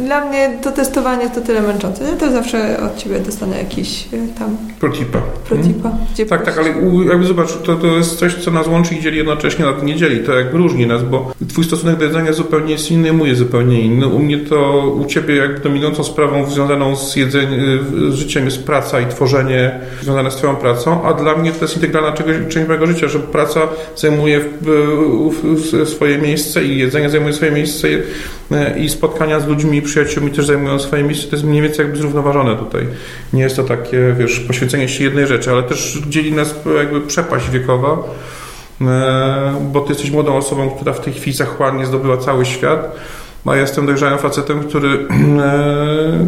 dla 0.04 0.24
mnie 0.24 0.58
to 0.62 0.72
testowanie 0.72 1.30
to 1.30 1.40
tyle 1.40 1.62
męczące. 1.62 2.04
Ja 2.04 2.16
to 2.16 2.32
zawsze 2.32 2.80
od 2.86 2.96
Ciebie 2.96 3.20
dostanę 3.20 3.58
jakiś 3.58 4.08
e, 4.12 4.38
tam 4.38 4.56
Protipa. 4.80 5.18
protipa. 5.48 5.90
Gdzie 6.14 6.26
Tak, 6.26 6.44
tak, 6.44 6.58
ale 6.58 6.68
jakby 7.08 7.26
zobacz, 7.26 7.48
to, 7.64 7.76
to 7.76 7.86
jest 7.86 8.18
coś, 8.18 8.34
co 8.34 8.50
nas 8.50 8.66
łączy 8.66 8.94
i 8.94 9.00
dzieli 9.00 9.16
jednocześnie, 9.16 9.64
nawet 9.64 9.82
nie 9.82 9.96
dzieli. 9.96 10.20
To 10.26 10.34
jakby 10.38 10.58
różni 10.58 10.86
nas, 10.86 11.02
bo 11.02 11.32
twój 11.48 11.64
stosunek 11.64 11.96
do 11.96 12.04
jedzenia 12.04 12.32
zupełnie 12.32 12.72
jest 12.72 12.90
inny, 12.90 13.12
mój 13.12 13.28
jest 13.28 13.38
zupełnie 13.38 13.80
inny. 13.80 14.06
U 14.06 14.18
mnie 14.18 14.38
to, 14.38 14.88
u 15.00 15.04
ciebie 15.04 15.36
jakby 15.36 15.60
dominującą 15.60 16.04
sprawą 16.04 16.50
związaną 16.50 16.96
z 16.96 17.16
jedzeniem, 17.16 17.60
z 18.10 18.14
życiem 18.14 18.44
jest 18.44 18.64
praca 18.64 19.00
i 19.00 19.06
tworzenie 19.06 19.80
związane 20.02 20.30
z 20.30 20.36
twoją 20.36 20.56
pracą, 20.56 21.02
a 21.04 21.14
dla 21.14 21.36
mnie 21.36 21.52
to 21.52 21.64
jest 21.64 21.76
integralna 21.76 22.12
czegoś, 22.12 22.36
część 22.48 22.68
mojego 22.68 22.86
życia, 22.86 23.08
że 23.08 23.18
praca 23.18 23.60
zajmuje 23.96 24.40
w, 24.40 24.66
w, 25.42 25.72
w 25.72 25.87
swoje 25.88 26.18
miejsce 26.18 26.64
i 26.64 26.78
jedzenie 26.78 27.10
zajmuje 27.10 27.32
swoje 27.32 27.52
miejsce 27.52 27.88
e, 28.52 28.78
i 28.78 28.88
spotkania 28.88 29.40
z 29.40 29.46
ludźmi 29.46 29.78
i 29.78 29.82
przyjaciółmi 29.82 30.30
też 30.30 30.46
zajmują 30.46 30.78
swoje 30.78 31.04
miejsce. 31.04 31.26
To 31.26 31.36
jest 31.36 31.44
mniej 31.44 31.62
więcej 31.62 31.84
jakby 31.84 31.98
zrównoważone 31.98 32.56
tutaj. 32.56 32.86
Nie 33.32 33.42
jest 33.42 33.56
to 33.56 33.64
takie, 33.64 34.14
wiesz, 34.18 34.40
poświęcenie 34.40 34.88
się 34.88 35.04
jednej 35.04 35.26
rzeczy, 35.26 35.50
ale 35.50 35.62
też 35.62 35.98
dzieli 36.08 36.32
nas 36.32 36.54
jakby 36.78 37.00
przepaść 37.00 37.50
wiekowa, 37.50 37.98
e, 38.80 39.54
bo 39.72 39.80
ty 39.80 39.92
jesteś 39.92 40.10
młodą 40.10 40.36
osobą, 40.36 40.70
która 40.70 40.92
w 40.92 41.00
tej 41.00 41.12
chwili 41.12 41.36
zachłannie 41.36 41.86
zdobyła 41.86 42.16
cały 42.16 42.46
świat, 42.46 42.96
a 43.46 43.54
ja 43.54 43.60
jestem 43.60 43.86
dojrzałym 43.86 44.18
facetem, 44.18 44.60
który 44.60 44.88
e, 45.40 46.26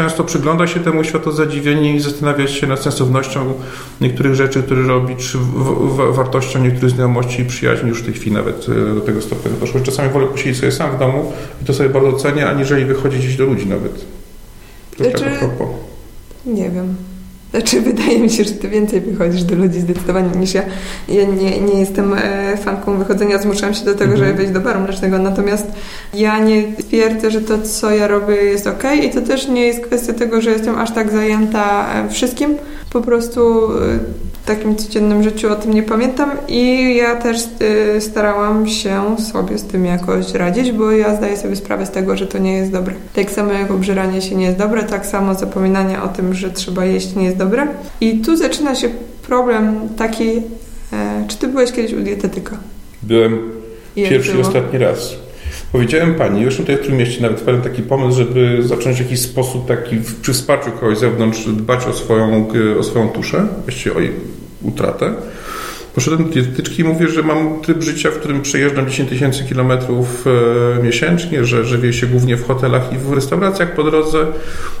często 0.00 0.24
przygląda 0.24 0.66
się 0.66 0.80
temu 0.80 1.04
światu 1.04 1.32
zadziwienie 1.32 1.94
i 1.94 2.00
zastanawia 2.00 2.48
się 2.48 2.66
nad 2.66 2.82
sensownością 2.82 3.54
niektórych 4.00 4.34
rzeczy, 4.34 4.62
które 4.62 4.82
robi, 4.82 5.16
czy 5.16 5.38
w, 5.38 5.44
w, 5.44 6.14
wartością 6.14 6.62
niektórych 6.62 6.90
znajomości 6.90 7.42
i 7.42 7.44
przyjaźni 7.44 7.88
już 7.88 8.02
w 8.02 8.04
tej 8.04 8.14
chwili 8.14 8.32
nawet 8.32 8.66
e, 8.68 8.94
do 8.94 9.00
tego 9.00 9.22
stopnia 9.22 9.50
doszło. 9.60 9.80
Czasami 9.80 10.10
wolę 10.10 10.26
posiedzieć 10.26 10.56
sobie 10.56 10.72
sam 10.72 10.96
w 10.96 10.98
domu 10.98 11.32
i 11.62 11.64
to 11.64 11.74
sobie 11.74 11.88
bardzo 11.88 12.12
cenię, 12.12 12.48
aniżeli 12.48 12.84
wychodzić 12.84 13.20
gdzieś 13.20 13.36
do 13.36 13.44
ludzi 13.44 13.66
nawet. 13.66 14.04
To 14.96 15.04
znaczy, 15.04 15.24
tak. 15.24 15.50
Nie 16.46 16.70
wiem. 16.70 16.96
Znaczy, 17.50 17.80
wydaje 17.80 18.18
mi 18.18 18.30
się, 18.30 18.44
że 18.44 18.50
ty 18.50 18.68
więcej 18.68 19.00
wychodzisz 19.00 19.42
do 19.42 19.54
ludzi 19.54 19.80
zdecydowanie 19.80 20.30
niż 20.40 20.54
ja. 20.54 20.62
Ja 21.08 21.24
nie, 21.24 21.60
nie 21.60 21.80
jestem 21.80 22.14
e, 22.14 22.56
fanką 22.56 22.98
wychodzenia, 22.98 23.38
zmuszam 23.38 23.74
się 23.74 23.84
do 23.84 23.94
tego, 23.94 24.10
żeby 24.16 24.30
mhm. 24.30 24.36
wejść 24.36 24.52
do 24.52 24.60
baru 24.60 24.80
mlecznego, 24.80 25.18
natomiast 25.18 25.66
ja 26.14 26.38
nie 26.38 26.72
twierdzę, 26.72 27.30
że 27.30 27.40
to, 27.40 27.62
co 27.62 27.90
ja 27.90 28.08
robię 28.08 28.34
jest 28.34 28.66
ok 28.66 28.82
i 29.04 29.10
to 29.10 29.20
też 29.20 29.48
nie 29.48 29.66
jest 29.66 29.80
kwestia 29.80 30.12
tego, 30.12 30.40
że 30.40 30.50
jestem 30.50 30.78
aż 30.78 30.90
tak 30.90 31.10
zajęta 31.10 31.94
e, 31.94 32.08
wszystkim. 32.08 32.56
Po 32.92 33.00
prostu 33.00 33.64
e, 33.64 33.98
w 34.42 34.46
takim 34.46 34.76
codziennym 34.76 35.22
życiu 35.22 35.52
o 35.52 35.56
tym 35.56 35.74
nie 35.74 35.82
pamiętam 35.82 36.30
i 36.48 36.94
ja 36.96 37.16
też 37.16 37.36
starałam 38.00 38.68
się 38.68 39.16
sobie 39.32 39.58
z 39.58 39.64
tym 39.64 39.84
jakoś 39.84 40.34
radzić, 40.34 40.72
bo 40.72 40.90
ja 40.90 41.16
zdaję 41.16 41.36
sobie 41.36 41.56
sprawę 41.56 41.86
z 41.86 41.90
tego, 41.90 42.16
że 42.16 42.26
to 42.26 42.38
nie 42.38 42.52
jest 42.52 42.72
dobre. 42.72 42.94
Tak 43.14 43.30
samo 43.30 43.52
jak 43.52 43.70
obżeranie 43.70 44.22
się 44.22 44.36
nie 44.36 44.44
jest 44.44 44.58
dobre, 44.58 44.82
tak 44.82 45.06
samo 45.06 45.34
zapominanie 45.34 46.02
o 46.02 46.08
tym, 46.08 46.34
że 46.34 46.50
trzeba 46.50 46.84
jeść 46.84 47.14
nie 47.14 47.24
jest 47.24 47.36
dobre. 47.44 47.66
I 48.00 48.18
tu 48.18 48.36
zaczyna 48.36 48.74
się 48.74 48.88
problem 49.22 49.88
taki, 49.96 50.28
e, 50.92 51.24
czy 51.28 51.36
ty 51.38 51.48
byłeś 51.48 51.72
kiedyś 51.72 51.92
u 51.92 52.00
dietetyka? 52.00 52.56
Byłem 53.02 53.38
pierwszy 53.94 54.36
i 54.36 54.40
ostatni 54.40 54.78
raz. 54.78 55.16
Powiedziałem 55.72 56.14
pani, 56.14 56.42
już 56.42 56.56
tutaj 56.56 56.76
w 56.76 56.86
tym 56.86 56.96
mieście 56.96 57.22
nawet 57.22 57.40
wpadłem 57.40 57.62
taki 57.62 57.82
pomysł, 57.82 58.18
żeby 58.18 58.62
zacząć 58.62 58.96
w 58.96 59.00
jakiś 59.00 59.20
sposób 59.20 59.68
taki 59.68 59.96
przy 60.22 60.32
wsparciu 60.32 60.70
kogoś 60.70 60.96
z 60.96 61.00
zewnątrz 61.00 61.46
dbać 61.46 61.86
o 61.86 61.92
swoją, 61.92 62.48
o 62.78 62.82
swoją 62.82 63.08
tuszę, 63.08 63.46
właściwie 63.64 63.96
o 63.96 64.00
jej 64.00 64.12
utratę. 64.62 65.14
Poszedłem 65.94 66.24
do 66.24 66.30
dietetyczki 66.30 66.82
i 66.82 66.84
mówię, 66.84 67.08
że 67.08 67.22
mam 67.22 67.60
tryb 67.60 67.82
życia, 67.82 68.10
w 68.10 68.14
którym 68.14 68.42
przejeżdżam 68.42 68.88
10 68.88 69.08
tysięcy 69.08 69.44
kilometrów 69.44 70.24
e, 70.78 70.82
miesięcznie, 70.82 71.44
że 71.44 71.64
żywię 71.64 71.92
się 71.92 72.06
głównie 72.06 72.36
w 72.36 72.46
hotelach 72.46 72.92
i 72.92 72.98
w 72.98 73.12
restauracjach 73.12 73.74
po 73.74 73.84
drodze 73.84 74.26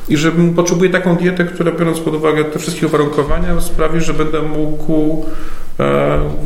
i 0.08 0.16
że 0.16 0.32
potrzebuję 0.56 0.90
taką 0.90 1.16
dietę, 1.16 1.44
która 1.44 1.72
biorąc 1.72 2.00
pod 2.00 2.14
uwagę 2.14 2.44
te 2.44 2.58
wszystkie 2.58 2.86
uwarunkowania 2.86 3.60
sprawi, 3.60 4.00
że 4.00 4.14
będę 4.14 4.42
mógł 4.42 5.26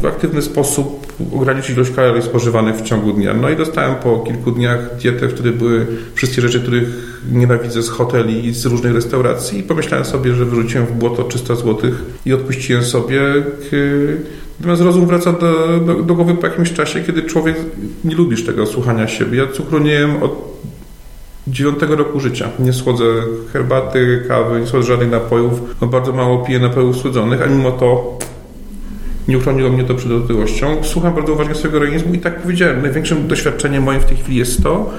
w 0.02 0.06
aktywny 0.06 0.42
sposób 0.42 1.06
ograniczyć 1.34 1.76
ilość 1.76 1.90
kalorii 1.90 2.22
spożywanych 2.22 2.76
w 2.76 2.82
ciągu 2.82 3.12
dnia. 3.12 3.34
No 3.34 3.50
i 3.50 3.56
dostałem 3.56 3.94
po 3.94 4.18
kilku 4.18 4.50
dniach 4.50 4.96
dietę, 4.96 5.28
w 5.28 5.34
której 5.34 5.52
były 5.52 5.86
wszystkie 6.14 6.42
rzeczy, 6.42 6.60
których 6.60 6.88
nienawidzę 7.32 7.82
z 7.82 7.88
hoteli 7.88 8.46
i 8.46 8.54
z 8.54 8.66
różnych 8.66 8.94
restauracji 8.94 9.58
i 9.58 9.62
pomyślałem 9.62 10.04
sobie, 10.04 10.34
że 10.34 10.44
wyrzuciłem 10.44 10.86
w 10.86 10.92
błoto 10.92 11.24
300 11.24 11.54
zł 11.54 11.90
i 12.26 12.32
odpuściłem 12.32 12.84
sobie 12.84 13.20
Natomiast 14.60 14.82
rozum 14.82 15.06
wraca 15.06 15.32
do, 15.32 15.80
do, 15.80 15.94
do, 15.94 16.14
głowy 16.14 16.34
po 16.34 16.46
jakimś 16.46 16.72
czasie, 16.72 17.00
kiedy 17.00 17.22
człowiek 17.22 17.56
nie 18.04 18.14
lubisz 18.14 18.46
tego 18.46 18.66
słuchania 18.66 19.08
siebie. 19.08 19.38
Ja 19.38 19.46
cukru 19.46 19.78
nie 19.78 19.92
jem 19.92 20.22
od 20.22 20.54
dziewiątego 21.46 21.96
roku 21.96 22.20
życia. 22.20 22.50
Nie 22.58 22.72
słodzę 22.72 23.04
herbaty, 23.52 24.24
kawy, 24.28 24.60
nie 24.60 24.66
słodzę 24.66 24.86
żadnych 24.86 25.10
napojów. 25.10 25.60
No 25.80 25.86
bardzo 25.86 26.12
mało 26.12 26.38
piję 26.38 26.58
napojów 26.58 26.96
słodzonych, 26.96 27.42
a 27.42 27.46
mimo 27.46 27.72
to 27.72 28.18
nie 29.28 29.38
uchroniło 29.38 29.70
mnie 29.70 29.84
to 29.84 29.94
przed 29.94 30.12
otyłością. 30.12 30.76
Słucham 30.82 31.14
bardzo 31.14 31.32
uważnie 31.32 31.54
swojego 31.54 31.78
organizmu 31.78 32.14
i 32.14 32.18
tak 32.18 32.42
powiedziałem, 32.42 32.82
największym 32.82 33.28
doświadczeniem 33.28 33.82
moim 33.82 34.00
w 34.00 34.04
tej 34.04 34.16
chwili 34.16 34.38
jest 34.38 34.62
to, 34.62 34.90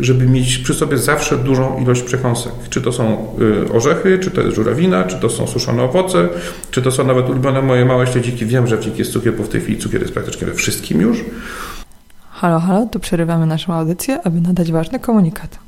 żeby 0.00 0.26
mieć 0.26 0.58
przy 0.58 0.74
sobie 0.74 0.98
zawsze 0.98 1.38
dużą 1.38 1.78
ilość 1.82 2.02
przekąsek. 2.02 2.52
Czy 2.70 2.80
to 2.80 2.92
są 2.92 3.26
y, 3.68 3.72
orzechy, 3.72 4.18
czy 4.18 4.30
to 4.30 4.40
jest 4.40 4.56
żurawina, 4.56 5.04
czy 5.04 5.16
to 5.16 5.30
są 5.30 5.46
suszone 5.46 5.82
owoce, 5.82 6.28
czy 6.70 6.82
to 6.82 6.90
są 6.90 7.04
nawet 7.04 7.30
ulubione 7.30 7.62
moje 7.62 7.84
małe 7.84 8.06
śledziki. 8.06 8.46
Wiem, 8.46 8.66
że 8.66 8.76
w 8.76 8.98
jest 8.98 9.12
cukier, 9.12 9.36
bo 9.36 9.44
w 9.44 9.48
tej 9.48 9.60
chwili 9.60 9.78
cukier 9.78 10.00
jest 10.00 10.14
praktycznie 10.14 10.46
we 10.46 10.54
wszystkim 10.54 11.00
już. 11.00 11.24
Halo, 12.30 12.60
halo, 12.60 12.86
tu 12.86 13.00
przerywamy 13.00 13.46
naszą 13.46 13.74
audycję, 13.74 14.22
aby 14.24 14.40
nadać 14.40 14.72
ważny 14.72 14.98
komunikat. 14.98 15.58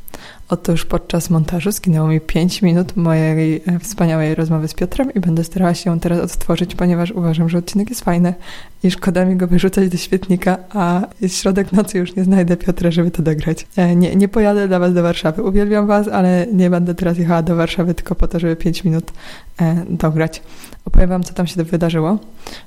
Otóż 0.49 0.84
podczas 0.84 1.30
montażu 1.30 1.72
zginęło 1.72 2.09
mi 2.09 2.20
5 2.20 2.62
minut 2.62 2.97
mojej 2.97 3.62
e, 3.66 3.78
wspaniałej 3.78 4.34
rozmowy 4.34 4.68
z 4.68 4.74
Piotrem 4.74 5.14
i 5.14 5.20
będę 5.20 5.45
starała 5.45 5.74
się 5.74 5.90
ją 5.90 6.01
teraz 6.01 6.20
odtworzyć, 6.20 6.74
ponieważ 6.74 7.11
uważam, 7.11 7.49
że 7.49 7.59
odcinek 7.59 7.90
jest 7.90 8.05
fajny 8.05 8.34
i 8.82 8.90
szkoda 8.90 9.24
mi 9.24 9.36
go 9.36 9.47
wyrzucać 9.47 9.88
do 9.88 9.97
świetnika, 9.97 10.59
a 10.70 11.03
jest 11.20 11.36
środek 11.36 11.72
nocy, 11.72 11.99
już 11.99 12.16
nie 12.16 12.24
znajdę 12.24 12.57
Piotra, 12.57 12.90
żeby 12.90 13.11
to 13.11 13.22
dograć. 13.22 13.66
E, 13.76 13.97
nie, 13.97 14.16
nie 14.16 14.28
pojadę 14.28 14.68
dla 14.68 14.78
Was 14.78 14.95
do 14.95 15.03
Warszawy. 15.03 15.42
Uwielbiam 15.42 15.86
Was, 15.86 16.09
ale 16.09 16.47
nie 16.53 16.70
będę 16.70 16.95
teraz 16.95 17.18
jechała 17.18 17.42
do 17.42 17.57
Warszawy 17.57 17.95
tylko 17.95 18.14
po 18.14 18.28
to, 18.28 18.38
żeby 18.38 18.57
5 18.57 18.84
minut 18.84 19.12
e, 19.61 19.84
dograć. 19.90 20.42
Opowiem 20.84 21.09
Wam, 21.09 21.22
co 21.22 21.34
tam 21.34 21.47
się 21.47 21.64
wydarzyło. 21.64 22.18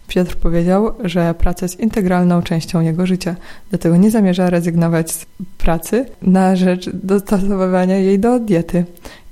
Piotr 0.07 0.35
powiedział, 0.35 0.91
że 1.03 1.33
praca 1.33 1.65
jest 1.65 1.79
integralną 1.79 2.41
częścią 2.41 2.81
jego 2.81 3.05
życia, 3.05 3.35
dlatego 3.69 3.97
nie 3.97 4.11
zamierza 4.11 4.49
rezygnować 4.49 5.11
z 5.11 5.25
pracy 5.57 6.05
na 6.21 6.55
rzecz 6.55 6.89
dostosowywania 7.67 7.97
jej 7.97 8.19
do 8.19 8.39
diety 8.39 8.85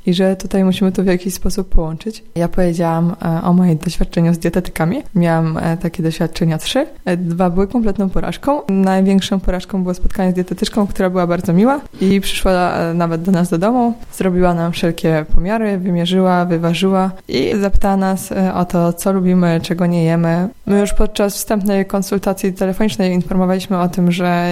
i 0.06 0.14
że 0.14 0.36
tutaj 0.36 0.64
musimy 0.64 0.92
to 0.92 1.04
w 1.04 1.06
jakiś 1.06 1.34
sposób 1.34 1.70
połączyć. 1.70 2.24
Ja 2.36 2.48
powiedziałam 2.48 3.16
e, 3.22 3.42
o 3.44 3.54
moim 3.54 3.78
doświadczeniu 3.78 4.34
z 4.34 4.38
dietetykami. 4.38 5.04
Miałam 5.16 5.58
e, 5.58 5.78
takie 5.78 6.04
doświadczenia 6.04 6.58
trzy. 6.58 6.86
E, 7.06 7.18
dwa 7.18 7.50
były 7.50 7.68
kompletną 7.68 8.10
porażką. 8.10 8.62
Największą 8.70 9.40
porażką 9.40 9.84
było 9.84 9.94
spotkanie 9.94 10.32
z 10.32 10.34
dietetyczką, 10.34 10.88
która 10.88 11.10
była 11.10 11.28
bardzo 11.28 11.54
miła 11.54 11.82
i 12.02 12.22
przyszła 12.22 12.74
nawet 12.94 13.22
do 13.22 13.32
nas 13.32 13.50
do 13.50 13.58
domu. 13.58 13.94
Zrobiła 14.14 14.54
nam 14.54 14.72
wszelkie 14.72 15.26
pomiary, 15.36 15.78
wymierzyła, 15.78 16.46
wyważyła 16.46 17.12
i 17.28 17.52
zapytała 17.62 17.98
nas 17.98 18.34
o 18.54 18.66
to, 18.66 18.94
co 18.94 19.14
lubimy, 19.14 19.60
czego 19.64 19.86
nie 19.86 20.04
jemy. 20.04 20.50
My 20.66 20.80
już 20.80 20.94
podczas 20.94 21.36
wstępnej 21.36 21.86
konsultacji 21.86 22.54
telefonicznej 22.54 23.14
informowaliśmy 23.14 23.80
o 23.80 23.90
tym, 23.90 24.12
że 24.12 24.48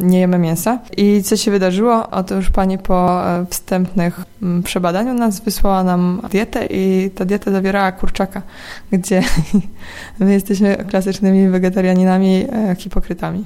nie 0.00 0.20
jemy 0.20 0.38
mięsa. 0.38 0.78
I 0.96 1.22
co 1.22 1.36
się 1.36 1.50
wydarzyło? 1.50 2.10
Otóż 2.10 2.50
pani 2.50 2.78
po 2.78 3.22
wstępnych 3.50 4.20
przebadaniu 4.72 5.14
nas 5.14 5.40
wysłała 5.40 5.84
nam 5.84 6.22
dietę 6.30 6.66
i 6.70 7.10
ta 7.14 7.24
dieta 7.24 7.50
zawierała 7.50 7.92
kurczaka, 7.92 8.42
gdzie 8.92 9.22
my 10.18 10.32
jesteśmy 10.32 10.76
klasycznymi 10.76 11.48
wegetarianinami, 11.48 12.46
e, 12.52 12.76
hipokrytami. 12.78 13.44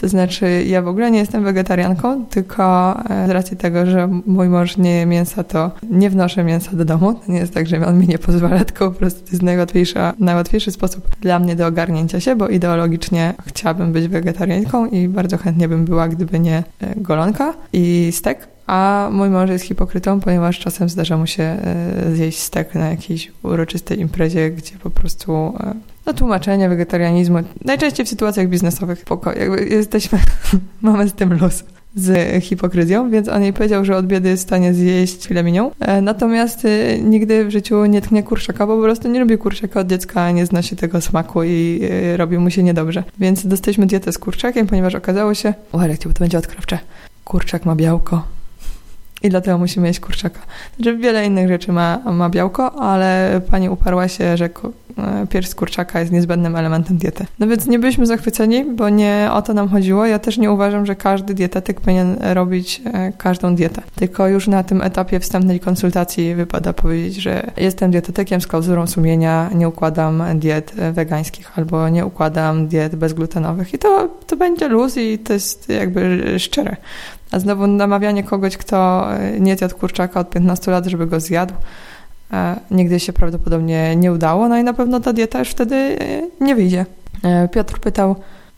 To 0.00 0.08
znaczy, 0.08 0.64
ja 0.66 0.82
w 0.82 0.88
ogóle 0.88 1.10
nie 1.10 1.18
jestem 1.18 1.44
wegetarianką, 1.44 2.26
tylko 2.26 2.94
e, 3.10 3.26
z 3.26 3.30
racji 3.30 3.56
tego, 3.56 3.86
że 3.86 4.08
mój 4.26 4.48
mąż 4.48 4.76
nie 4.76 4.90
je 4.90 5.06
mięsa, 5.06 5.44
to 5.44 5.70
nie 5.90 6.10
wnoszę 6.10 6.44
mięsa 6.44 6.76
do 6.76 6.84
domu. 6.84 7.14
To 7.14 7.32
nie 7.32 7.38
jest 7.38 7.54
tak, 7.54 7.66
że 7.66 7.86
on 7.86 7.98
mi 7.98 8.08
nie 8.08 8.18
pozwala, 8.18 8.64
tylko 8.68 8.90
po 8.90 8.98
prostu 8.98 9.20
to 9.20 9.30
jest 9.30 9.42
najłatwiejszy 10.18 10.70
sposób 10.70 11.16
dla 11.20 11.38
mnie 11.38 11.56
do 11.56 11.66
ogarnięcia 11.66 12.20
się, 12.20 12.36
bo 12.36 12.48
ideologicznie 12.48 13.34
chciałabym 13.46 13.92
być 13.92 14.08
wegetarianką 14.08 14.86
i 14.86 15.08
bardzo 15.08 15.38
chętnie 15.38 15.68
bym 15.68 15.84
była, 15.84 16.08
gdyby 16.08 16.40
nie 16.40 16.56
e, 16.80 16.94
golonka 16.96 17.54
i 17.72 18.12
stek 18.12 18.53
a 18.66 19.08
mój 19.12 19.30
mąż 19.30 19.50
jest 19.50 19.64
hipokrytą, 19.64 20.20
ponieważ 20.20 20.58
czasem 20.58 20.88
zdarza 20.88 21.16
mu 21.16 21.26
się 21.26 21.42
e, 21.42 22.14
zjeść 22.14 22.38
stek 22.38 22.74
na 22.74 22.90
jakiejś 22.90 23.32
uroczystej 23.42 24.00
imprezie, 24.00 24.50
gdzie 24.50 24.78
po 24.82 24.90
prostu 24.90 25.32
e, 25.60 25.74
no, 26.06 26.12
tłumaczenie 26.12 26.68
wegetarianizmu, 26.68 27.38
najczęściej 27.64 28.06
w 28.06 28.08
sytuacjach 28.08 28.48
biznesowych, 28.48 28.98
spoko, 28.98 29.32
jakby 29.32 29.64
jesteśmy, 29.64 30.18
mamy 30.82 31.08
z 31.08 31.12
tym 31.12 31.38
luz 31.38 31.64
z 31.96 32.44
hipokryzją, 32.44 33.10
więc 33.10 33.28
on 33.28 33.42
jej 33.42 33.52
powiedział, 33.52 33.84
że 33.84 33.96
od 33.96 34.06
biedy 34.06 34.28
jest 34.28 34.42
w 34.42 34.46
stanie 34.46 34.74
zjeść 34.74 35.26
filet 35.26 35.46
e, 35.80 36.00
Natomiast 36.00 36.66
nigdy 37.02 37.44
w 37.44 37.50
życiu 37.50 37.84
nie 37.84 38.00
tknie 38.00 38.22
kurczaka, 38.22 38.66
bo 38.66 38.76
po 38.76 38.82
prostu 38.82 39.08
nie 39.08 39.20
lubi 39.20 39.38
kurczaka 39.38 39.80
od 39.80 39.86
dziecka, 39.86 40.30
nie 40.30 40.46
znosi 40.46 40.76
tego 40.76 41.00
smaku 41.00 41.42
i 41.44 41.80
robi 42.16 42.38
mu 42.38 42.50
się 42.50 42.62
niedobrze. 42.62 43.04
Więc 43.18 43.46
dostaliśmy 43.46 43.86
dietę 43.86 44.12
z 44.12 44.18
kurczakiem, 44.18 44.66
ponieważ 44.66 44.94
okazało 44.94 45.34
się, 45.34 45.54
uważajcie, 45.72 46.08
bo 46.08 46.14
to 46.14 46.20
będzie 46.20 46.38
odkrywcze, 46.38 46.78
kurczak 47.24 47.64
ma 47.64 47.76
białko, 47.76 48.33
i 49.24 49.28
dlatego 49.28 49.58
musimy 49.58 49.86
jeść 49.86 50.00
kurczaka. 50.00 50.40
Znaczy 50.76 50.96
wiele 50.96 51.26
innych 51.26 51.48
rzeczy 51.48 51.72
ma, 51.72 51.98
ma 52.12 52.30
białko, 52.30 52.74
ale 52.74 53.40
pani 53.50 53.68
uparła 53.68 54.08
się, 54.08 54.36
że 54.36 54.44
e, 54.44 55.26
pierś 55.26 55.54
kurczaka 55.54 56.00
jest 56.00 56.12
niezbędnym 56.12 56.56
elementem 56.56 56.98
diety. 56.98 57.26
No 57.38 57.46
więc 57.46 57.66
nie 57.66 57.78
byliśmy 57.78 58.06
zachwyceni, 58.06 58.64
bo 58.64 58.88
nie 58.88 59.28
o 59.32 59.42
to 59.42 59.54
nam 59.54 59.68
chodziło. 59.68 60.06
Ja 60.06 60.18
też 60.18 60.38
nie 60.38 60.52
uważam, 60.52 60.86
że 60.86 60.94
każdy 60.96 61.34
dietetyk 61.34 61.80
powinien 61.80 62.16
robić 62.32 62.82
e, 62.84 63.12
każdą 63.12 63.54
dietę. 63.54 63.82
Tylko 63.94 64.28
już 64.28 64.48
na 64.48 64.62
tym 64.62 64.82
etapie 64.82 65.20
wstępnej 65.20 65.60
konsultacji 65.60 66.34
wypada 66.34 66.72
powiedzieć, 66.72 67.14
że 67.14 67.50
jestem 67.56 67.90
dietetykiem 67.90 68.40
z 68.40 68.46
klauzurą 68.46 68.86
sumienia, 68.86 69.50
nie 69.54 69.68
układam 69.68 70.22
diet 70.34 70.74
wegańskich 70.92 71.58
albo 71.58 71.88
nie 71.88 72.06
układam 72.06 72.68
diet 72.68 72.96
bezglutenowych 72.96 73.74
i 73.74 73.78
to, 73.78 74.08
to 74.26 74.36
będzie 74.36 74.68
luz 74.68 74.96
i 74.96 75.18
to 75.18 75.32
jest 75.32 75.68
jakby 75.68 76.24
szczere. 76.38 76.76
A 77.30 77.38
znowu 77.38 77.66
namawianie 77.66 78.24
kogoś, 78.24 78.56
kto 78.56 79.06
e, 79.14 79.40
nie 79.40 79.56
zjadł 79.56 79.76
kurczaka 79.76 80.20
od 80.20 80.30
15 80.30 80.70
lat, 80.70 80.86
żeby 80.86 81.06
go 81.06 81.20
zjadł, 81.20 81.54
e, 82.32 82.56
nigdy 82.70 83.00
się 83.00 83.12
prawdopodobnie 83.12 83.96
nie 83.96 84.12
udało, 84.12 84.48
no 84.48 84.58
i 84.58 84.64
na 84.64 84.72
pewno 84.72 85.00
ta 85.00 85.12
dieta 85.12 85.38
już 85.38 85.48
wtedy 85.48 85.76
e, 85.76 85.96
nie 86.40 86.54
wyjdzie. 86.54 86.86
Piotr 87.52 87.80
pytał, 87.80 88.16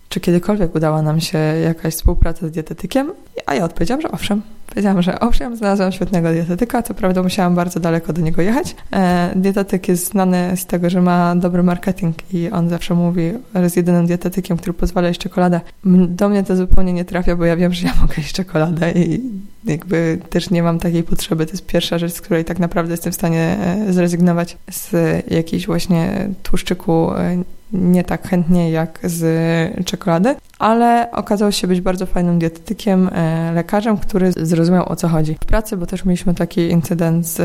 czy 0.09 0.21
kiedykolwiek 0.21 0.75
udała 0.75 1.03
nam 1.03 1.21
się 1.21 1.39
jakaś 1.39 1.95
współpraca 1.95 2.49
z 2.49 2.51
dietetykiem, 2.51 3.13
a 3.47 3.55
ja 3.55 3.65
odpowiedziałam, 3.65 4.01
że 4.01 4.11
owszem. 4.11 4.43
Powiedziałam, 4.67 5.03
że 5.03 5.21
owszem, 5.21 5.57
znalazłam 5.57 5.93
świetnego 5.93 6.33
dietetyka, 6.33 6.83
co 6.83 6.95
prawda 6.95 7.23
musiałam 7.23 7.55
bardzo 7.55 7.81
daleko 7.81 8.13
do 8.13 8.23
niego 8.23 8.43
jechać. 8.43 8.77
E, 8.93 9.33
dietetyk 9.37 9.89
jest 9.89 10.11
znany 10.11 10.57
z 10.57 10.67
tego, 10.67 10.91
że 10.91 11.03
ma 11.03 11.37
dobry 11.37 11.63
marketing 11.63 12.17
i 12.33 12.51
on 12.51 12.69
zawsze 12.69 12.95
mówi, 12.95 13.33
że 13.55 13.63
jest 13.63 13.77
jedynym 13.77 14.07
dietetykiem, 14.07 14.57
który 14.57 14.73
pozwala 14.73 15.09
jeść 15.09 15.21
czekoladę. 15.21 15.61
Do 16.09 16.29
mnie 16.29 16.45
to 16.45 16.57
zupełnie 16.57 16.93
nie 16.93 17.05
trafia, 17.05 17.37
bo 17.37 17.45
ja 17.45 17.57
wiem, 17.57 17.73
że 17.73 17.87
ja 17.87 17.93
mogę 18.01 18.15
jeść 18.17 18.33
czekoladę 18.33 18.93
i 18.93 19.21
jakby 19.65 20.19
też 20.31 20.51
nie 20.51 20.63
mam 20.63 20.79
takiej 20.79 21.03
potrzeby. 21.03 21.47
To 21.47 21.53
jest 21.53 21.67
pierwsza 21.67 21.99
rzecz, 21.99 22.13
z 22.13 22.21
której 22.21 22.45
tak 22.45 22.59
naprawdę 22.59 22.93
jestem 22.93 23.13
w 23.13 23.15
stanie 23.15 23.57
e, 23.61 23.93
zrezygnować 23.93 24.57
z 24.71 24.93
jakiejś 25.31 25.67
właśnie 25.67 26.29
tłuszczyku 26.43 27.13
e, 27.15 27.43
nie 27.73 28.05
tak 28.05 28.29
chętnie 28.29 28.71
jak 28.71 28.99
z 29.03 29.85
czekolady, 29.85 30.35
ale 30.59 31.11
okazał 31.11 31.53
się 31.53 31.67
być 31.67 31.81
bardzo 31.81 32.07
fajnym 32.07 32.39
dietetykiem, 32.39 33.09
e, 33.13 33.53
lekarzem, 33.55 33.99
który 33.99 34.33
zrozumiał 34.57 34.89
o 34.89 34.97
co 34.97 35.09
chodzi. 35.09 35.35
W 35.35 35.47
pracy, 35.47 35.77
bo 35.77 35.87
też 35.87 36.05
mieliśmy 36.05 36.35
taki 36.35 36.61
incydent 36.61 37.27
z 37.27 37.43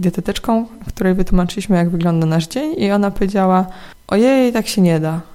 dietetyczką, 0.00 0.66
której 0.88 1.14
wytłumaczyliśmy 1.14 1.76
jak 1.76 1.90
wygląda 1.90 2.26
nasz 2.26 2.46
dzień 2.46 2.74
i 2.78 2.90
ona 2.90 3.10
powiedziała, 3.10 3.66
ojej, 4.08 4.52
tak 4.52 4.66
się 4.66 4.82
nie 4.82 5.00
da 5.00 5.33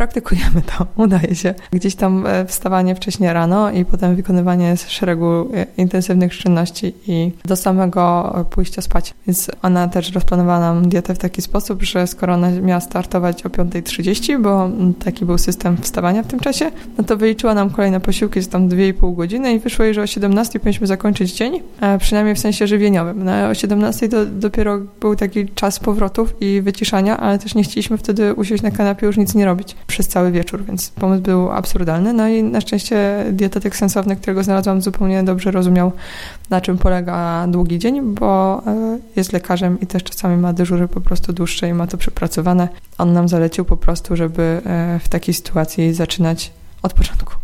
praktykujemy 0.00 0.62
to, 0.62 0.86
udaje 1.04 1.34
się. 1.34 1.54
Gdzieś 1.72 1.94
tam 1.94 2.26
e, 2.26 2.46
wstawanie 2.46 2.94
wcześniej 2.94 3.32
rano 3.32 3.70
i 3.70 3.84
potem 3.84 4.16
wykonywanie 4.16 4.76
szeregu 4.76 5.26
e, 5.54 5.66
intensywnych 5.76 6.38
czynności 6.38 6.94
i 7.06 7.32
do 7.44 7.56
samego 7.56 8.34
pójścia 8.50 8.82
spać. 8.82 9.14
Więc 9.26 9.50
ona 9.62 9.88
też 9.88 10.12
rozplanowała 10.12 10.60
nam 10.60 10.88
dietę 10.88 11.14
w 11.14 11.18
taki 11.18 11.42
sposób, 11.42 11.82
że 11.82 12.06
skoro 12.06 12.34
ona 12.34 12.50
miała 12.50 12.80
startować 12.80 13.46
o 13.46 13.48
5.30, 13.48 14.42
bo 14.42 14.70
taki 15.04 15.24
był 15.24 15.38
system 15.38 15.76
wstawania 15.76 16.22
w 16.22 16.26
tym 16.26 16.40
czasie, 16.40 16.70
no 16.98 17.04
to 17.04 17.16
wyliczyła 17.16 17.54
nam 17.54 17.70
kolejne 17.70 18.00
posiłki 18.00 18.42
z 18.42 18.48
tam 18.48 18.68
2,5 18.68 19.16
godziny 19.16 19.52
i 19.52 19.58
wyszło 19.58 19.84
jej, 19.84 19.94
że 19.94 20.02
o 20.02 20.06
17 20.06 20.60
powinniśmy 20.60 20.86
zakończyć 20.86 21.32
dzień, 21.32 21.62
przynajmniej 21.98 22.34
w 22.34 22.38
sensie 22.38 22.66
żywieniowym. 22.66 23.24
No, 23.24 23.48
o 23.48 23.54
17 23.54 24.08
to 24.08 24.26
dopiero 24.26 24.78
był 25.00 25.16
taki 25.16 25.48
czas 25.48 25.78
powrotów 25.78 26.34
i 26.40 26.60
wyciszania, 26.62 27.16
ale 27.16 27.38
też 27.38 27.54
nie 27.54 27.62
chcieliśmy 27.62 27.98
wtedy 27.98 28.34
usiąść 28.34 28.62
na 28.62 28.70
kanapie 28.70 29.06
już 29.06 29.16
nic 29.16 29.34
nie 29.34 29.44
robić 29.44 29.76
przez 29.90 30.08
cały 30.08 30.32
wieczór, 30.32 30.64
więc 30.64 30.90
pomysł 30.90 31.22
był 31.22 31.50
absurdalny. 31.50 32.12
No 32.12 32.28
i 32.28 32.42
na 32.42 32.60
szczęście 32.60 33.24
dietetyk 33.32 33.76
sensowny, 33.76 34.16
którego 34.16 34.42
znalazłam, 34.42 34.82
zupełnie 34.82 35.22
dobrze 35.22 35.50
rozumiał, 35.50 35.92
na 36.50 36.60
czym 36.60 36.78
polega 36.78 37.46
długi 37.48 37.78
dzień, 37.78 38.00
bo 38.14 38.62
e, 38.66 38.98
jest 39.16 39.32
lekarzem 39.32 39.80
i 39.80 39.86
też 39.86 40.04
czasami 40.04 40.36
ma 40.36 40.52
dyżury 40.52 40.88
po 40.88 41.00
prostu 41.00 41.32
dłuższe 41.32 41.68
i 41.68 41.74
ma 41.74 41.86
to 41.86 41.96
przepracowane. 41.96 42.68
On 42.98 43.12
nam 43.12 43.28
zalecił 43.28 43.64
po 43.64 43.76
prostu, 43.76 44.16
żeby 44.16 44.42
e, 44.42 45.00
w 45.02 45.08
takiej 45.08 45.34
sytuacji 45.34 45.94
zaczynać 45.94 46.52
od 46.82 46.92
początku 46.92 47.34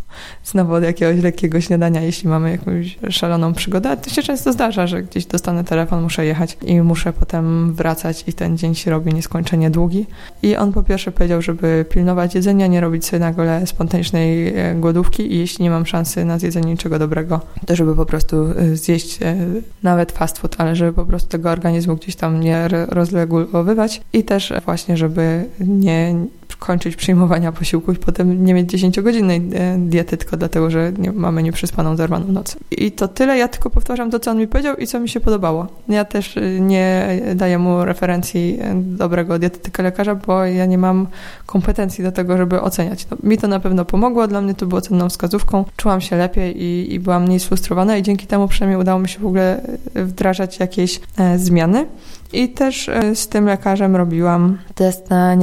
znowu 0.43 0.73
od 0.73 0.83
jakiegoś 0.83 1.23
lekkiego 1.23 1.61
śniadania, 1.61 2.01
jeśli 2.01 2.29
mamy 2.29 2.51
jakąś 2.51 2.97
szaloną 3.09 3.53
przygodę. 3.53 3.97
To 3.97 4.09
się 4.09 4.23
często 4.23 4.53
zdarza, 4.53 4.87
że 4.87 5.03
gdzieś 5.03 5.25
dostanę 5.25 5.63
telefon, 5.63 6.03
muszę 6.03 6.25
jechać 6.25 6.57
i 6.65 6.81
muszę 6.81 7.13
potem 7.13 7.73
wracać 7.73 8.23
i 8.27 8.33
ten 8.33 8.57
dzień 8.57 8.75
się 8.75 8.91
robi 8.91 9.13
nieskończenie 9.13 9.69
długi. 9.69 10.05
I 10.43 10.55
on 10.55 10.73
po 10.73 10.83
pierwsze 10.83 11.11
powiedział, 11.11 11.41
żeby 11.41 11.85
pilnować 11.89 12.35
jedzenia, 12.35 12.67
nie 12.67 12.81
robić 12.81 13.05
sobie 13.05 13.19
nagle 13.19 13.67
spontanicznej 13.67 14.47
e, 14.47 14.75
głodówki 14.75 15.33
i 15.33 15.37
jeśli 15.37 15.63
nie 15.63 15.69
mam 15.69 15.85
szansy 15.85 16.25
na 16.25 16.39
zjedzenie 16.39 16.71
niczego 16.71 16.99
dobrego, 16.99 17.41
to 17.65 17.75
żeby 17.75 17.95
po 17.95 18.05
prostu 18.05 18.45
e, 18.45 18.75
zjeść 18.75 19.21
e, 19.21 19.35
nawet 19.83 20.11
fast 20.11 20.37
food, 20.37 20.55
ale 20.57 20.75
żeby 20.75 20.93
po 20.93 21.05
prostu 21.05 21.29
tego 21.29 21.49
organizmu 21.49 21.95
gdzieś 21.95 22.15
tam 22.15 22.39
nie 22.39 22.67
rozregulowywać 22.67 24.01
i 24.13 24.23
też 24.23 24.53
właśnie, 24.65 24.97
żeby 24.97 25.45
nie 25.59 26.15
kończyć 26.59 26.95
przyjmowania 26.95 27.51
posiłków 27.51 27.95
i 27.95 27.99
potem 27.99 28.45
nie 28.45 28.53
mieć 28.53 28.73
10-godzinnej 28.73 29.41
diety, 29.77 30.17
tylko 30.17 30.37
dlatego, 30.37 30.69
że 30.69 30.91
nie, 30.97 31.11
mamy 31.11 31.43
nieprzespaną, 31.43 31.95
zerwaną 31.95 32.31
noc. 32.31 32.57
I 32.71 32.91
to 32.91 33.07
tyle, 33.07 33.37
ja 33.37 33.47
tylko 33.47 33.69
powtarzam 33.69 34.11
to, 34.11 34.19
co 34.19 34.31
on 34.31 34.37
mi 34.37 34.47
powiedział 34.47 34.75
i 34.75 34.87
co 34.87 34.99
mi 34.99 35.09
się 35.09 35.19
podobało. 35.19 35.67
Ja 35.89 36.05
też 36.05 36.37
y, 36.37 36.59
nie 36.61 37.07
daję 37.35 37.57
mu 37.57 37.85
referencji 37.85 38.59
y, 38.61 38.97
dobrego 38.97 39.39
dietetyka 39.39 39.83
lekarza, 39.83 40.15
bo 40.15 40.45
ja 40.45 40.65
nie 40.65 40.77
mam 40.77 41.07
kompetencji 41.45 42.03
do 42.03 42.11
tego, 42.11 42.37
żeby 42.37 42.61
oceniać. 42.61 43.07
No, 43.11 43.17
mi 43.23 43.37
to 43.37 43.47
na 43.47 43.59
pewno 43.59 43.85
pomogło, 43.85 44.27
dla 44.27 44.41
mnie 44.41 44.53
to 44.53 44.65
było 44.65 44.81
cenną 44.81 45.09
wskazówką. 45.09 45.65
Czułam 45.75 46.01
się 46.01 46.15
lepiej 46.15 46.63
i, 46.63 46.93
i 46.93 46.99
byłam 46.99 47.23
mniej 47.23 47.39
sfrustrowana 47.39 47.97
i 47.97 48.03
dzięki 48.03 48.27
temu 48.27 48.47
przynajmniej 48.47 48.81
udało 48.81 48.99
mi 48.99 49.09
się 49.09 49.19
w 49.19 49.25
ogóle 49.25 49.61
wdrażać 49.95 50.59
jakieś 50.59 50.99
e, 51.17 51.39
zmiany. 51.39 51.85
I 52.33 52.49
też 52.49 52.89
e, 52.89 53.15
z 53.15 53.27
tym 53.27 53.45
lekarzem 53.45 53.95
robiłam 53.95 54.57
test 54.75 55.09
na 55.09 55.35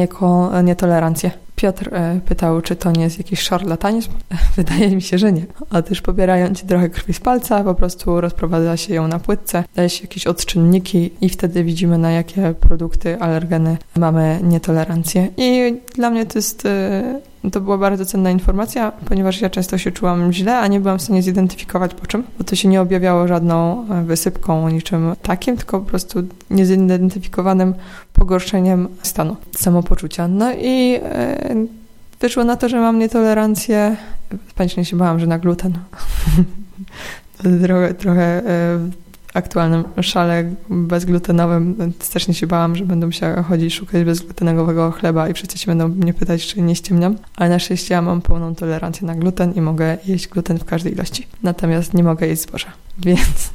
nietolerancję. 0.63 1.31
Piotr 1.57 1.95
e, 1.95 2.21
pytał, 2.27 2.63
czy 2.63 2.77
to 2.77 2.93
nie 2.93 3.03
jest 3.03 3.19
jakiś 3.19 3.41
szarlatanizm. 3.41 4.11
Wydaje 4.57 4.97
mi 4.97 5.03
się, 5.03 5.19
że 5.19 5.33
nie. 5.33 5.47
Otóż 5.71 6.01
pobierając 6.01 6.63
trochę 6.63 6.91
krwi 6.91 7.13
z 7.13 7.21
palca, 7.21 7.65
po 7.65 7.75
prostu 7.75 8.21
rozprowadza 8.21 8.77
się 8.77 8.95
ją 8.95 9.09
na 9.09 9.19
płytce, 9.19 9.65
daje 9.75 9.91
się 9.91 10.03
jakieś 10.03 10.27
odczynniki 10.27 11.11
i 11.21 11.29
wtedy 11.29 11.65
widzimy, 11.65 11.99
na 11.99 12.11
jakie 12.11 12.55
produkty, 12.61 13.21
alergeny 13.21 13.77
mamy 13.97 14.41
nietolerancję. 14.43 15.29
I 15.37 15.77
dla 15.95 16.11
mnie 16.11 16.27
to 16.27 16.39
jest 16.39 16.67
e, 16.67 17.21
to 17.51 17.61
była 17.61 17.79
bardzo 17.79 18.07
cenna 18.07 18.31
informacja, 18.31 18.93
ponieważ 19.05 19.41
ja 19.41 19.51
często 19.51 19.79
się 19.79 19.93
czułam 19.93 20.33
źle, 20.33 20.59
a 20.59 20.67
nie 20.67 20.81
byłam 20.81 20.99
w 20.99 21.03
stanie 21.03 21.23
zidentyfikować 21.23 21.95
po 21.95 22.07
czym, 22.07 22.25
bo 22.39 22.45
to 22.45 22.57
się 22.57 22.69
nie 22.69 22.81
objawiało 22.81 23.29
żadną 23.29 23.87
e, 23.91 24.03
wysypką, 24.03 24.69
niczym 24.69 25.17
takim, 25.23 25.57
tylko 25.57 25.81
po 25.81 25.87
prostu 25.87 26.23
niezidentyfikowanym 26.51 27.75
pogorszeniem 28.13 28.89
stanu 29.03 29.37
samopoczucia. 29.57 30.29
No 30.29 30.53
i 30.53 31.01
e, 31.03 31.55
wyszło 32.21 32.45
na 32.45 32.57
to, 32.57 32.69
że 32.69 32.81
mam 32.81 32.99
nietolerancję, 32.99 33.97
panicznie 34.55 34.85
się 34.85 34.97
bałam, 34.97 35.21
że 35.21 35.27
na 35.27 35.39
gluten. 35.39 35.73
trochę, 37.67 37.95
trochę 37.95 38.23
e, 38.23 39.04
aktualnym 39.35 39.85
szale 40.03 40.55
bezglutenowym 40.71 41.93
strasznie 42.01 42.35
się 42.35 42.47
bałam, 42.47 42.77
że 42.77 42.85
będę 42.85 43.07
musiała 43.07 43.43
chodzić 43.43 43.75
szukać 43.75 44.05
bezglutenowego 44.05 44.91
chleba 44.91 45.29
i 45.29 45.37
się 45.37 45.67
będą 45.67 45.89
mnie 45.89 46.15
pytać, 46.15 46.47
czy 46.47 46.63
nie 46.63 46.77
ściemniam. 46.77 47.17
Ale 47.37 47.51
na 47.51 47.59
szczęście 47.59 47.95
ja 47.95 48.03
mam 48.03 48.23
pełną 48.23 48.55
tolerancję 48.55 49.07
na 49.07 49.15
gluten 49.15 49.53
i 49.53 49.61
mogę 49.61 49.97
jeść 50.07 50.29
gluten 50.29 50.59
w 50.59 50.65
każdej 50.65 50.93
ilości. 50.93 51.27
Natomiast 51.43 51.95
nie 51.95 52.03
mogę 52.03 52.27
jeść 52.27 52.43
zboża, 52.43 52.73
więc 53.07 53.51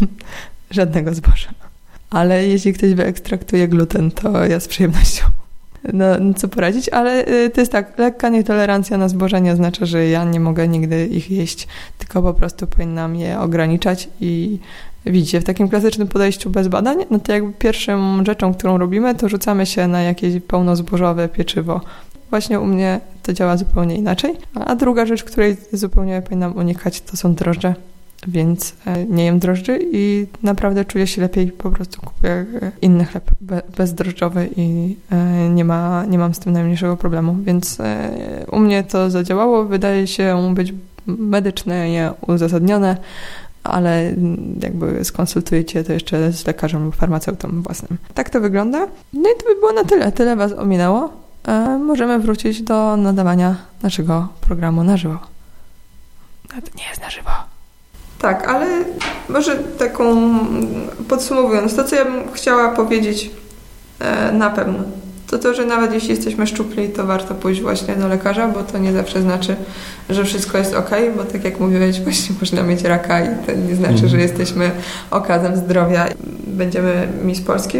żadnego 0.70 1.14
zboża. 1.14 1.48
Ale 2.10 2.46
jeśli 2.46 2.72
ktoś 2.72 2.94
wyekstraktuje 2.94 3.68
gluten, 3.68 4.10
to 4.10 4.46
ja 4.46 4.60
z 4.60 4.68
przyjemnością. 4.68 5.24
No, 5.92 6.04
no, 6.20 6.34
co 6.34 6.48
poradzić, 6.48 6.88
ale 6.88 7.28
y, 7.28 7.50
to 7.50 7.60
jest 7.60 7.72
tak, 7.72 7.98
lekka 7.98 8.28
nietolerancja 8.28 8.98
na 8.98 9.08
zboża 9.08 9.38
nie 9.38 9.52
oznacza, 9.52 9.86
że 9.86 10.06
ja 10.08 10.24
nie 10.24 10.40
mogę 10.40 10.68
nigdy 10.68 11.06
ich 11.06 11.30
jeść, 11.30 11.68
tylko 11.98 12.22
po 12.22 12.34
prostu 12.34 12.66
powinnam 12.66 13.16
je 13.16 13.40
ograniczać 13.40 14.08
i 14.20 14.58
Widzicie, 15.06 15.40
w 15.40 15.44
takim 15.44 15.68
klasycznym 15.68 16.08
podejściu 16.08 16.50
bez 16.50 16.68
badań, 16.68 16.96
no 17.10 17.18
to 17.18 17.32
jakby 17.32 17.52
pierwszą 17.52 18.24
rzeczą, 18.24 18.54
którą 18.54 18.78
robimy, 18.78 19.14
to 19.14 19.28
rzucamy 19.28 19.66
się 19.66 19.88
na 19.88 20.02
jakieś 20.02 20.42
pełnozbożowe 20.42 21.28
pieczywo. 21.28 21.80
Właśnie 22.30 22.60
u 22.60 22.66
mnie 22.66 23.00
to 23.22 23.32
działa 23.32 23.56
zupełnie 23.56 23.96
inaczej. 23.96 24.34
A 24.54 24.74
druga 24.74 25.06
rzecz, 25.06 25.24
której 25.24 25.56
zupełnie 25.72 26.22
powinnam 26.22 26.56
unikać, 26.56 27.00
to 27.00 27.16
są 27.16 27.34
drożdże. 27.34 27.74
Więc 28.28 28.74
e, 28.86 29.04
nie 29.04 29.24
jem 29.24 29.38
drożdży 29.38 29.78
i 29.92 30.26
naprawdę 30.42 30.84
czuję 30.84 31.06
się 31.06 31.22
lepiej, 31.22 31.52
po 31.52 31.70
prostu 31.70 32.00
kupuję 32.00 32.32
e, 32.62 32.72
inny 32.82 33.04
chleb 33.04 33.30
bezdrożdżowy 33.76 34.48
i 34.56 34.96
e, 35.10 35.48
nie, 35.48 35.64
ma, 35.64 36.04
nie 36.08 36.18
mam 36.18 36.34
z 36.34 36.38
tym 36.38 36.52
najmniejszego 36.52 36.96
problemu. 36.96 37.36
Więc 37.44 37.78
u 38.52 38.58
mnie 38.58 38.82
to 38.82 39.10
zadziałało, 39.10 39.64
wydaje 39.64 40.06
się 40.06 40.54
być 40.54 40.74
medycznie 41.06 42.10
uzasadnione 42.26 42.96
ale 43.64 44.14
jakby 44.62 45.04
skonsultujecie 45.04 45.84
to 45.84 45.92
jeszcze 45.92 46.32
z 46.32 46.46
lekarzem 46.46 46.84
lub 46.84 46.96
farmaceutą 46.96 47.62
własnym. 47.62 47.98
Tak 48.14 48.30
to 48.30 48.40
wygląda. 48.40 48.86
No 49.12 49.30
i 49.30 49.42
to 49.42 49.48
by 49.48 49.54
było 49.54 49.72
na 49.72 49.84
tyle. 49.84 50.12
Tyle 50.12 50.36
Was 50.36 50.52
ominęło. 50.52 51.12
E, 51.48 51.78
możemy 51.78 52.18
wrócić 52.18 52.62
do 52.62 52.96
nadawania 52.96 53.56
naszego 53.82 54.28
programu 54.40 54.84
na 54.84 54.96
żywo. 54.96 55.18
No 56.54 56.62
to 56.62 56.78
nie 56.78 56.84
jest 56.88 57.00
na 57.00 57.10
żywo. 57.10 57.30
Tak, 58.18 58.48
ale 58.48 58.84
może 59.28 59.56
taką 59.56 60.30
podsumowując, 61.08 61.76
to 61.76 61.84
co 61.84 61.96
ja 61.96 62.04
bym 62.04 62.32
chciała 62.32 62.68
powiedzieć 62.68 63.30
e, 63.98 64.32
na 64.32 64.50
pewno 64.50 64.78
to 65.32 65.38
to, 65.38 65.54
że 65.54 65.66
nawet 65.66 65.94
jeśli 65.94 66.10
jesteśmy 66.10 66.46
szczupli, 66.46 66.88
to 66.88 67.06
warto 67.06 67.34
pójść 67.34 67.60
właśnie 67.60 67.96
do 67.96 68.08
lekarza, 68.08 68.48
bo 68.48 68.62
to 68.62 68.78
nie 68.78 68.92
zawsze 68.92 69.22
znaczy, 69.22 69.56
że 70.10 70.24
wszystko 70.24 70.58
jest 70.58 70.74
ok, 70.74 70.90
bo 71.16 71.24
tak 71.24 71.44
jak 71.44 71.60
mówiłeś, 71.60 72.00
właśnie 72.04 72.34
można 72.40 72.62
mieć 72.62 72.82
raka 72.82 73.24
i 73.24 73.28
to 73.46 73.52
nie 73.68 73.74
znaczy, 73.74 73.98
że 73.98 74.04
mhm. 74.04 74.20
jesteśmy 74.20 74.70
okazem 75.10 75.56
zdrowia. 75.56 76.08
Będziemy 76.46 77.08
Miss 77.24 77.40
Polski 77.40 77.78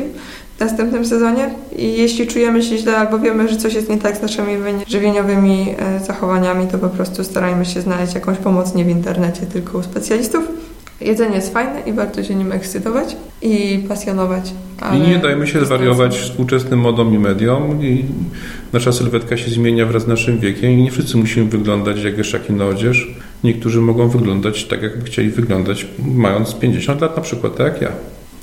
w 0.57 0.61
następnym 0.61 1.07
sezonie 1.07 1.51
i 1.77 1.93
jeśli 1.93 2.27
czujemy 2.27 2.63
się 2.63 2.79
źle 2.79 2.97
albo 2.97 3.19
wiemy, 3.19 3.49
że 3.49 3.57
coś 3.57 3.75
jest 3.75 3.89
nie 3.89 3.99
tak 3.99 4.17
z 4.17 4.23
naszymi 4.23 4.57
żywieniowymi 4.87 5.75
e, 5.79 6.05
zachowaniami, 6.05 6.67
to 6.67 6.79
po 6.79 6.89
prostu 6.89 7.25
starajmy 7.25 7.65
się 7.65 7.81
znaleźć 7.81 8.15
jakąś 8.15 8.39
pomoc 8.39 8.75
nie 8.75 8.85
w 8.85 8.89
internecie, 8.89 9.41
tylko 9.41 9.79
u 9.79 9.83
specjalistów. 9.83 10.45
Jedzenie 11.05 11.37
jest 11.37 11.53
fajne 11.53 11.81
i 11.81 11.93
warto 11.93 12.25
się 12.25 12.35
nim 12.35 12.53
ekscytować 12.53 13.17
i 13.43 13.85
pasjonować. 13.89 14.53
Ale... 14.81 14.99
I 14.99 15.09
nie 15.09 15.19
dajmy 15.19 15.47
się 15.47 15.65
zwariować 15.65 16.19
współczesnym 16.19 16.81
modom 16.81 17.15
i 17.15 17.19
mediom. 17.19 17.85
I 17.85 18.05
nasza 18.73 18.93
sylwetka 18.93 19.37
się 19.37 19.51
zmienia 19.51 19.87
wraz 19.87 20.03
z 20.03 20.07
naszym 20.07 20.39
wiekiem 20.39 20.71
i 20.71 20.83
nie 20.83 20.91
wszyscy 20.91 21.17
musimy 21.17 21.51
wyglądać 21.51 22.03
jak 22.03 22.17
wieszaki 22.17 22.53
na 22.53 22.67
odzież. 22.67 23.15
Niektórzy 23.45 23.81
mogą 23.81 24.09
wyglądać 24.09 24.65
tak, 24.65 24.83
jakby 24.83 25.05
chcieli 25.05 25.31
wyglądać, 25.31 25.87
mając 25.99 26.55
50 26.55 27.01
lat, 27.01 27.17
na 27.17 27.23
przykład 27.23 27.57
tak 27.57 27.73
jak 27.73 27.83
ja. 27.83 27.93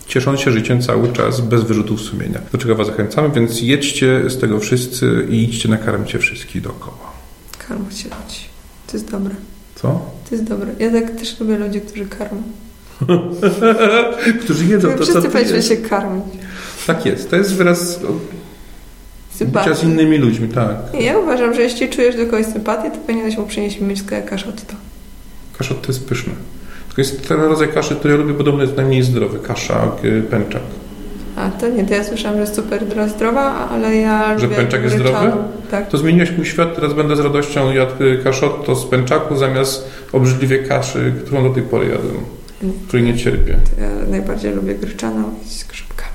Ciesząc 0.07 0.39
się 0.39 0.51
życiem 0.51 0.81
cały 0.81 1.13
czas, 1.13 1.41
bez 1.41 1.63
wyrzutów 1.63 2.01
sumienia. 2.01 2.39
Do 2.51 2.57
czego 2.57 2.75
Was 2.75 2.87
zachęcamy, 2.87 3.29
więc 3.29 3.61
jedźcie 3.61 4.29
z 4.29 4.39
tego 4.39 4.59
wszyscy 4.59 5.27
i 5.29 5.43
idźcie 5.43 5.69
nakarmcie 5.69 6.19
wszystkich 6.19 6.61
dookoła. 6.61 7.11
Karmcie 7.67 8.03
ludzi. 8.03 8.41
To 8.87 8.97
jest 8.97 9.11
dobre. 9.11 9.35
Co? 9.81 10.01
To 10.29 10.35
jest 10.35 10.43
dobre. 10.43 10.67
Ja 10.79 10.91
tak 10.91 11.11
też 11.11 11.39
lubię 11.39 11.57
ludzi, 11.57 11.81
którzy 11.81 12.05
karmią. 12.05 12.43
Którzy 14.43 14.65
jedzą 14.65 14.91
to, 14.91 14.97
co 14.97 15.03
Wszyscy 15.03 15.29
powinniśmy 15.29 15.61
się 15.61 15.77
karmić. 15.77 16.23
Tak 16.87 17.05
jest. 17.05 17.29
To 17.29 17.35
jest 17.35 17.53
wyraz 17.53 17.99
bycia 17.99 18.13
Sympatii. 19.45 19.75
z 19.75 19.83
innymi 19.83 20.17
ludźmi, 20.17 20.49
tak. 20.49 20.75
Ja 20.99 21.17
uważam, 21.17 21.53
że 21.53 21.61
jeśli 21.61 21.89
czujesz 21.89 22.15
do 22.15 22.25
kogoś 22.25 22.45
sympatię, 22.45 22.91
to 22.91 22.97
powinieneś 22.97 23.37
mu 23.37 23.45
przynieść 23.45 23.79
miskę 23.79 24.21
kaszotto. 24.21 24.75
Kaszot 25.57 25.81
to 25.81 25.87
jest 25.87 26.05
pyszne. 26.05 26.33
Tylko 26.87 27.01
jest 27.01 27.27
ten 27.27 27.41
rodzaj 27.41 27.73
kaszy, 27.73 27.95
który 27.95 28.13
ja 28.13 28.19
lubię, 28.19 28.33
podobno 28.33 28.63
jest 28.63 28.75
najmniej 28.75 29.03
zdrowy. 29.03 29.39
Kasza, 29.39 29.91
pęczak. 30.29 30.61
A 31.39 31.49
to 31.49 31.69
nie, 31.69 31.85
to 31.85 31.93
ja 31.93 32.03
słyszałam, 32.03 32.37
że 32.37 32.41
jest 32.41 32.55
super 32.55 32.87
dro- 32.87 33.09
zdrowa, 33.09 33.69
ale 33.69 33.95
ja 33.95 34.37
Że 34.39 34.43
lubię 34.45 34.55
pęczak 34.57 34.83
jest 34.83 34.95
zdrowy? 34.95 35.31
Tak. 35.71 35.87
To 35.89 35.97
zmieniłeś 35.97 36.31
mój 36.37 36.45
świat, 36.45 36.75
teraz 36.75 36.93
będę 36.93 37.15
z 37.15 37.19
radością 37.19 37.71
jadł 37.71 38.03
y, 38.03 38.17
kaszotto 38.23 38.75
z 38.75 38.85
pęczaku 38.85 39.35
zamiast 39.35 39.89
obrzydliwie 40.13 40.59
kaszy, 40.63 41.13
którą 41.25 41.43
do 41.43 41.49
tej 41.49 41.63
pory 41.63 41.87
jadłem, 41.87 42.15
której 42.87 43.05
nie 43.05 43.17
cierpię. 43.17 43.53
To 43.75 43.81
ja 43.81 43.89
najbardziej 44.09 44.53
lubię 44.53 44.75
gryczaną 44.75 45.23
i 45.45 45.49
z 45.49 45.63
grzybkami. 45.63 46.09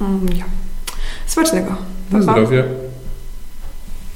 Mm, 0.00 0.20
ja. 0.38 0.44
Smacznego. 1.26 1.76
Pa, 2.12 2.16
Na 2.18 2.22
zdrowie. 2.22 2.64